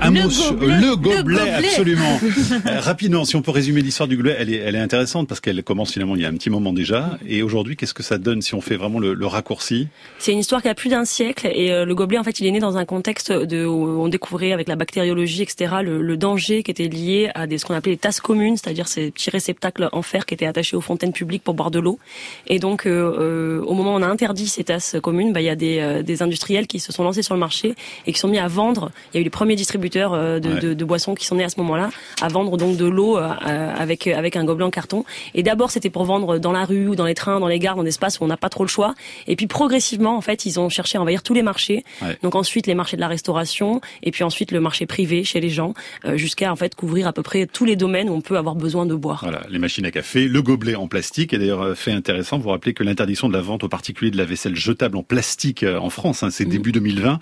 Un 0.07 0.11
le, 0.11 0.21
mot 0.21 0.29
gobelet, 0.29 0.79
le, 0.79 0.95
gobelet, 0.95 1.51
absolument. 1.51 2.19
Euh, 2.65 2.79
rapidement, 2.79 3.25
si 3.25 3.35
on 3.35 3.41
peut 3.41 3.51
résumer 3.51 3.81
l'histoire 3.81 4.07
du 4.07 4.15
gobelet, 4.17 4.35
elle 4.39 4.53
est, 4.53 4.57
elle 4.57 4.75
est 4.75 4.79
intéressante 4.79 5.27
parce 5.27 5.39
qu'elle 5.39 5.61
commence 5.63 5.93
finalement 5.93 6.15
il 6.15 6.21
y 6.21 6.25
a 6.25 6.29
un 6.29 6.33
petit 6.33 6.49
moment 6.49 6.73
déjà. 6.73 7.17
Et 7.27 7.43
aujourd'hui, 7.43 7.75
qu'est-ce 7.75 7.93
que 7.93 8.03
ça 8.03 8.17
donne 8.17 8.41
si 8.41 8.55
on 8.55 8.61
fait 8.61 8.77
vraiment 8.77 8.99
le, 8.99 9.13
le 9.13 9.25
raccourci? 9.25 9.87
C'est 10.17 10.31
une 10.31 10.39
histoire 10.39 10.61
qui 10.61 10.69
a 10.69 10.75
plus 10.75 10.89
d'un 10.89 11.05
siècle 11.05 11.49
et 11.53 11.71
euh, 11.71 11.85
le 11.85 11.93
gobelet, 11.93 12.17
en 12.17 12.23
fait, 12.23 12.39
il 12.39 12.47
est 12.47 12.51
né 12.51 12.59
dans 12.59 12.77
un 12.77 12.85
contexte 12.85 13.31
de 13.31 13.65
où 13.65 14.01
on 14.01 14.07
découvrait 14.07 14.53
avec 14.53 14.67
la 14.67 14.75
bactériologie, 14.75 15.41
etc., 15.41 15.75
le, 15.83 16.01
le 16.01 16.17
danger 16.17 16.63
qui 16.63 16.71
était 16.71 16.87
lié 16.87 17.29
à 17.35 17.47
des 17.47 17.57
ce 17.57 17.65
qu'on 17.65 17.73
appelait 17.73 17.93
les 17.93 17.97
tasses 17.97 18.21
communes, 18.21 18.55
c'est-à-dire 18.57 18.87
ces 18.87 19.11
petits 19.11 19.29
réceptacles 19.29 19.89
en 19.91 20.01
fer 20.01 20.25
qui 20.25 20.33
étaient 20.33 20.45
attachés 20.45 20.77
aux 20.77 20.81
fontaines 20.81 21.13
publiques 21.13 21.43
pour 21.43 21.53
boire 21.53 21.71
de 21.71 21.79
l'eau. 21.79 21.99
Et 22.47 22.59
donc, 22.59 22.85
euh, 22.85 23.61
au 23.61 23.73
moment 23.73 23.93
où 23.95 23.97
on 23.97 24.03
a 24.03 24.07
interdit 24.07 24.47
ces 24.47 24.63
tasses 24.63 24.95
communes, 25.01 25.33
bah, 25.33 25.41
il 25.41 25.45
y 25.45 25.49
a 25.49 25.55
des, 25.55 26.01
des 26.03 26.21
industriels 26.21 26.67
qui 26.67 26.79
se 26.79 26.91
sont 26.91 27.03
lancés 27.03 27.23
sur 27.23 27.33
le 27.33 27.39
marché 27.39 27.75
et 28.05 28.13
qui 28.13 28.19
sont 28.19 28.27
mis 28.27 28.39
à 28.39 28.47
vendre. 28.47 28.91
Il 29.13 29.15
y 29.15 29.19
a 29.19 29.21
eu 29.21 29.23
les 29.23 29.29
premiers 29.29 29.55
distributeurs 29.55 29.96
euh, 30.05 30.39
de, 30.39 30.85
boissons 30.85 31.15
qui 31.15 31.25
sont 31.25 31.35
nés 31.35 31.43
à 31.43 31.49
ce 31.49 31.59
moment-là, 31.59 31.89
à 32.21 32.27
vendre 32.29 32.55
donc 32.57 32.77
de 32.77 32.85
l'eau 32.85 33.17
euh, 33.17 33.29
avec 33.77 34.07
avec 34.07 34.35
un 34.35 34.45
gobelet 34.45 34.65
en 34.65 34.69
carton. 34.69 35.03
Et 35.35 35.43
d'abord 35.43 35.71
c'était 35.71 35.89
pour 35.89 36.05
vendre 36.05 36.37
dans 36.37 36.51
la 36.51 36.65
rue 36.65 36.87
ou 36.87 36.95
dans 36.95 37.05
les 37.05 37.13
trains, 37.13 37.39
dans 37.39 37.47
les 37.47 37.59
gares, 37.59 37.75
dans 37.75 37.83
des 37.83 37.89
espaces 37.89 38.19
où 38.19 38.23
on 38.23 38.27
n'a 38.27 38.37
pas 38.37 38.49
trop 38.49 38.63
le 38.63 38.69
choix. 38.69 38.93
Et 39.27 39.35
puis 39.35 39.47
progressivement 39.47 40.15
en 40.15 40.21
fait 40.21 40.45
ils 40.45 40.59
ont 40.59 40.69
cherché 40.69 40.97
à 40.97 41.01
envahir 41.01 41.23
tous 41.23 41.33
les 41.33 41.41
marchés. 41.41 41.83
Donc 42.23 42.35
ensuite 42.35 42.67
les 42.67 42.75
marchés 42.75 42.95
de 42.95 43.01
la 43.01 43.07
restauration 43.07 43.81
et 44.03 44.11
puis 44.11 44.23
ensuite 44.23 44.51
le 44.51 44.59
marché 44.59 44.85
privé 44.85 45.23
chez 45.23 45.39
les 45.39 45.49
gens 45.49 45.73
euh, 46.05 46.17
jusqu'à 46.17 46.51
en 46.51 46.55
fait 46.55 46.75
couvrir 46.75 47.07
à 47.07 47.13
peu 47.13 47.23
près 47.23 47.47
tous 47.47 47.65
les 47.65 47.75
domaines 47.75 48.09
où 48.09 48.13
on 48.13 48.21
peut 48.21 48.37
avoir 48.37 48.55
besoin 48.55 48.85
de 48.85 48.95
boire. 48.95 49.19
Voilà, 49.23 49.41
les 49.49 49.59
machines 49.59 49.85
à 49.85 49.91
café, 49.91 50.27
le 50.27 50.41
gobelet 50.41 50.75
en 50.75 50.87
plastique 50.87 51.33
et 51.33 51.37
d'ailleurs 51.37 51.75
fait 51.75 51.91
intéressant, 51.91 52.37
vous 52.37 52.43
vous 52.43 52.49
rappelez 52.49 52.73
que 52.73 52.83
l'interdiction 52.83 53.27
de 53.27 53.33
la 53.33 53.41
vente 53.41 53.63
aux 53.63 53.69
particuliers 53.69 54.11
de 54.11 54.17
la 54.17 54.25
vaisselle 54.25 54.55
jetable 54.55 54.97
en 54.97 55.03
plastique 55.03 55.63
en 55.63 55.89
France, 55.89 56.23
hein, 56.23 56.29
c'est 56.29 56.45
mmh. 56.45 56.49
début 56.49 56.71
2020 56.71 57.19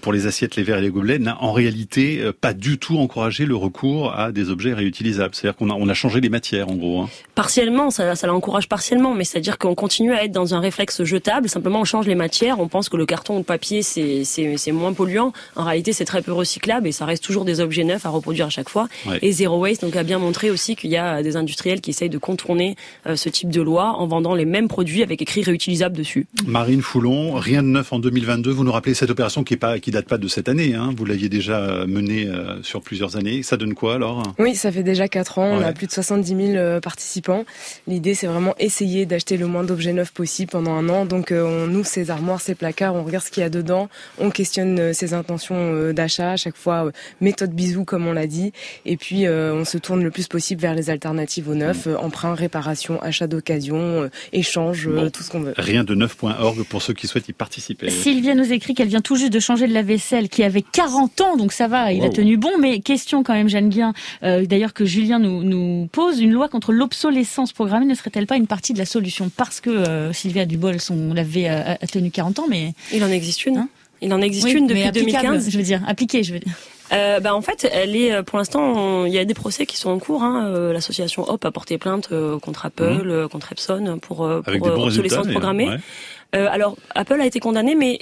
pour 0.00 0.12
les 0.12 0.26
assiettes, 0.26 0.56
les 0.56 0.62
verres 0.62 0.78
et 0.78 0.82
les 0.82 0.90
gobelets, 0.90 1.18
n'a 1.18 1.42
en 1.42 1.52
réalité 1.52 2.17
pas 2.40 2.52
du 2.52 2.78
tout 2.78 2.98
encourager 2.98 3.46
le 3.46 3.56
recours 3.56 4.12
à 4.14 4.32
des 4.32 4.50
objets 4.50 4.74
réutilisables. 4.74 5.34
C'est-à-dire 5.34 5.56
qu'on 5.56 5.70
a, 5.70 5.74
on 5.74 5.88
a 5.88 5.94
changé 5.94 6.20
les 6.20 6.28
matières, 6.28 6.68
en 6.68 6.74
gros. 6.74 7.02
Hein. 7.02 7.08
Partiellement, 7.34 7.90
ça, 7.90 8.14
ça 8.14 8.26
l'encourage 8.26 8.68
partiellement, 8.68 9.14
mais 9.14 9.24
c'est-à-dire 9.24 9.58
qu'on 9.58 9.74
continue 9.74 10.12
à 10.12 10.24
être 10.24 10.32
dans 10.32 10.54
un 10.54 10.60
réflexe 10.60 11.04
jetable. 11.04 11.48
Simplement, 11.48 11.80
on 11.80 11.84
change 11.84 12.06
les 12.06 12.14
matières. 12.14 12.60
On 12.60 12.68
pense 12.68 12.88
que 12.88 12.96
le 12.96 13.06
carton 13.06 13.36
ou 13.36 13.38
le 13.38 13.44
papier, 13.44 13.82
c'est, 13.82 14.24
c'est, 14.24 14.56
c'est 14.56 14.72
moins 14.72 14.92
polluant. 14.92 15.32
En 15.56 15.64
réalité, 15.64 15.92
c'est 15.92 16.04
très 16.04 16.22
peu 16.22 16.32
recyclable 16.32 16.86
et 16.86 16.92
ça 16.92 17.04
reste 17.04 17.24
toujours 17.24 17.44
des 17.44 17.60
objets 17.60 17.84
neufs 17.84 18.06
à 18.06 18.08
reproduire 18.08 18.46
à 18.46 18.50
chaque 18.50 18.68
fois. 18.68 18.88
Et 19.22 19.32
Zero 19.32 19.58
Waste 19.58 19.82
donc 19.82 19.96
a 19.96 20.02
bien 20.02 20.18
montré 20.18 20.50
aussi 20.50 20.76
qu'il 20.76 20.90
y 20.90 20.96
a 20.96 21.22
des 21.22 21.36
industriels 21.36 21.80
qui 21.80 21.90
essayent 21.90 22.08
de 22.08 22.18
contourner 22.18 22.76
euh, 23.06 23.16
ce 23.16 23.28
type 23.28 23.50
de 23.50 23.62
loi 23.62 23.94
en 23.96 24.06
vendant 24.06 24.34
les 24.34 24.44
mêmes 24.44 24.68
produits 24.68 25.02
avec 25.02 25.22
écrit 25.22 25.42
réutilisable 25.42 25.96
dessus. 25.96 26.26
Marine 26.46 26.82
Foulon, 26.82 27.34
rien 27.34 27.62
de 27.62 27.68
neuf 27.68 27.92
en 27.92 27.98
2022. 27.98 28.50
Vous 28.50 28.64
nous 28.64 28.72
rappelez 28.72 28.94
cette 28.94 29.10
opération 29.10 29.44
qui 29.44 29.54
est 29.54 29.58
pas, 29.58 29.78
qui 29.78 29.90
date 29.90 30.06
pas 30.06 30.18
de 30.18 30.28
cette 30.28 30.48
année. 30.48 30.74
Hein. 30.74 30.92
Vous 30.96 31.04
l'aviez 31.04 31.28
déjà 31.28 31.84
menée 31.86 31.97
euh, 32.06 32.62
sur 32.62 32.80
plusieurs 32.82 33.16
années. 33.16 33.42
Ça 33.42 33.56
donne 33.56 33.74
quoi 33.74 33.94
alors? 33.94 34.22
Oui, 34.38 34.54
ça 34.54 34.70
fait 34.70 34.82
déjà 34.82 35.08
4 35.08 35.38
ans. 35.38 35.50
On 35.52 35.62
a 35.62 35.72
plus 35.72 35.86
de 35.86 35.92
70 35.92 36.28
000 36.28 36.40
euh, 36.56 36.80
participants. 36.80 37.44
L'idée, 37.86 38.14
c'est 38.14 38.26
vraiment 38.26 38.54
essayer 38.58 39.06
d'acheter 39.06 39.36
le 39.36 39.46
moins 39.46 39.64
d'objets 39.64 39.92
neufs 39.92 40.12
possible 40.12 40.50
pendant 40.50 40.72
un 40.72 40.88
an. 40.88 41.04
Donc, 41.04 41.32
euh, 41.32 41.44
on 41.44 41.72
ouvre 41.74 41.86
ses 41.86 42.10
armoires, 42.10 42.40
ses 42.40 42.54
placards, 42.54 42.94
on 42.94 43.04
regarde 43.04 43.24
ce 43.24 43.30
qu'il 43.30 43.42
y 43.42 43.46
a 43.46 43.50
dedans, 43.50 43.88
on 44.18 44.30
questionne 44.30 44.92
ses 44.92 45.14
intentions 45.14 45.92
d'achat. 45.92 46.32
À 46.32 46.36
chaque 46.36 46.56
fois, 46.56 46.90
méthode 47.20 47.52
bisou, 47.52 47.84
comme 47.84 48.06
on 48.06 48.12
l'a 48.12 48.26
dit. 48.26 48.52
Et 48.84 48.96
puis, 48.96 49.28
on 49.28 49.64
se 49.64 49.78
tourne 49.78 50.02
le 50.02 50.10
plus 50.10 50.28
possible 50.28 50.60
vers 50.60 50.74
les 50.74 50.90
alternatives 50.90 51.48
au 51.48 51.54
neuf. 51.54 51.86
Mm. 51.86 51.96
Emprunt, 51.96 52.34
réparation, 52.34 53.00
achat 53.02 53.26
d'occasion, 53.26 54.08
échange, 54.32 54.88
tout 55.12 55.22
ce 55.22 55.30
qu'on 55.30 55.40
veut. 55.40 55.54
Rien 55.56 55.84
de 55.84 55.94
neuf.org 55.94 56.62
pour 56.64 56.82
ceux 56.82 56.94
qui 56.94 57.06
souhaitent 57.06 57.28
y 57.28 57.32
participer. 57.32 57.90
Sylvia 57.90 58.34
nous 58.34 58.52
écrit 58.52 58.74
qu'elle 58.74 58.88
vient 58.88 59.00
tout 59.00 59.16
juste 59.16 59.32
de 59.32 59.40
changer 59.40 59.66
de 59.66 59.74
la 59.74 59.82
vaisselle 59.82 60.28
qui 60.28 60.42
avait 60.42 60.62
40 60.62 61.20
ans, 61.20 61.36
donc 61.36 61.52
ça 61.52 61.68
va, 61.68 61.87
il 61.92 62.04
a 62.04 62.10
tenu 62.10 62.36
bon. 62.36 62.58
Mais 62.58 62.80
question 62.80 63.22
quand 63.22 63.34
même, 63.34 63.48
Jeanne 63.48 63.68
Guien, 63.68 63.92
euh, 64.22 64.44
d'ailleurs 64.46 64.74
que 64.74 64.84
Julien 64.84 65.18
nous, 65.18 65.42
nous, 65.42 65.88
pose, 65.90 66.20
une 66.20 66.32
loi 66.32 66.48
contre 66.48 66.72
l'obsolescence 66.72 67.52
programmée 67.52 67.86
ne 67.86 67.94
serait-elle 67.94 68.26
pas 68.26 68.36
une 68.36 68.46
partie 68.46 68.72
de 68.72 68.78
la 68.78 68.86
solution? 68.86 69.30
Parce 69.36 69.60
que 69.60 69.70
euh, 69.70 70.12
Sylvia 70.12 70.46
Dubol, 70.46 70.80
son 70.80 71.12
l'avait 71.14 71.48
a, 71.48 71.76
tenu 71.90 72.10
40 72.10 72.40
ans, 72.40 72.46
mais... 72.48 72.72
Il 72.92 73.02
en 73.04 73.08
existe 73.08 73.46
une. 73.46 73.58
Hein? 73.58 73.68
Il 74.00 74.12
en 74.12 74.20
existe 74.20 74.52
une 74.52 74.66
depuis 74.66 74.90
2015. 74.90 75.50
Je 75.50 75.56
veux 75.56 75.64
dire, 75.64 75.82
appliquée, 75.86 76.22
je 76.22 76.34
veux 76.34 76.40
dire. 76.40 76.54
Euh, 76.90 77.20
bah 77.20 77.34
en 77.34 77.42
fait, 77.42 77.68
elle 77.70 77.94
est 77.96 78.22
pour 78.22 78.38
l'instant, 78.38 79.04
il 79.04 79.12
y 79.12 79.18
a 79.18 79.24
des 79.26 79.34
procès 79.34 79.66
qui 79.66 79.76
sont 79.76 79.90
en 79.90 79.98
cours. 79.98 80.22
Hein. 80.22 80.46
Euh, 80.46 80.72
l'association 80.72 81.28
Hop 81.28 81.44
a 81.44 81.50
porté 81.50 81.76
plainte 81.76 82.08
contre 82.40 82.64
Apple, 82.64 83.24
mmh. 83.24 83.28
contre 83.28 83.52
Epson 83.52 83.98
pour, 84.00 84.28
pour 84.42 84.78
obsolescence 84.78 85.26
programmée. 85.26 85.68
alors 86.32 86.76
Apple 86.94 87.20
a 87.20 87.26
été 87.26 87.40
condamné, 87.40 87.74
mais 87.74 87.98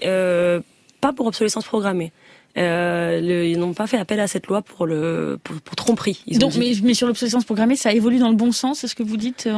pas 1.00 1.12
pour 1.12 1.26
obsolescence 1.26 1.64
programmée. 1.64 2.12
Euh, 2.56 3.46
ils 3.50 3.58
n'ont 3.58 3.74
pas 3.74 3.86
fait 3.86 3.98
appel 3.98 4.18
à 4.20 4.26
cette 4.26 4.46
loi 4.46 4.62
pour 4.62 4.86
le 4.86 5.38
pour, 5.42 5.56
pour 5.60 5.76
tromperie. 5.76 6.22
Donc, 6.38 6.54
mais, 6.56 6.72
mais, 6.82 6.94
sur 6.94 7.06
l'obsolescence 7.06 7.44
programmée, 7.44 7.76
ça 7.76 7.92
évolue 7.92 8.18
dans 8.18 8.30
le 8.30 8.36
bon 8.36 8.52
sens, 8.52 8.80
c'est 8.80 8.88
ce 8.88 8.94
que 8.94 9.02
vous 9.02 9.16
dites 9.16 9.46
euh, 9.46 9.52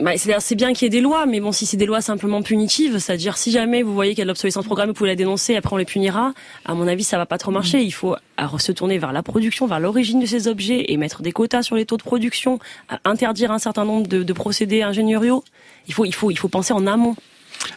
bah, 0.00 0.12
c'est 0.16 0.54
bien 0.54 0.72
qu'il 0.72 0.84
y 0.84 0.86
ait 0.86 0.90
des 0.90 1.02
lois, 1.02 1.26
mais 1.26 1.38
bon, 1.38 1.52
si 1.52 1.66
c'est 1.66 1.76
des 1.76 1.84
lois 1.84 2.00
simplement 2.00 2.40
punitives, 2.42 2.98
c'est-à-dire 2.98 3.36
si 3.36 3.50
jamais 3.50 3.82
vous 3.82 3.92
voyez 3.92 4.12
qu'il 4.12 4.20
y 4.20 4.22
a 4.22 4.24
de 4.24 4.30
l'obsolescence 4.30 4.64
programmée, 4.64 4.90
vous 4.90 4.96
pouvez 4.96 5.10
la 5.10 5.16
dénoncer, 5.16 5.54
après 5.54 5.74
on 5.74 5.76
les 5.76 5.84
punira. 5.84 6.32
À 6.64 6.74
mon 6.74 6.88
avis, 6.88 7.04
ça 7.04 7.18
va 7.18 7.26
pas 7.26 7.36
trop 7.36 7.50
marcher. 7.50 7.78
Mm. 7.78 7.82
Il 7.82 7.92
faut 7.92 8.16
se 8.58 8.72
tourner 8.72 8.96
vers 8.96 9.12
la 9.12 9.22
production, 9.22 9.66
vers 9.66 9.80
l'origine 9.80 10.18
de 10.18 10.26
ces 10.26 10.48
objets 10.48 10.86
et 10.88 10.96
mettre 10.96 11.20
des 11.20 11.32
quotas 11.32 11.62
sur 11.62 11.76
les 11.76 11.84
taux 11.84 11.98
de 11.98 12.02
production, 12.02 12.58
interdire 13.04 13.52
un 13.52 13.58
certain 13.58 13.84
nombre 13.84 14.06
de, 14.06 14.22
de 14.22 14.32
procédés 14.32 14.82
ingénieriaux. 14.82 15.44
Il 15.86 15.94
faut, 15.94 16.06
il 16.06 16.14
faut, 16.14 16.30
il 16.30 16.38
faut 16.38 16.48
penser 16.48 16.72
en 16.72 16.86
amont. 16.86 17.14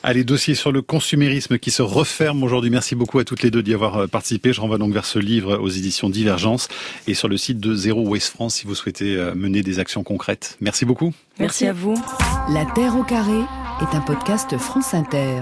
Allez, 0.03 0.23
dossier 0.23 0.55
sur 0.55 0.71
le 0.71 0.81
consumérisme 0.81 1.57
qui 1.57 1.71
se 1.71 1.81
referme 1.81 2.43
aujourd'hui. 2.43 2.69
Merci 2.69 2.95
beaucoup 2.95 3.19
à 3.19 3.23
toutes 3.23 3.43
les 3.43 3.51
deux 3.51 3.63
d'y 3.63 3.73
avoir 3.73 3.97
euh, 3.97 4.07
participé. 4.07 4.53
Je 4.53 4.61
renvoie 4.61 4.77
donc 4.77 4.93
vers 4.93 5.05
ce 5.05 5.19
livre 5.19 5.57
aux 5.57 5.69
éditions 5.69 6.09
Divergence 6.09 6.67
et 7.07 7.13
sur 7.13 7.27
le 7.27 7.37
site 7.37 7.59
de 7.59 7.75
Zéro 7.75 8.07
Waste 8.07 8.29
France 8.29 8.55
si 8.55 8.67
vous 8.67 8.75
souhaitez 8.75 9.15
euh, 9.15 9.33
mener 9.35 9.63
des 9.63 9.79
actions 9.79 10.03
concrètes. 10.03 10.57
Merci 10.61 10.85
beaucoup. 10.85 11.13
Merci 11.39 11.65
à 11.67 11.73
vous. 11.73 11.95
La 12.49 12.65
Terre 12.65 12.97
au 12.97 13.03
carré 13.03 13.39
est 13.81 13.95
un 13.95 14.01
podcast 14.01 14.57
France 14.57 14.93
Inter. 14.93 15.41